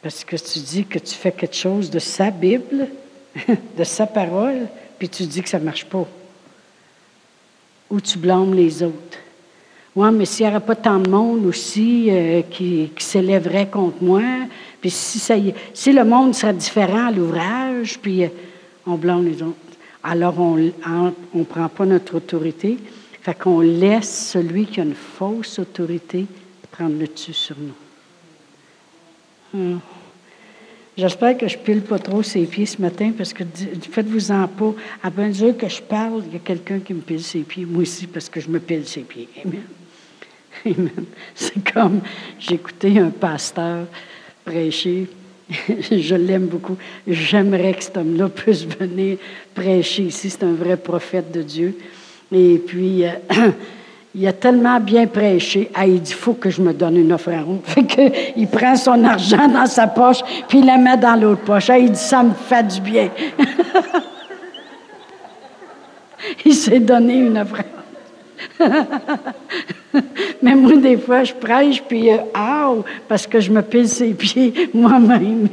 Parce 0.01 0.25
que 0.25 0.35
tu 0.35 0.59
dis 0.59 0.83
que 0.83 0.99
tu 0.99 1.15
fais 1.15 1.31
quelque 1.31 1.55
chose 1.55 1.89
de 1.89 1.99
sa 1.99 2.31
Bible, 2.31 2.89
de 3.77 3.83
sa 3.85 4.05
parole, 4.05 4.67
puis 4.97 5.07
tu 5.07 5.23
dis 5.23 5.41
que 5.41 5.47
ça 5.47 5.59
ne 5.59 5.63
marche 5.63 5.85
pas. 5.85 6.05
Ou 7.89 8.01
tu 8.01 8.17
blâmes 8.17 8.55
les 8.55 8.83
autres. 8.83 9.19
Oui, 9.95 10.09
mais 10.11 10.25
s'il 10.25 10.45
n'y 10.45 10.51
aurait 10.51 10.65
pas 10.65 10.75
tant 10.75 10.99
de 10.99 11.09
monde 11.09 11.45
aussi 11.45 12.07
euh, 12.09 12.41
qui, 12.41 12.91
s'élèverait 12.97 13.69
contre 13.69 14.03
moi, 14.03 14.21
puis 14.81 14.89
si, 14.89 15.19
ça 15.19 15.35
si 15.73 15.91
le 15.91 16.03
monde 16.03 16.33
serait 16.33 16.53
différent 16.53 17.07
à 17.07 17.11
l'ouvrage, 17.11 17.99
puis 17.99 18.23
euh, 18.23 18.29
on 18.85 18.95
blâme 18.95 19.25
les 19.25 19.41
autres. 19.41 19.55
Alors 20.03 20.39
on 20.39 20.55
ne 20.55 21.43
prend 21.43 21.67
pas 21.67 21.85
notre 21.85 22.15
autorité, 22.15 22.77
fait 23.21 23.37
qu'on 23.37 23.59
laisse 23.59 24.29
celui 24.31 24.65
qui 24.65 24.79
a 24.79 24.83
une 24.83 24.95
fausse 24.95 25.59
autorité 25.59 26.25
prendre 26.79 26.97
le 26.97 27.07
dessus 27.07 27.33
sur 27.33 27.55
nous. 27.59 27.73
Hum. 29.53 29.79
J'espère 30.97 31.37
que 31.37 31.47
je 31.47 31.57
pile 31.57 31.81
pas 31.81 31.99
trop 31.99 32.23
ses 32.23 32.45
pieds 32.45 32.65
ce 32.65 32.81
matin 32.81 33.11
parce 33.17 33.31
que 33.33 33.43
faites-vous-en 33.91 34.47
pas. 34.47 34.73
À 35.01 35.09
mesure 35.09 35.55
que 35.55 35.69
je 35.69 35.81
parle, 35.81 36.23
il 36.27 36.33
y 36.33 36.35
a 36.35 36.39
quelqu'un 36.39 36.79
qui 36.79 36.93
me 36.93 37.01
pile 37.01 37.23
ses 37.23 37.39
pieds. 37.39 37.65
Moi 37.65 37.83
aussi, 37.83 38.05
parce 38.07 38.29
que 38.29 38.39
je 38.39 38.49
me 38.49 38.59
pile 38.59 38.85
ses 38.85 39.01
pieds. 39.01 39.29
Amen. 39.45 39.63
Amen. 40.65 41.05
C'est 41.35 41.71
comme 41.71 42.01
j'écoutais 42.37 42.99
un 42.99 43.11
pasteur 43.11 43.87
prêcher. 44.49 45.07
je 45.91 46.15
l'aime 46.15 46.47
beaucoup. 46.47 46.77
J'aimerais 47.07 47.73
que 47.73 47.83
cet 47.83 47.97
homme-là 47.97 48.29
puisse 48.29 48.65
venir 48.65 49.17
prêcher 49.53 50.03
ici. 50.03 50.29
C'est 50.29 50.43
un 50.43 50.53
vrai 50.53 50.77
prophète 50.77 51.31
de 51.31 51.41
Dieu. 51.41 51.77
Et 52.31 52.57
puis, 52.57 53.05
euh, 53.05 53.11
il 54.15 54.27
a 54.27 54.33
tellement 54.33 54.79
bien 54.79 55.07
prêché. 55.07 55.69
Ah, 55.73 55.87
il 55.87 56.01
dit, 56.01 56.13
faut 56.13 56.33
que 56.33 56.49
je 56.49 56.61
me 56.61 56.73
donne 56.73 56.97
une 56.97 57.13
offrande. 57.13 57.61
Fait 57.63 57.83
que, 57.83 58.37
il 58.37 58.47
prend 58.47 58.75
son 58.75 59.03
argent 59.03 59.47
dans 59.47 59.65
sa 59.65 59.87
poche, 59.87 60.21
puis 60.47 60.59
il 60.59 60.65
la 60.65 60.77
met 60.77 60.97
dans 60.97 61.15
l'autre 61.15 61.41
poche. 61.41 61.69
Ah, 61.69 61.77
il 61.77 61.91
dit, 61.91 61.99
ça 61.99 62.23
me 62.23 62.33
fait 62.33 62.67
du 62.67 62.81
bien. 62.81 63.09
il 66.45 66.53
s'est 66.53 66.79
donné 66.79 67.15
une 67.15 67.37
offrande. 67.37 67.65
Mais 70.41 70.55
moi, 70.55 70.75
des 70.77 70.97
fois, 70.97 71.23
je 71.23 71.33
prêche, 71.33 71.81
puis, 71.87 72.11
euh, 72.11 72.17
parce 73.07 73.27
que 73.27 73.39
je 73.39 73.51
me 73.51 73.61
pile 73.61 73.87
ses 73.89 74.13
pieds 74.13 74.69
moi-même. 74.73 75.47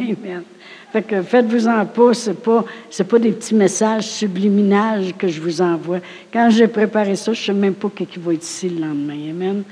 Fait 0.93 1.03
que 1.03 1.21
faites-vous-en 1.23 1.85
pas, 1.87 2.15
ce 2.15 2.31
n'est 2.31 2.37
pas, 2.37 2.65
pas 3.09 3.19
des 3.19 3.33
petits 3.33 3.55
messages 3.55 4.05
subliminages 4.05 5.13
que 5.19 5.29
je 5.29 5.41
vous 5.41 5.61
envoie. 5.61 5.99
Quand 6.33 6.49
j'ai 6.51 6.69
préparé 6.69 7.17
ça, 7.17 7.33
je 7.33 7.41
ne 7.41 7.45
sais 7.47 7.53
même 7.53 7.75
pas 7.75 7.91
qui 7.91 8.07
va 8.19 8.33
être 8.33 8.45
ici 8.45 8.69
le 8.69 8.81
lendemain. 8.81 9.31
Amen. 9.31 9.63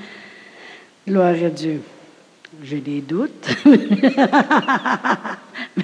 Gloire 1.07 1.35
à 1.45 1.51
Dieu. 1.51 1.81
J'ai 2.63 2.81
des 2.81 3.01
doutes. 3.01 3.49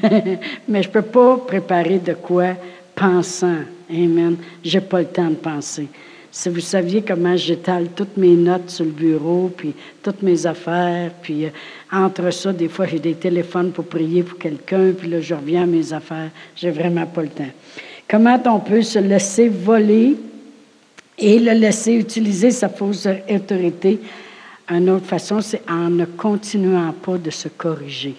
mais, 0.02 0.38
je 0.68 0.88
ne 0.88 0.92
peux 0.92 1.02
pas 1.02 1.36
préparer 1.36 1.98
de 1.98 2.14
quoi 2.14 2.54
pensant. 2.94 3.58
Amen. 3.90 4.36
Je 4.64 4.78
n'ai 4.78 4.84
pas 4.84 5.00
le 5.00 5.06
temps 5.06 5.30
de 5.30 5.34
penser. 5.34 5.88
Si 6.32 6.48
vous 6.48 6.60
saviez 6.60 7.02
comment 7.02 7.36
j'étale 7.36 7.88
toutes 7.94 8.16
mes 8.16 8.36
notes 8.36 8.70
sur 8.70 8.84
le 8.84 8.92
bureau, 8.92 9.50
puis 9.56 9.74
toutes 10.00 10.22
mes 10.22 10.46
affaires, 10.46 11.10
puis 11.22 11.46
euh, 11.46 11.50
entre 11.90 12.30
ça, 12.30 12.52
des 12.52 12.68
fois, 12.68 12.86
j'ai 12.86 13.00
des 13.00 13.14
téléphones 13.14 13.72
pour 13.72 13.86
prier 13.86 14.22
pour 14.22 14.38
quelqu'un, 14.38 14.92
puis 14.92 15.08
là, 15.08 15.20
je 15.20 15.34
reviens 15.34 15.64
à 15.64 15.66
mes 15.66 15.92
affaires. 15.92 16.30
J'ai 16.54 16.70
vraiment 16.70 17.06
pas 17.06 17.22
le 17.22 17.30
temps. 17.30 17.50
Comment 18.08 18.40
on 18.46 18.60
peut 18.60 18.82
se 18.82 19.00
laisser 19.00 19.48
voler 19.48 20.16
et 21.18 21.38
le 21.40 21.52
laisser 21.52 21.94
utiliser 21.94 22.52
sa 22.52 22.68
fausse 22.68 23.08
autorité? 23.28 23.98
Une 24.68 24.88
autre 24.88 25.06
façon, 25.06 25.40
c'est 25.40 25.68
en 25.68 25.90
ne 25.90 26.04
continuant 26.04 26.92
pas 26.92 27.18
de 27.18 27.30
se 27.30 27.48
corriger. 27.48 28.14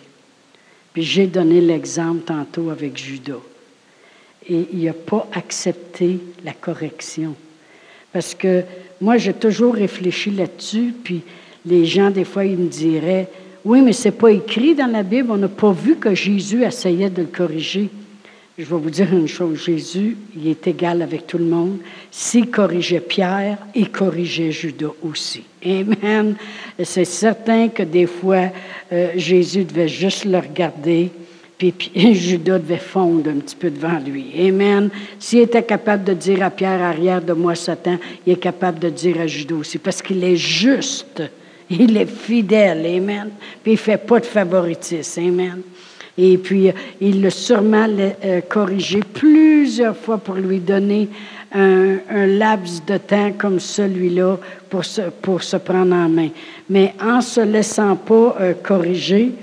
Puis 0.91 1.03
j'ai 1.03 1.28
donné 1.28 1.62
l'exemple 1.62 2.24
tantôt 2.26 2.70
avec 2.72 2.97
Judas. 2.97 3.39
Et 4.49 4.68
il 4.74 4.84
n'a 4.84 4.93
pas 4.93 5.30
accepté 5.34 6.20
la 6.43 6.51
correction. 6.51 7.36
Parce 8.14 8.36
que 8.36 8.64
moi, 8.99 9.18
j'ai 9.18 9.34
toujours 9.34 9.76
réfléchi 9.76 10.32
là-dessus, 10.32 10.93
puis 11.03 11.22
les 11.66 11.86
gens, 11.86 12.12
des 12.12 12.26
fois, 12.26 12.45
ils 12.45 12.57
me 12.57 12.68
diraient, 12.68 13.28
oui, 13.64 13.82
mais 13.82 13.93
ce 13.93 14.07
n'est 14.07 14.16
pas 14.16 14.32
écrit 14.32 14.76
dans 14.76 14.91
la 14.91 15.03
Bible, 15.03 15.32
on 15.32 15.38
n'a 15.38 15.47
pas 15.47 15.72
vu 15.72 15.95
que 15.95 16.16
Jésus 16.16 16.64
essayait 16.64 17.09
de 17.09 17.22
le 17.22 17.28
corriger. 17.28 17.89
Je 18.57 18.66
vais 18.66 18.76
vous 18.76 18.89
dire 18.89 19.12
une 19.14 19.28
chose, 19.28 19.64
Jésus, 19.64 20.18
il 20.36 20.47
est 20.47 20.68
égal 20.68 21.01
avec 21.01 21.26
tout 21.26 21.38
le 21.38 21.45
monde. 21.45 21.78
S'il 22.12 22.51
corrigeait 22.51 22.99
Pierre, 22.99 23.57
il 23.74 23.89
corrigeait 23.89 24.51
Judas 24.51 24.91
aussi. 25.01 25.43
Amen. 25.66 26.36
C'est 26.84 27.05
certain 27.05 27.70
que 27.70 27.84
des 27.84 28.07
fois, 28.07 28.49
euh, 28.91 29.12
Jésus 29.16 29.64
devait 29.64 29.88
juste 29.88 30.26
le 30.26 30.38
regarder, 30.38 31.12
puis, 31.70 31.91
Judas 32.16 32.57
devait 32.57 32.78
fondre 32.78 33.30
un 33.30 33.39
petit 33.39 33.55
peu 33.55 33.70
devant 33.70 33.99
lui. 33.99 34.32
Amen. 34.47 34.89
S'il 35.20 35.39
était 35.39 35.64
capable 35.64 36.03
de 36.03 36.14
dire 36.14 36.41
à 36.43 36.49
Pierre, 36.49 36.82
arrière 36.82 37.22
de 37.22 37.34
moi, 37.34 37.53
Satan, 37.53 37.97
il 38.26 38.34
est 38.34 38.38
capable 38.38 38.80
de 38.80 38.89
dire 38.89 39.20
à 39.20 39.28
Judas 39.28 39.55
aussi, 39.55 39.78
parce 39.78 40.01
qu'il 40.01 40.24
est 40.24 40.36
juste. 40.36 41.22
Il 41.70 41.95
est 41.95 42.09
fidèle. 42.09 42.86
Amen. 42.86 43.30
Puis 43.64 43.74
il 43.74 43.76
ne 43.76 43.80
fait 43.80 43.97
pas 43.97 44.20
de 44.20 44.26
favoritisme. 44.26 45.22
Amen. 45.22 45.62
Et 46.18 46.38
puis, 46.38 46.72
il 46.99 47.22
l'a 47.22 47.30
sûrement 47.30 47.88
euh, 47.89 48.41
corrigé 48.41 48.99
plusieurs 49.14 49.95
fois 49.95 50.18
pour 50.18 50.36
lui 50.36 50.59
donner 50.59 51.07
un, 51.53 51.97
laps 52.28 52.84
de 52.86 52.97
temps 52.97 53.32
comme 53.38 53.59
celui-là 53.59 54.38
pour 54.70 54.86
se, 54.86 55.01
pour 55.22 55.43
se 55.43 55.57
prendre 55.57 55.95
en 55.95 56.09
main. 56.09 56.30
Mais 56.70 56.93
en 57.01 57.22
se 57.22 57.41
laissant 57.41 57.95
pas 57.95 58.36
euh, 58.39 58.53
corriger, 58.62 59.34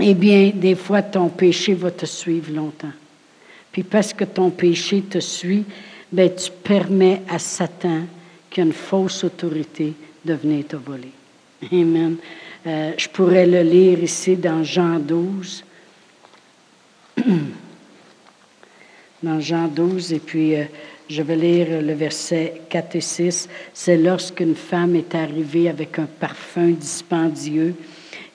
eh 0.00 0.14
bien, 0.14 0.50
des 0.54 0.74
fois, 0.74 1.02
ton 1.02 1.28
péché 1.28 1.74
va 1.74 1.90
te 1.90 2.06
suivre 2.06 2.52
longtemps. 2.52 2.92
Puis 3.70 3.82
parce 3.82 4.12
que 4.12 4.24
ton 4.24 4.50
péché 4.50 5.02
te 5.02 5.18
suit, 5.18 5.64
ben, 6.10 6.30
tu 6.34 6.50
permets 6.50 7.22
à 7.28 7.38
Satan, 7.38 8.02
qui 8.50 8.60
a 8.60 8.64
une 8.64 8.72
fausse 8.72 9.24
autorité, 9.24 9.94
de 10.24 10.34
venir 10.34 10.66
te 10.66 10.76
voler. 10.76 11.12
Amen. 11.72 12.16
Euh, 12.66 12.92
je 12.96 13.08
pourrais 13.08 13.46
le 13.46 13.62
lire 13.62 14.02
ici 14.02 14.36
dans 14.36 14.64
Jean 14.64 14.98
12. 14.98 15.64
dans 19.22 19.40
Jean 19.40 19.68
12, 19.68 20.12
et 20.12 20.18
puis 20.18 20.56
euh, 20.56 20.64
je 21.08 21.22
vais 21.22 21.36
lire 21.36 21.82
le 21.82 21.92
verset 21.94 22.62
4 22.68 22.96
et 22.96 23.00
6. 23.00 23.48
C'est 23.72 23.96
lorsqu'une 23.96 24.54
femme 24.54 24.96
est 24.96 25.14
arrivée 25.14 25.68
avec 25.68 25.98
un 25.98 26.06
parfum 26.06 26.70
dispendieux 26.70 27.74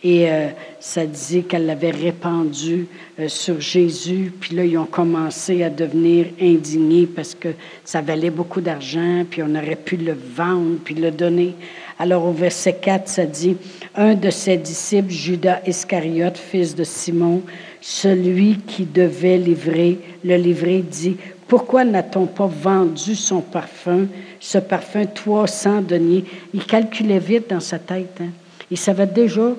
et 0.04 0.30
euh, 0.30 0.48
ça 0.80 1.06
dit 1.06 1.44
qu'elle 1.44 1.66
l'avait 1.66 1.92
répandu 1.92 2.88
euh, 3.20 3.28
sur 3.28 3.60
Jésus. 3.60 4.32
Puis 4.40 4.56
là, 4.56 4.64
ils 4.64 4.78
ont 4.78 4.86
commencé 4.86 5.62
à 5.62 5.70
devenir 5.70 6.28
indignés 6.42 7.06
parce 7.06 7.36
que 7.36 7.50
ça 7.84 8.02
valait 8.02 8.30
beaucoup 8.30 8.62
d'argent, 8.62 9.26
puis 9.30 9.44
on 9.44 9.56
aurait 9.56 9.76
pu 9.76 9.98
le 9.98 10.14
vendre, 10.36 10.78
puis 10.84 10.96
le 10.96 11.12
donner. 11.12 11.54
Alors 11.98 12.26
au 12.26 12.32
verset 12.32 12.78
4, 12.82 13.10
ça 13.10 13.26
dit, 13.26 13.58
un 13.94 14.16
de 14.16 14.30
ses 14.30 14.56
disciples, 14.56 15.12
Judas 15.12 15.60
Iscariote, 15.68 16.38
fils 16.38 16.74
de 16.74 16.86
Simon, 16.86 17.42
celui 17.82 18.56
qui 18.56 18.86
devait 18.86 19.38
livrer, 19.38 20.00
le 20.24 20.38
livrer, 20.38 20.80
dit, 20.80 21.18
pourquoi 21.50 21.84
n'a-t-on 21.84 22.26
pas 22.26 22.48
vendu 22.48 23.16
son 23.16 23.42
parfum, 23.42 24.08
ce 24.40 24.60
parfum 24.60 25.06
300 25.06 25.82
deniers? 25.82 26.24
Il 26.54 26.64
calculait 26.64 27.20
vite 27.20 27.50
dans 27.50 27.60
sa 27.60 27.80
tête. 27.80 28.22
Hein? 28.22 28.30
Il 28.72 28.78
savait 28.78 29.08
déjà 29.08 29.56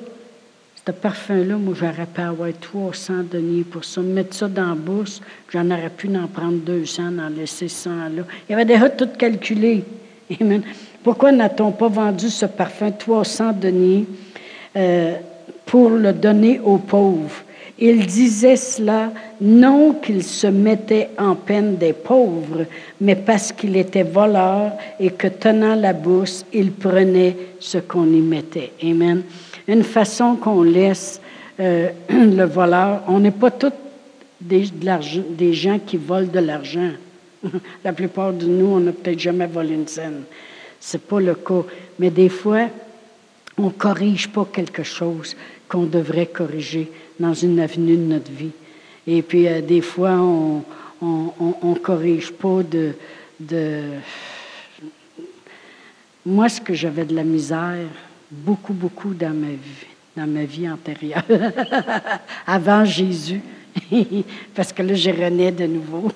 ce 0.87 0.93
parfum-là, 0.93 1.57
moi, 1.57 1.75
j'aurais 1.79 2.07
pu 2.07 2.21
avoir 2.21 2.49
300 2.59 3.25
deniers 3.31 3.65
pour 3.65 3.85
ça. 3.85 4.01
Mettre 4.01 4.35
ça 4.35 4.49
dans 4.49 4.71
la 4.71 4.75
bourse, 4.75 5.21
j'en 5.53 5.71
aurais 5.71 5.91
pu 5.91 6.09
en 6.17 6.27
prendre 6.27 6.57
200, 6.57 7.19
en 7.19 7.29
laisser 7.29 7.69
100 7.69 7.91
là. 7.91 8.23
Il 8.49 8.53
y 8.53 8.55
avait 8.55 8.65
déjà 8.65 8.89
tout 8.89 9.09
calculé. 9.19 9.85
Amen. 10.41 10.63
Pourquoi 11.05 11.33
n'a-t-on 11.33 11.73
pas 11.73 11.89
vendu 11.89 12.31
ce 12.31 12.47
parfum 12.47 12.91
300 12.93 13.53
deniers 13.53 14.07
euh, 14.77 15.17
pour 15.67 15.91
le 15.91 16.13
donner 16.13 16.61
aux 16.61 16.79
pauvres? 16.79 17.43
Il 17.79 18.07
disait 18.07 18.57
cela 18.57 19.11
non 19.41 19.95
qu'il 19.95 20.23
se 20.23 20.47
mettait 20.47 21.11
en 21.19 21.35
peine 21.35 21.77
des 21.77 21.93
pauvres, 21.93 22.67
mais 23.01 23.17
parce 23.17 23.53
qu'il 23.53 23.77
était 23.77 24.03
voleur 24.03 24.73
et 24.99 25.11
que 25.11 25.29
tenant 25.29 25.75
la 25.75 25.93
bourse, 25.93 26.45
il 26.53 26.73
prenait 26.73 27.37
ce 27.59 27.79
qu'on 27.79 28.07
y 28.07 28.21
mettait. 28.21 28.73
Amen 28.83 29.23
une 29.71 29.85
façon 29.85 30.35
qu'on 30.35 30.63
laisse 30.63 31.21
euh, 31.61 31.91
le 32.09 32.45
voleur. 32.45 33.03
On 33.07 33.21
n'est 33.21 33.31
pas 33.31 33.53
tous 33.53 33.73
des, 34.41 34.65
des 35.31 35.53
gens 35.53 35.79
qui 35.79 35.97
volent 35.97 36.27
de 36.27 36.41
l'argent. 36.41 36.91
La 37.85 37.93
plupart 37.93 38.33
de 38.33 38.47
nous, 38.47 38.67
on 38.67 38.81
n'a 38.81 38.93
peut-être 38.93 39.21
jamais 39.21 39.47
volé 39.47 39.75
une 39.75 39.87
scène. 39.87 40.25
C'est 40.81 41.03
pas 41.03 41.21
le 41.21 41.35
cas. 41.35 41.63
Mais 41.99 42.11
des 42.11 42.29
fois, 42.29 42.67
on 43.57 43.67
ne 43.67 43.71
corrige 43.71 44.29
pas 44.29 44.47
quelque 44.53 44.83
chose 44.83 45.37
qu'on 45.69 45.85
devrait 45.85 46.27
corriger 46.27 46.91
dans 47.21 47.35
une 47.35 47.61
avenue 47.61 47.97
de 47.97 48.03
notre 48.03 48.33
vie. 48.33 48.53
Et 49.07 49.23
puis, 49.23 49.47
euh, 49.47 49.61
des 49.61 49.83
fois, 49.83 50.13
on 50.13 50.65
ne 51.01 51.79
corrige 51.79 52.33
pas 52.33 52.63
de, 52.63 52.93
de... 53.39 53.83
Moi, 56.27 56.49
ce 56.49 56.61
que 56.61 56.75
j'avais 56.75 57.05
de 57.05 57.15
la 57.15 57.25
misère, 57.25 57.87
beaucoup, 58.31 58.73
beaucoup 58.73 59.15
dans 59.15 59.35
ma 59.35 59.49
vie, 59.49 59.87
dans 60.17 60.27
ma 60.27 60.45
vie 60.45 60.69
antérieure, 60.69 61.25
avant 62.47 62.85
Jésus. 62.85 63.41
Parce 64.55 64.73
que 64.73 64.83
là, 64.83 64.95
je 64.95 65.11
renais 65.11 65.53
de 65.53 65.67
nouveau. 65.67 66.11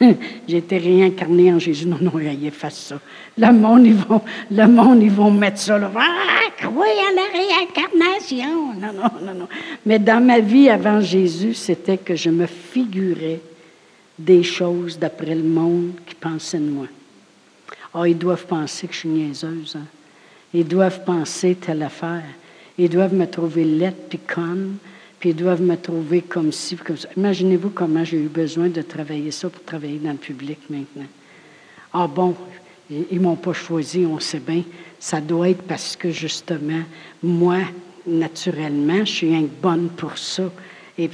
J'étais 0.48 0.78
réincarnée 0.78 1.52
en 1.52 1.58
Jésus. 1.58 1.86
Non, 1.86 1.98
non, 2.00 2.12
il 2.18 2.46
efface 2.46 2.78
ça. 2.78 3.00
Le 3.38 3.52
monde, 3.52 3.86
ils 3.86 3.94
vont, 3.94 4.20
le 4.50 4.66
monde, 4.66 5.02
ils 5.02 5.10
vont 5.10 5.30
mettre 5.30 5.58
ça 5.58 5.78
là. 5.78 5.90
Ah, 5.96 6.50
croyez 6.56 6.92
à 6.92 7.14
la 7.14 7.22
réincarnation. 7.32 8.74
Non, 8.74 8.92
non, 8.92 9.26
non, 9.26 9.34
non. 9.40 9.48
Mais 9.86 9.98
dans 9.98 10.24
ma 10.24 10.40
vie 10.40 10.68
avant 10.68 11.00
Jésus, 11.00 11.54
c'était 11.54 11.98
que 11.98 12.14
je 12.14 12.30
me 12.30 12.46
figurais 12.46 13.40
des 14.18 14.42
choses 14.42 14.98
d'après 14.98 15.34
le 15.34 15.42
monde 15.42 15.92
qui 16.06 16.14
pensait 16.14 16.58
de 16.58 16.70
moi. 16.70 16.86
Ah, 17.94 18.00
oh, 18.00 18.04
ils 18.04 18.18
doivent 18.18 18.46
penser 18.46 18.86
que 18.86 18.94
je 18.94 18.98
suis 19.00 19.08
niaiseuse. 19.08 19.76
Hein? 19.76 19.86
Ils 20.54 20.66
doivent 20.66 21.04
penser 21.04 21.56
telle 21.56 21.82
affaire. 21.82 22.22
Ils 22.78 22.88
doivent 22.88 23.14
me 23.14 23.26
trouver 23.26 23.64
laide 23.64 24.08
puis 24.08 24.18
conne, 24.18 24.76
puis 25.18 25.30
ils 25.30 25.36
doivent 25.36 25.62
me 25.62 25.76
trouver 25.76 26.22
comme 26.22 26.52
ci, 26.52 26.76
comme 26.76 26.96
ça. 26.96 27.08
Imaginez-vous 27.16 27.70
comment 27.70 28.04
j'ai 28.04 28.18
eu 28.18 28.28
besoin 28.28 28.68
de 28.68 28.80
travailler 28.80 29.32
ça 29.32 29.50
pour 29.50 29.62
travailler 29.64 29.98
dans 29.98 30.12
le 30.12 30.16
public 30.16 30.58
maintenant. 30.70 31.08
Ah 31.92 32.06
bon, 32.06 32.34
ils 32.90 33.06
ne 33.10 33.20
m'ont 33.20 33.36
pas 33.36 33.52
choisi, 33.52 34.06
on 34.06 34.20
sait 34.20 34.40
bien. 34.40 34.62
Ça 34.98 35.20
doit 35.20 35.50
être 35.50 35.62
parce 35.62 35.96
que 35.96 36.10
justement, 36.10 36.82
moi, 37.22 37.58
naturellement, 38.06 39.04
je 39.04 39.12
suis 39.12 39.50
bonne 39.60 39.88
pour 39.88 40.16
ça. 40.18 40.50
Et 40.96 41.10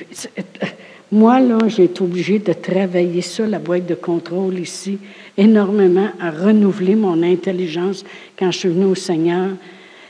moi, 1.13 1.41
là, 1.41 1.59
j'ai 1.67 1.85
été 1.85 2.03
obligée 2.03 2.39
de 2.39 2.53
travailler 2.53 3.21
ça, 3.23 3.45
la 3.47 3.59
boîte 3.59 3.87
de 3.87 3.97
contrôle 3.97 4.59
ici, 4.59 4.99
énormément, 5.37 6.09
à 6.21 6.31
renouveler 6.31 6.95
mon 6.95 7.23
intelligence 7.23 8.05
quand 8.39 8.53
je 8.53 8.59
suis 8.59 8.69
venue 8.69 8.85
au 8.85 8.95
Seigneur. 8.95 9.49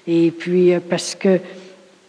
Et 0.06 0.30
puis, 0.30 0.74
euh, 0.74 0.80
parce 0.86 1.14
que, 1.14 1.38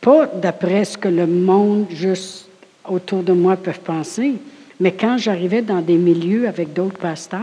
pas 0.01 0.25
d'après 0.27 0.83
ce 0.83 0.97
que 0.97 1.07
le 1.07 1.25
monde 1.25 1.85
juste 1.89 2.49
autour 2.87 3.23
de 3.23 3.31
moi 3.31 3.55
peut 3.55 3.71
penser, 3.71 4.33
mais 4.79 4.91
quand 4.91 5.17
j'arrivais 5.17 5.61
dans 5.61 5.81
des 5.81 5.97
milieux 5.97 6.47
avec 6.47 6.73
d'autres 6.73 6.97
pasteurs, 6.97 7.39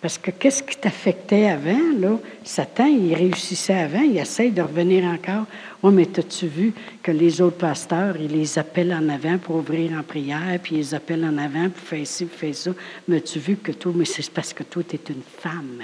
parce 0.00 0.16
que 0.16 0.30
qu'est-ce 0.30 0.62
qui 0.62 0.76
t'affectait 0.76 1.46
avant, 1.46 1.78
là? 1.98 2.18
Satan, 2.42 2.86
il 2.86 3.14
réussissait 3.14 3.74
avant, 3.74 4.00
il 4.00 4.16
essaye 4.16 4.50
de 4.50 4.62
revenir 4.62 5.04
encore. 5.04 5.44
Oh, 5.82 5.90
mais 5.90 6.08
as-tu 6.18 6.46
vu 6.46 6.72
que 7.02 7.10
les 7.10 7.42
autres 7.42 7.58
pasteurs, 7.58 8.16
ils 8.18 8.30
les 8.30 8.58
appellent 8.58 8.94
en 8.94 9.10
avant 9.10 9.36
pour 9.36 9.56
ouvrir 9.56 9.92
en 9.98 10.02
prière, 10.02 10.58
puis 10.62 10.76
ils 10.76 10.94
appellent 10.94 11.24
en 11.24 11.36
avant 11.36 11.68
pour 11.68 11.82
faire 11.82 12.06
ci, 12.06 12.24
pour 12.24 12.38
faire 12.38 12.54
ça? 12.54 12.70
Mais 13.08 13.16
as-tu 13.16 13.38
vu 13.38 13.56
que 13.56 13.72
toi, 13.72 13.92
mais 13.94 14.06
c'est 14.06 14.30
parce 14.30 14.54
que 14.54 14.62
toi, 14.62 14.82
tu 14.88 14.96
une 15.10 15.22
femme. 15.38 15.82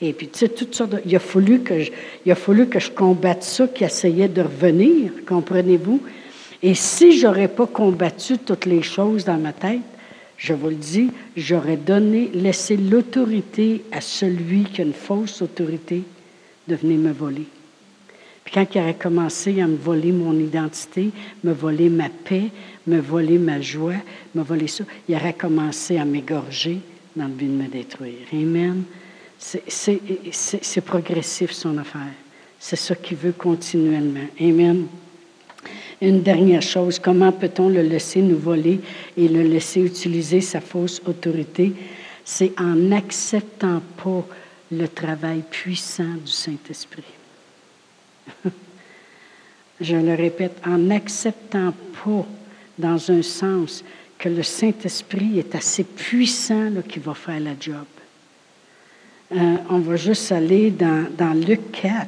Et 0.00 0.14
puis, 0.14 0.28
tu 0.28 0.38
sais, 0.38 0.48
toutes 0.48 0.74
sortes 0.74 0.92
de... 0.92 1.02
Il 1.04 1.14
a 1.14 1.18
fallu 1.18 1.60
que 1.60 1.82
je, 1.82 1.90
il 2.24 2.32
a 2.32 2.36
fallu 2.36 2.68
que 2.68 2.78
je 2.78 2.90
combatte 2.90 3.42
ça 3.42 3.68
qui 3.68 3.84
essayait 3.84 4.28
de 4.28 4.42
revenir, 4.42 5.10
comprenez-vous? 5.26 6.00
Et 6.62 6.74
si 6.74 7.18
j'aurais 7.18 7.48
pas 7.48 7.66
combattu 7.66 8.38
toutes 8.38 8.64
les 8.64 8.82
choses 8.82 9.26
dans 9.26 9.36
ma 9.36 9.52
tête, 9.52 9.80
je 10.38 10.54
vous 10.54 10.68
le 10.68 10.76
dis, 10.76 11.10
j'aurais 11.36 11.76
donné, 11.76 12.30
laissé 12.32 12.76
l'autorité 12.76 13.84
à 13.90 14.00
celui 14.00 14.64
qui 14.64 14.80
a 14.80 14.84
une 14.84 14.92
fausse 14.92 15.42
autorité 15.42 16.04
de 16.68 16.76
venir 16.76 16.98
me 16.98 17.12
voler. 17.12 17.46
Puis 18.44 18.54
quand 18.54 18.66
il 18.74 18.80
aurait 18.80 18.94
commencé 18.94 19.60
à 19.60 19.66
me 19.66 19.76
voler 19.76 20.12
mon 20.12 20.38
identité, 20.38 21.10
me 21.42 21.52
voler 21.52 21.90
ma 21.90 22.08
paix, 22.08 22.50
me 22.86 23.00
voler 23.00 23.36
ma 23.36 23.60
joie, 23.60 23.96
me 24.34 24.42
voler 24.42 24.68
ça, 24.68 24.84
il 25.08 25.16
aurait 25.16 25.34
commencé 25.34 25.98
à 25.98 26.04
m'égorger 26.04 26.78
dans 27.16 27.26
le 27.26 27.32
but 27.32 27.46
de 27.46 27.62
me 27.62 27.68
détruire. 27.68 28.26
Amen. 28.32 28.84
C'est 29.38 30.80
progressif 30.84 31.50
son 31.50 31.76
affaire. 31.78 32.14
C'est 32.60 32.76
ça 32.76 32.94
qu'il 32.94 33.16
veut 33.16 33.32
continuellement. 33.32 34.26
Amen. 34.40 34.86
Une 36.00 36.22
dernière 36.22 36.62
chose, 36.62 37.00
comment 37.00 37.32
peut-on 37.32 37.68
le 37.68 37.82
laisser 37.82 38.22
nous 38.22 38.38
voler 38.38 38.80
et 39.16 39.26
le 39.26 39.42
laisser 39.42 39.80
utiliser 39.80 40.40
sa 40.40 40.60
fausse 40.60 41.02
autorité? 41.06 41.72
C'est 42.24 42.52
en 42.60 42.74
n'acceptant 42.74 43.82
pas 43.96 44.24
le 44.70 44.86
travail 44.86 45.42
puissant 45.50 46.14
du 46.24 46.30
Saint-Esprit. 46.30 47.02
Je 49.80 49.96
le 49.96 50.14
répète, 50.14 50.60
en 50.64 50.78
n'acceptant 50.78 51.72
pas 52.04 52.26
dans 52.78 53.10
un 53.10 53.22
sens 53.22 53.82
que 54.18 54.28
le 54.28 54.42
Saint-Esprit 54.42 55.38
est 55.38 55.54
assez 55.54 55.84
puissant 55.84 56.70
qu'il 56.88 57.02
va 57.02 57.14
faire 57.14 57.40
la 57.40 57.54
job. 57.58 57.86
Euh, 59.32 59.56
on 59.68 59.78
va 59.78 59.96
juste 59.96 60.30
aller 60.32 60.70
dans, 60.70 61.06
dans 61.16 61.34
Luc 61.34 61.72
4 61.72 62.06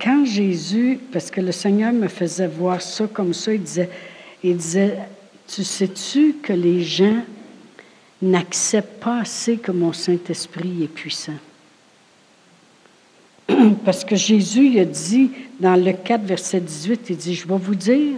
quand 0.00 0.24
Jésus, 0.24 0.98
parce 1.12 1.30
que 1.30 1.40
le 1.40 1.52
Seigneur 1.52 1.92
me 1.92 2.08
faisait 2.08 2.48
voir 2.48 2.82
ça 2.82 3.06
comme 3.06 3.32
ça, 3.32 3.52
il 3.52 3.62
disait, 3.62 3.90
il 4.42 4.56
disait 4.56 4.98
Tu 5.46 5.62
sais-tu 5.62 6.34
que 6.42 6.52
les 6.52 6.82
gens 6.82 7.22
n'acceptent 8.20 9.00
pas 9.00 9.20
assez 9.20 9.58
que 9.58 9.70
mon 9.70 9.92
Saint-Esprit 9.92 10.82
est 10.82 10.88
puissant? 10.88 11.38
Parce 13.84 14.04
que 14.04 14.16
Jésus 14.16 14.68
il 14.68 14.78
a 14.78 14.84
dit 14.84 15.30
dans 15.60 15.76
le 15.76 15.92
4, 15.92 16.22
verset 16.22 16.60
18, 16.60 17.10
il 17.10 17.16
dit, 17.16 17.34
je 17.34 17.46
vais 17.46 17.58
vous 17.58 17.74
dire 17.74 18.16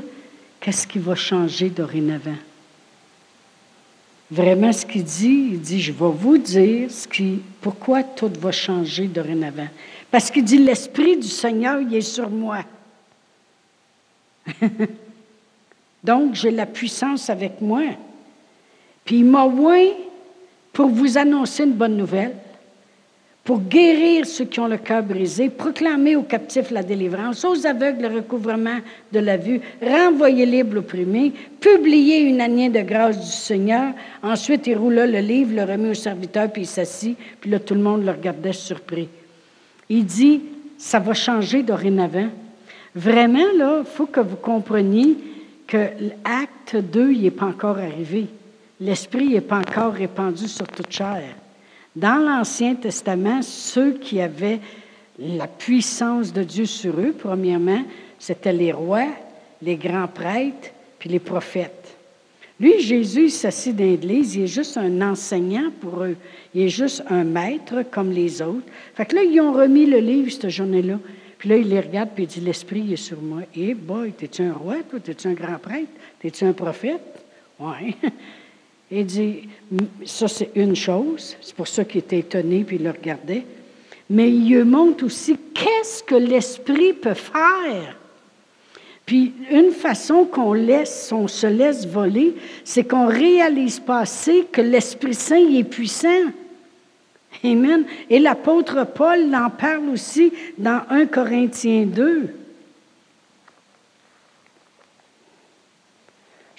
qu'est-ce 0.61 0.87
qui 0.87 0.99
va 0.99 1.15
changer 1.15 1.71
dorénavant. 1.71 2.37
Vraiment, 4.35 4.73
ce 4.73 4.85
qu'il 4.85 5.05
dit, 5.05 5.51
il 5.53 5.61
dit, 5.61 5.81
je 5.81 5.93
vais 5.93 6.11
vous 6.11 6.39
dire 6.39 6.91
ce 6.91 7.07
qui, 7.07 7.41
pourquoi 7.61 8.03
tout 8.03 8.33
va 8.41 8.51
changer 8.51 9.07
dorénavant. 9.07 9.69
Parce 10.11 10.29
qu'il 10.29 10.43
dit, 10.43 10.59
l'Esprit 10.59 11.17
du 11.17 11.29
Seigneur, 11.29 11.79
est 11.93 12.01
sur 12.01 12.29
moi. 12.29 12.65
Donc, 16.03 16.35
j'ai 16.35 16.51
la 16.51 16.67
puissance 16.67 17.31
avec 17.31 17.61
moi. 17.61 17.83
Puis 19.05 19.19
il 19.19 19.25
m'a 19.25 19.45
oint 19.45 19.93
pour 20.73 20.89
vous 20.89 21.17
annoncer 21.17 21.63
une 21.63 21.75
bonne 21.75 21.97
nouvelle, 21.97 22.35
pour 23.45 23.61
guérir 23.61 24.27
ceux 24.27 24.47
qui 24.47 24.59
ont 24.59 24.67
le 24.67 24.79
cœur 24.79 25.03
brisé, 25.03 25.51
proclamer 25.51 26.17
aux 26.17 26.23
captifs 26.23 26.71
la 26.71 26.83
délivrance, 26.83 27.45
aux 27.45 27.67
aveugles 27.67 28.09
le 28.09 28.17
recouvrement 28.17 28.79
de 29.13 29.19
la 29.19 29.37
vue, 29.37 29.61
renvoyer 29.83 30.47
libre 30.47 30.77
l'opprimé, 30.77 31.31
publier 31.61 32.21
une 32.21 32.41
année 32.41 32.71
de 32.71 32.81
grâce 32.81 33.21
du 33.21 33.31
Seigneur. 33.31 33.93
Ensuite, 34.23 34.67
il 34.67 34.79
roula 34.79 35.07
le 35.07 35.19
livre, 35.19 35.55
le 35.55 35.65
remit 35.65 35.91
au 35.91 35.95
serviteur, 35.95 36.51
puis 36.51 36.63
il 36.63 36.67
s'assit, 36.67 37.19
puis 37.39 37.51
là, 37.51 37.59
tout 37.59 37.75
le 37.75 37.83
monde 37.83 38.07
le 38.07 38.13
regardait 38.13 38.55
surpris. 38.55 39.09
Il 39.91 40.07
dit, 40.07 40.41
ça 40.79 40.99
va 40.99 41.13
changer 41.13 41.63
dorénavant. 41.63 42.29
Vraiment, 42.95 43.53
là, 43.59 43.81
il 43.81 43.87
faut 43.87 44.07
que 44.07 44.21
vous 44.21 44.37
compreniez 44.37 45.19
que 45.67 45.77
l'acte 46.25 46.77
2, 46.77 47.13
il 47.13 47.23
n'est 47.23 47.31
pas 47.31 47.47
encore 47.47 47.77
arrivé. 47.77 48.27
L'Esprit 48.81 49.29
n'est 49.29 49.43
pas 49.43 49.59
encore 49.59 49.93
répandu 49.93 50.49
sur 50.49 50.67
toute 50.67 50.91
chair. 50.91 51.23
Dans 51.97 52.17
l'Ancien 52.17 52.75
Testament, 52.75 53.43
ceux 53.43 53.93
qui 53.93 54.21
avaient 54.21 54.61
la 55.19 55.47
puissance 55.47 56.33
de 56.33 56.43
Dieu 56.43 56.67
sur 56.67 56.99
eux, 56.99 57.15
premièrement, 57.17 57.85
c'était 58.19 58.53
les 58.53 58.73
rois, 58.73 59.07
les 59.63 59.77
grands 59.77 60.09
prêtres, 60.09 60.71
puis 60.99 61.09
les 61.09 61.21
prophètes. 61.21 61.97
Lui, 62.59 62.81
Jésus, 62.81 63.25
il 63.25 63.31
s'assit 63.31 63.75
dans 63.75 63.85
l'Église, 63.85 64.37
il 64.37 64.43
est 64.43 64.47
juste 64.47 64.77
un 64.77 65.03
enseignant 65.03 65.71
pour 65.81 66.05
eux. 66.05 66.17
Il 66.55 66.63
est 66.63 66.69
juste 66.69 67.03
un 67.11 67.25
maître 67.25 67.83
comme 67.91 68.11
les 68.11 68.41
autres. 68.43 68.67
Fait 68.95 69.07
que 69.07 69.17
là, 69.17 69.23
ils 69.23 69.41
ont 69.41 69.53
remis 69.53 69.87
le 69.87 69.99
livre 69.99 70.31
cette 70.31 70.49
journée-là. 70.49 70.99
Puis 71.39 71.49
là, 71.49 71.57
il 71.57 71.69
les 71.69 71.81
regarde, 71.81 72.11
puis 72.15 72.25
il 72.25 72.27
dit, 72.29 72.41
l'Esprit 72.41 72.93
est 72.93 72.97
sur 72.97 73.21
moi. 73.21 73.43
Eh 73.55 73.75
boy, 73.75 74.13
t'es-tu 74.13 74.43
un 74.43 74.53
roi, 74.53 74.77
toi? 74.89 75.01
T'es-tu 75.01 75.29
un 75.29 75.35
grand 75.35 75.59
prêtre? 75.59 75.91
T'es-tu 76.21 76.45
un 76.45 76.53
prophète? 76.53 77.25
Oui. 77.59 77.97
Il 78.91 79.07
dit, 79.07 79.49
ça 80.05 80.29
c'est 80.29 80.51
une 80.55 80.77
chose, 80.77 81.37
c'est 81.41 81.55
pour 81.55 81.69
ça 81.69 81.85
qu'il 81.85 82.01
était 82.01 82.19
étonné 82.19 82.65
puis 82.65 82.77
il 82.77 82.85
le 82.85 82.91
regardait, 82.91 83.45
mais 84.11 84.31
il 84.31 84.55
lui 84.55 84.65
montre 84.65 85.05
aussi 85.05 85.37
qu'est-ce 85.55 86.03
que 86.03 86.15
l'Esprit 86.15 86.93
peut 86.93 87.15
faire. 87.15 87.97
Puis 89.07 89.33
une 89.51 89.71
façon 89.71 90.25
qu'on 90.25 90.53
laisse, 90.53 91.13
se 91.27 91.47
laisse 91.47 91.87
voler, 91.87 92.35
c'est 92.65 92.85
qu'on 92.85 93.07
réalise 93.07 93.81
pas 93.81 94.01
assez 94.01 94.47
que 94.51 94.61
l'Esprit 94.61 95.15
Saint 95.15 95.49
est 95.55 95.65
puissant. 95.65 96.33
Amen. 97.43 97.85
Et 98.09 98.19
l'apôtre 98.19 98.87
Paul 98.87 99.35
en 99.35 99.51
parle 99.51 99.91
aussi 99.91 100.33
dans 100.57 100.83
1 100.89 101.07
Corinthiens 101.07 101.85
2. 101.85 102.44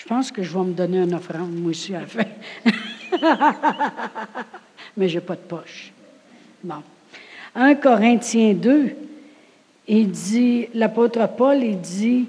Je 0.05 0.09
pense 0.09 0.31
que 0.31 0.43
je 0.43 0.55
vais 0.55 0.63
me 0.63 0.73
donner 0.73 0.99
une 0.99 1.15
offrande, 1.15 1.51
moi 1.51 1.71
aussi, 1.71 1.95
à 1.95 2.01
la 2.01 2.05
fin. 2.05 2.25
Mais 4.97 5.09
je 5.09 5.15
n'ai 5.15 5.25
pas 5.25 5.33
de 5.33 5.39
poche. 5.39 5.91
Bon. 6.63 6.83
1 7.55 7.73
Corinthiens 7.73 8.53
2, 8.53 8.95
il 9.87 10.11
dit, 10.11 10.67
l'apôtre 10.75 11.27
Paul, 11.35 11.63
il 11.63 11.81
dit, 11.81 12.27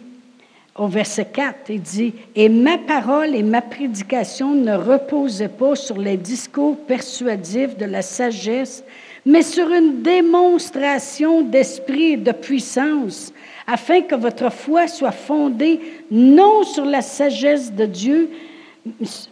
au 0.74 0.86
verset 0.86 1.26
4, 1.26 1.68
il 1.68 1.82
dit, 1.82 2.14
Et 2.34 2.48
ma 2.48 2.78
parole 2.78 3.34
et 3.34 3.42
ma 3.42 3.60
prédication 3.60 4.54
ne 4.54 4.74
reposaient 4.74 5.50
pas 5.50 5.76
sur 5.76 5.98
les 5.98 6.16
discours 6.16 6.78
persuasifs 6.78 7.76
de 7.76 7.84
la 7.84 8.00
sagesse, 8.00 8.84
mais 9.26 9.42
sur 9.42 9.72
une 9.72 10.02
démonstration 10.02 11.42
d'esprit 11.42 12.12
et 12.12 12.16
de 12.16 12.30
puissance, 12.30 13.32
afin 13.66 14.02
que 14.02 14.14
votre 14.14 14.52
foi 14.52 14.86
soit 14.86 15.10
fondée 15.10 15.80
non 16.12 16.62
sur 16.62 16.84
la 16.84 17.02
sagesse 17.02 17.72
de 17.72 17.86
Dieu, 17.86 18.30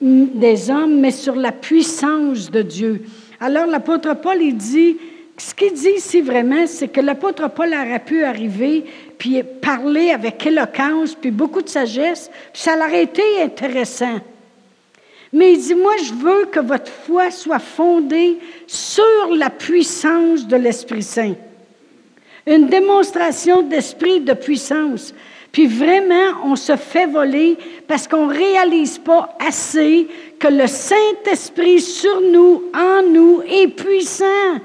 des 0.00 0.68
hommes, 0.68 0.98
mais 0.98 1.12
sur 1.12 1.36
la 1.36 1.52
puissance 1.52 2.50
de 2.50 2.62
Dieu. 2.62 3.02
Alors 3.38 3.66
l'apôtre 3.66 4.16
Paul, 4.16 4.42
il 4.42 4.56
dit, 4.56 4.96
ce 5.36 5.54
qu'il 5.54 5.72
dit 5.72 5.92
ici 5.96 6.20
vraiment, 6.20 6.66
c'est 6.66 6.88
que 6.88 7.00
l'apôtre 7.00 7.48
Paul 7.48 7.68
aurait 7.68 8.04
pu 8.04 8.24
arriver, 8.24 8.84
puis 9.16 9.44
parler 9.62 10.10
avec 10.10 10.44
éloquence, 10.44 11.14
puis 11.14 11.30
beaucoup 11.30 11.62
de 11.62 11.68
sagesse, 11.68 12.32
puis 12.52 12.62
ça 12.62 12.76
aurait 12.76 13.04
été 13.04 13.22
intéressant. 13.40 14.18
Mais 15.34 15.52
il 15.52 15.58
dit, 15.58 15.74
moi, 15.74 15.96
je 15.98 16.14
veux 16.14 16.46
que 16.46 16.60
votre 16.60 16.90
foi 16.90 17.30
soit 17.30 17.58
fondée 17.58 18.38
sur 18.66 19.34
la 19.34 19.50
puissance 19.50 20.46
de 20.46 20.56
l'Esprit 20.56 21.02
Saint 21.02 21.34
une 22.46 22.66
démonstration 22.66 23.62
d'esprit 23.62 24.20
de 24.20 24.34
puissance. 24.34 25.14
Puis 25.52 25.66
vraiment, 25.66 26.42
on 26.44 26.56
se 26.56 26.76
fait 26.76 27.06
voler 27.06 27.56
parce 27.86 28.08
qu'on 28.08 28.26
ne 28.26 28.34
réalise 28.34 28.98
pas 28.98 29.36
assez 29.38 30.08
que 30.38 30.48
le 30.48 30.66
Saint-Esprit 30.66 31.80
sur 31.80 32.20
nous, 32.20 32.64
en 32.74 33.02
nous, 33.02 33.42
est 33.48 33.68
puissant. 33.68 34.58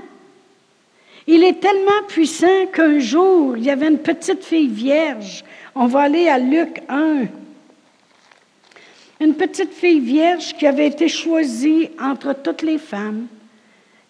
Il 1.27 1.43
est 1.43 1.59
tellement 1.59 2.07
puissant 2.07 2.65
qu'un 2.73 2.97
jour, 2.97 3.55
il 3.55 3.65
y 3.65 3.69
avait 3.69 3.87
une 3.87 3.99
petite 3.99 4.43
fille 4.43 4.67
vierge. 4.67 5.43
On 5.75 5.85
va 5.85 6.01
aller 6.01 6.27
à 6.27 6.39
Luc 6.39 6.81
1. 6.89 7.25
Une 9.19 9.35
petite 9.35 9.73
fille 9.73 9.99
vierge 9.99 10.55
qui 10.55 10.65
avait 10.65 10.87
été 10.87 11.09
choisie 11.09 11.89
entre 11.99 12.33
toutes 12.33 12.61
les 12.61 12.77
femmes. 12.77 13.27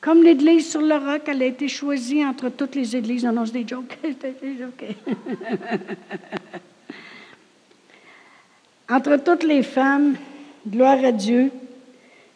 Comme 0.02 0.24
l'Église 0.24 0.70
sur 0.70 0.82
le 0.82 0.96
roc, 0.96 1.24
elle 1.28 1.42
a 1.42 1.46
été 1.46 1.68
choisie 1.68 2.24
entre 2.24 2.50
toutes 2.50 2.76
les 2.76 2.96
églises. 2.96 3.24
Non, 3.24 3.34
non, 3.34 3.46
c'est 3.46 3.54
des 3.54 3.68
jokes. 3.68 3.98
entre 8.90 9.18
toutes 9.18 9.44
les 9.44 9.64
femmes, 9.64 10.16
gloire 10.68 11.04
à 11.04 11.12
Dieu, 11.12 11.52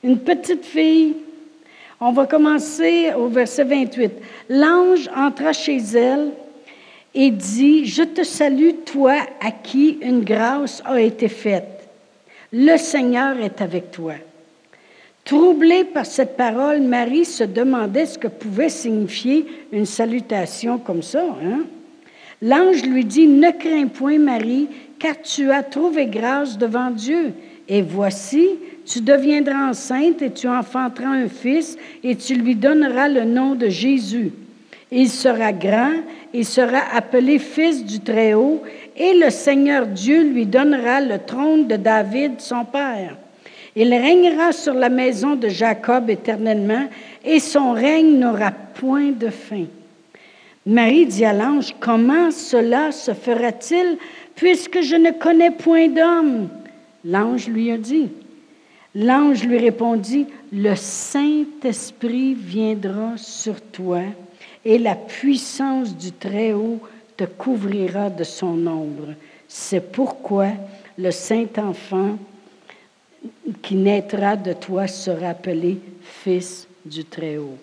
une 0.04 0.20
petite 0.20 0.66
fille. 0.66 1.16
On 2.00 2.12
va 2.12 2.26
commencer 2.26 3.14
au 3.14 3.28
verset 3.28 3.64
28. 3.64 4.12
L'ange 4.50 5.10
entra 5.16 5.54
chez 5.54 5.78
elle 5.78 6.32
et 7.14 7.30
dit, 7.32 7.86
Je 7.86 8.04
te 8.04 8.24
salue, 8.24 8.72
toi 8.86 9.16
à 9.40 9.52
qui 9.52 10.00
une 10.02 10.24
grâce 10.24 10.82
a 10.86 11.00
été 11.00 11.30
faite. 11.30 11.73
Le 12.56 12.78
Seigneur 12.78 13.40
est 13.40 13.62
avec 13.62 13.90
toi. 13.90 14.14
Troublée 15.26 15.86
par 15.86 16.06
cette 16.06 16.38
parole, 16.38 16.82
Marie 16.82 17.26
se 17.26 17.44
demandait 17.44 18.06
ce 18.06 18.20
que 18.20 18.28
pouvait 18.28 18.70
signifier 18.70 19.48
une 19.72 19.88
salutation 19.88 20.78
comme 20.78 21.02
ça. 21.02 21.24
Hein? 21.44 21.64
L'ange 22.44 22.84
lui 22.84 23.06
dit, 23.06 23.26
Ne 23.26 23.50
crains 23.50 23.88
point, 23.88 24.20
Marie, 24.20 24.68
car 25.00 25.20
tu 25.20 25.50
as 25.50 25.64
trouvé 25.64 26.06
grâce 26.06 26.56
devant 26.56 26.92
Dieu. 26.92 27.34
Et 27.68 27.82
voici, 27.82 28.50
tu 28.86 29.02
deviendras 29.02 29.70
enceinte 29.70 30.22
et 30.22 30.32
tu 30.32 30.48
enfanteras 30.48 31.08
un 31.08 31.30
fils 31.30 31.76
et 32.04 32.16
tu 32.16 32.36
lui 32.36 32.54
donneras 32.54 33.08
le 33.08 33.24
nom 33.24 33.56
de 33.56 33.68
Jésus. 33.68 34.32
Il 34.92 35.10
sera 35.10 35.52
grand, 35.54 35.94
il 36.36 36.46
sera 36.46 36.82
appelé 36.94 37.40
fils 37.40 37.84
du 37.84 38.00
Très-Haut 38.00 38.62
et 38.96 39.14
le 39.14 39.30
Seigneur 39.30 39.88
Dieu 39.88 40.24
lui 40.24 40.46
donnera 40.46 41.02
le 41.02 41.20
trône 41.20 41.68
de 41.68 41.76
David, 41.76 42.40
son 42.40 42.66
père. 42.66 43.18
Il 43.76 43.94
régnera 43.94 44.52
sur 44.52 44.74
la 44.74 44.90
maison 44.90 45.36
de 45.36 45.48
Jacob 45.48 46.10
éternellement, 46.10 46.88
et 47.26 47.40
son 47.40 47.74
règne 47.74 48.20
n'aura 48.20 48.52
point 48.52 49.12
de 49.12 49.30
fin. 49.30 49.66
Marie 50.66 51.08
dit 51.08 51.26
à 51.26 51.34
l'ange, 51.34 51.76
Comment 51.80 52.30
cela 52.30 52.92
se 52.92 53.14
fera-t-il, 53.14 53.98
puisque 54.36 54.82
je 54.82 54.96
ne 54.96 55.12
connais 55.12 55.52
point 55.52 55.88
d'homme? 55.88 56.50
L'ange 57.04 57.48
lui 57.48 57.72
a 57.72 57.78
dit. 57.78 58.10
L'ange 58.96 59.44
lui 59.44 59.58
répondit, 59.58 60.28
Le 60.52 60.76
Saint-Esprit 60.76 62.36
viendra 62.36 63.18
sur 63.18 63.60
toi, 63.60 64.02
et 64.64 64.78
la 64.78 64.96
puissance 64.96 65.98
du 65.98 66.12
Très-Haut 66.12 66.80
te 67.16 67.26
couvrira 67.26 68.10
de 68.10 68.24
son 68.24 68.66
ombre. 68.68 69.14
C'est 69.48 69.92
pourquoi 69.92 70.48
le 70.98 71.12
Saint-Enfant 71.12 72.18
qui 73.62 73.76
naîtra 73.76 74.36
de 74.36 74.54
toi 74.54 74.88
sera 74.88 75.30
appelé 75.30 75.80
Fils 76.02 76.68
du 76.86 77.06
Très-Haut. 77.06 77.58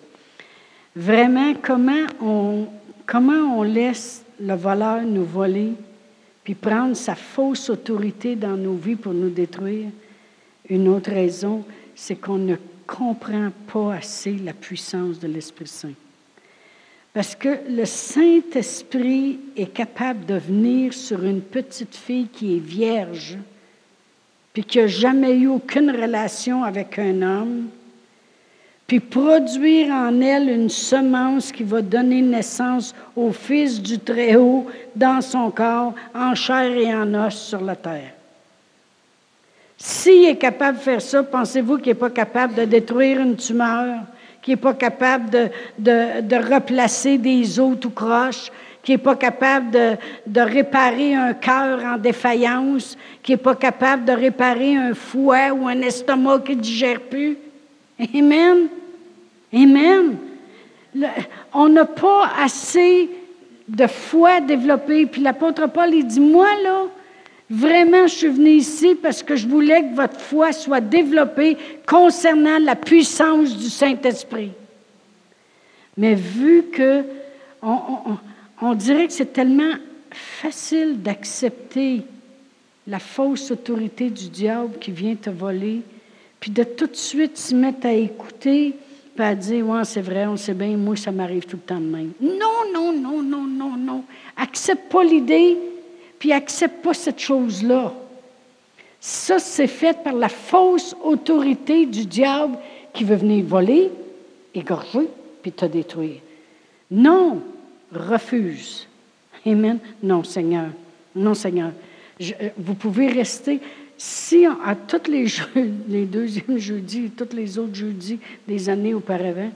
Vraiment, 0.95 1.53
comment 1.61 2.05
on, 2.21 2.67
comment 3.05 3.59
on 3.59 3.63
laisse 3.63 4.23
le 4.39 4.55
voleur 4.55 5.01
nous 5.03 5.25
voler, 5.25 5.73
puis 6.43 6.55
prendre 6.55 6.95
sa 6.95 7.15
fausse 7.15 7.69
autorité 7.69 8.35
dans 8.35 8.57
nos 8.57 8.73
vies 8.73 8.95
pour 8.95 9.13
nous 9.13 9.29
détruire? 9.29 9.89
Une 10.69 10.87
autre 10.87 11.11
raison, 11.11 11.63
c'est 11.95 12.15
qu'on 12.15 12.37
ne 12.37 12.55
comprend 12.87 13.49
pas 13.71 13.95
assez 13.95 14.33
la 14.33 14.53
puissance 14.53 15.19
de 15.19 15.27
l'Esprit 15.27 15.67
Saint. 15.67 15.93
Parce 17.13 17.35
que 17.35 17.59
le 17.69 17.85
Saint-Esprit 17.85 19.39
est 19.57 19.73
capable 19.73 20.25
de 20.25 20.35
venir 20.35 20.93
sur 20.93 21.23
une 21.23 21.41
petite 21.41 21.95
fille 21.95 22.27
qui 22.27 22.55
est 22.55 22.59
vierge, 22.59 23.37
puis 24.53 24.63
qui 24.63 24.77
n'a 24.77 24.87
jamais 24.87 25.33
eu 25.37 25.47
aucune 25.47 25.91
relation 25.91 26.63
avec 26.63 26.97
un 26.99 27.21
homme, 27.21 27.67
puis 28.87 28.99
produire 28.99 29.93
en 29.93 30.19
elle 30.21 30.49
une 30.49 30.69
semence 30.69 31.51
qui 31.51 31.63
va 31.63 31.81
donner 31.81 32.21
naissance 32.21 32.93
au 33.15 33.31
Fils 33.31 33.81
du 33.81 33.99
Très-Haut 33.99 34.67
dans 34.95 35.21
son 35.21 35.51
corps, 35.51 35.93
en 36.13 36.35
chair 36.35 36.71
et 36.71 36.93
en 36.93 37.13
os 37.13 37.35
sur 37.35 37.61
la 37.61 37.75
terre. 37.75 38.13
S'il 39.77 40.25
est 40.25 40.37
capable 40.37 40.77
de 40.77 40.83
faire 40.83 41.01
ça, 41.01 41.23
pensez-vous 41.23 41.77
qu'il 41.77 41.87
n'est 41.87 41.95
pas 41.95 42.09
capable 42.09 42.53
de 42.53 42.65
détruire 42.65 43.19
une 43.19 43.35
tumeur? 43.35 44.01
Qui 44.41 44.51
n'est 44.51 44.57
pas 44.57 44.73
capable 44.73 45.29
de, 45.29 45.47
de, 45.77 46.21
de, 46.21 46.35
replacer 46.53 47.17
des 47.17 47.59
os 47.59 47.79
tout 47.79 47.91
croches, 47.91 48.51
qui 48.83 48.91
n'est 48.91 48.97
pas 48.97 49.15
capable 49.15 49.71
de, 49.71 49.91
de 50.25 50.41
réparer 50.41 51.13
un 51.13 51.33
cœur 51.33 51.83
en 51.85 51.97
défaillance, 51.97 52.97
qui 53.21 53.33
n'est 53.33 53.37
pas 53.37 53.55
capable 53.55 54.05
de 54.05 54.13
réparer 54.13 54.75
un 54.75 54.93
foie 54.95 55.51
ou 55.51 55.67
un 55.67 55.81
estomac 55.81 56.39
qui 56.39 56.55
ne 56.55 56.61
digère 56.61 57.01
plus. 57.01 57.37
Amen. 58.15 58.67
Amen. 59.53 60.17
on 61.53 61.69
n'a 61.69 61.85
pas 61.85 62.31
assez 62.41 63.09
de 63.67 63.87
foi 63.87 64.41
développée. 64.41 65.05
Puis 65.05 65.21
l'apôtre 65.21 65.67
Paul, 65.67 65.93
il 65.93 66.05
dit, 66.05 66.19
moi, 66.19 66.47
là, 66.63 66.85
vraiment, 67.51 68.07
je 68.07 68.15
suis 68.15 68.27
venu 68.27 68.51
ici 68.51 68.95
parce 68.95 69.21
que 69.21 69.35
je 69.35 69.47
voulais 69.47 69.81
que 69.81 69.95
votre 69.95 70.19
foi 70.19 70.53
soit 70.53 70.79
développée 70.81 71.57
concernant 71.85 72.57
la 72.59 72.75
puissance 72.75 73.57
du 73.57 73.69
Saint-Esprit. 73.69 74.51
Mais 75.97 76.15
vu 76.15 76.63
que 76.71 77.03
on, 77.61 78.73
dirait 78.73 79.07
que 79.07 79.13
c'est 79.13 79.33
tellement 79.33 79.73
facile 80.11 81.01
d'accepter 81.01 82.01
la 82.87 82.99
fausse 82.99 83.51
autorité 83.51 84.09
du 84.09 84.29
diable 84.29 84.79
qui 84.79 84.91
vient 84.91 85.15
te 85.15 85.29
voler, 85.29 85.81
puis 86.39 86.49
de 86.49 86.63
tout 86.63 86.87
de 86.87 86.95
suite 86.95 87.37
se 87.37 87.53
mettre 87.53 87.85
à 87.85 87.93
écouter, 87.93 88.73
puis 89.15 89.25
à 89.25 89.35
dire, 89.35 89.67
ouais, 89.67 89.83
c'est 89.83 90.01
vrai, 90.01 90.25
on 90.25 90.37
sait 90.37 90.53
bien, 90.53 90.75
moi, 90.77 90.95
ça 90.95 91.11
m'arrive 91.11 91.45
tout 91.45 91.57
le 91.57 91.61
temps 91.61 91.79
de 91.79 91.85
même. 91.85 92.11
Non, 92.19 92.71
non, 92.73 92.93
non, 92.93 93.21
non, 93.21 93.43
non, 93.43 93.77
non. 93.77 94.03
Accepte 94.37 94.91
pas 94.91 95.03
l'idée, 95.03 95.57
puis 96.21 96.33
accepte 96.33 96.83
pas 96.83 96.93
cette 96.93 97.17
chose-là. 97.17 97.91
Ça, 98.99 99.39
c'est 99.39 99.65
fait 99.65 100.03
par 100.03 100.13
la 100.13 100.29
fausse 100.29 100.95
autorité 101.03 101.87
du 101.87 102.05
diable 102.05 102.59
qui 102.93 103.05
veut 103.05 103.15
venir 103.15 103.43
voler, 103.43 103.89
égorger, 104.53 105.07
puis 105.41 105.51
te 105.51 105.65
détruire. 105.65 106.19
Non, 106.91 107.41
refuse. 107.91 108.87
Amen. 109.47 109.79
Non, 110.03 110.23
Seigneur. 110.23 110.67
Non, 111.15 111.33
Seigneur. 111.33 111.71
Euh, 112.21 112.49
vous 112.55 112.75
pouvez 112.75 113.07
rester. 113.07 113.59
Si 113.97 114.45
à 114.45 114.75
tous 114.75 115.09
les, 115.09 115.25
les 115.89 116.05
deuxièmes 116.05 116.59
jeudis 116.59 117.09
tous 117.17 117.35
les 117.35 117.57
autres 117.57 117.73
jeudis 117.73 118.19
des 118.47 118.69
années 118.69 118.93
auparavant, 118.93 119.51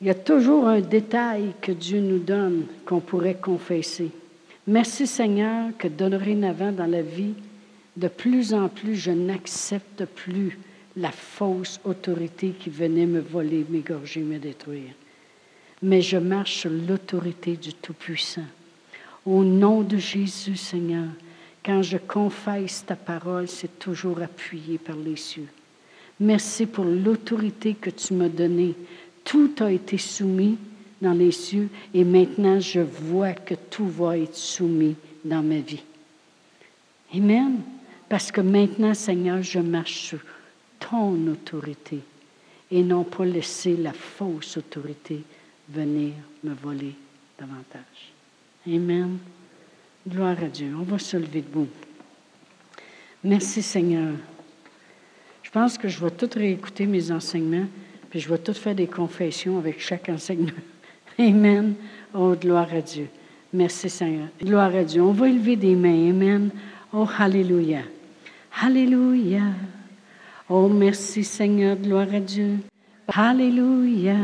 il 0.00 0.06
y 0.06 0.10
a 0.10 0.14
toujours 0.14 0.66
un 0.66 0.80
détail 0.80 1.52
que 1.60 1.72
Dieu 1.72 2.00
nous 2.00 2.20
donne 2.20 2.64
qu'on 2.86 3.00
pourrait 3.00 3.34
confesser. 3.34 4.10
Merci 4.66 5.06
Seigneur 5.06 5.76
que 5.76 5.88
dorénavant 5.88 6.72
dans 6.72 6.86
la 6.86 7.02
vie, 7.02 7.34
de 7.96 8.08
plus 8.08 8.54
en 8.54 8.68
plus, 8.68 8.96
je 8.96 9.10
n'accepte 9.10 10.04
plus 10.06 10.58
la 10.96 11.10
fausse 11.10 11.80
autorité 11.84 12.54
qui 12.58 12.70
venait 12.70 13.06
me 13.06 13.20
voler, 13.20 13.66
m'égorger, 13.68 14.20
me 14.20 14.38
détruire. 14.38 14.92
Mais 15.82 16.00
je 16.00 16.16
marche 16.16 16.60
sur 16.60 16.70
l'autorité 16.70 17.56
du 17.56 17.74
Tout-Puissant. 17.74 18.46
Au 19.26 19.44
nom 19.44 19.82
de 19.82 19.98
Jésus, 19.98 20.56
Seigneur, 20.56 21.08
quand 21.64 21.82
je 21.82 21.98
confesse 21.98 22.84
ta 22.86 22.96
parole, 22.96 23.48
c'est 23.48 23.78
toujours 23.78 24.22
appuyé 24.22 24.78
par 24.78 24.96
les 24.96 25.16
cieux. 25.16 25.48
Merci 26.20 26.66
pour 26.66 26.84
l'autorité 26.84 27.74
que 27.74 27.90
tu 27.90 28.14
m'as 28.14 28.28
donnée. 28.28 28.74
Tout 29.24 29.52
a 29.60 29.70
été 29.70 29.98
soumis 29.98 30.56
dans 31.04 31.12
les 31.12 31.30
cieux 31.30 31.68
et 31.92 32.02
maintenant 32.02 32.58
je 32.58 32.80
vois 32.80 33.32
que 33.32 33.54
tout 33.54 33.86
va 33.86 34.18
être 34.18 34.34
soumis 34.34 34.96
dans 35.24 35.42
ma 35.42 35.58
vie. 35.58 35.82
Amen. 37.14 37.60
Parce 38.08 38.32
que 38.32 38.40
maintenant, 38.40 38.94
Seigneur, 38.94 39.42
je 39.42 39.58
marche 39.58 39.94
sur 39.94 40.18
ton 40.80 41.26
autorité 41.28 42.00
et 42.70 42.82
non 42.82 43.04
pas 43.04 43.24
laisser 43.24 43.76
la 43.76 43.92
fausse 43.92 44.56
autorité 44.56 45.22
venir 45.68 46.12
me 46.42 46.54
voler 46.54 46.94
davantage. 47.38 48.12
Amen. 48.66 49.18
Gloire 50.06 50.42
à 50.42 50.48
Dieu. 50.48 50.74
On 50.78 50.82
va 50.82 50.98
se 50.98 51.16
lever 51.16 51.40
debout. 51.40 51.68
Merci 53.22 53.62
Seigneur. 53.62 54.14
Je 55.42 55.50
pense 55.50 55.78
que 55.78 55.88
je 55.88 56.04
vais 56.04 56.10
tout 56.10 56.30
réécouter 56.34 56.86
mes 56.86 57.10
enseignements, 57.10 57.68
puis 58.10 58.20
je 58.20 58.28
vais 58.28 58.38
tout 58.38 58.54
faire 58.54 58.74
des 58.74 58.86
confessions 58.86 59.58
avec 59.58 59.80
chaque 59.80 60.08
enseignement. 60.08 60.52
Amen. 61.18 61.74
Oh, 62.12 62.34
gloire 62.34 62.68
à 62.74 62.80
Dieu. 62.80 63.08
Merci 63.52 63.88
Seigneur. 63.88 64.28
Gloire 64.42 64.74
à 64.74 64.84
Dieu. 64.84 65.02
On 65.02 65.12
va 65.12 65.28
élever 65.28 65.56
des 65.56 65.74
mains. 65.74 66.10
Amen. 66.10 66.50
Oh, 66.92 67.06
Alléluia. 67.18 67.82
Alléluia. 68.60 69.42
Oh, 70.48 70.68
merci 70.68 71.24
Seigneur. 71.24 71.76
Gloire 71.76 72.12
à 72.14 72.20
Dieu. 72.20 72.58
Alléluia. 73.08 74.16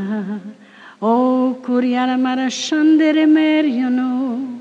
Oh, 1.01 1.57
Kuriara 1.63 2.17
Marashandere 2.17 3.27
Meriono. 3.27 4.61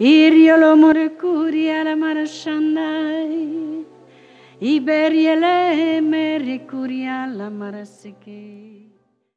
Iriolo 0.00 0.76
morecuria 0.76 1.84
la 1.84 1.94
marashandai. 1.94 3.84
Iberiele 4.60 6.00
merikuria 6.00 7.26
la 7.26 7.50
marasike. 7.50 8.69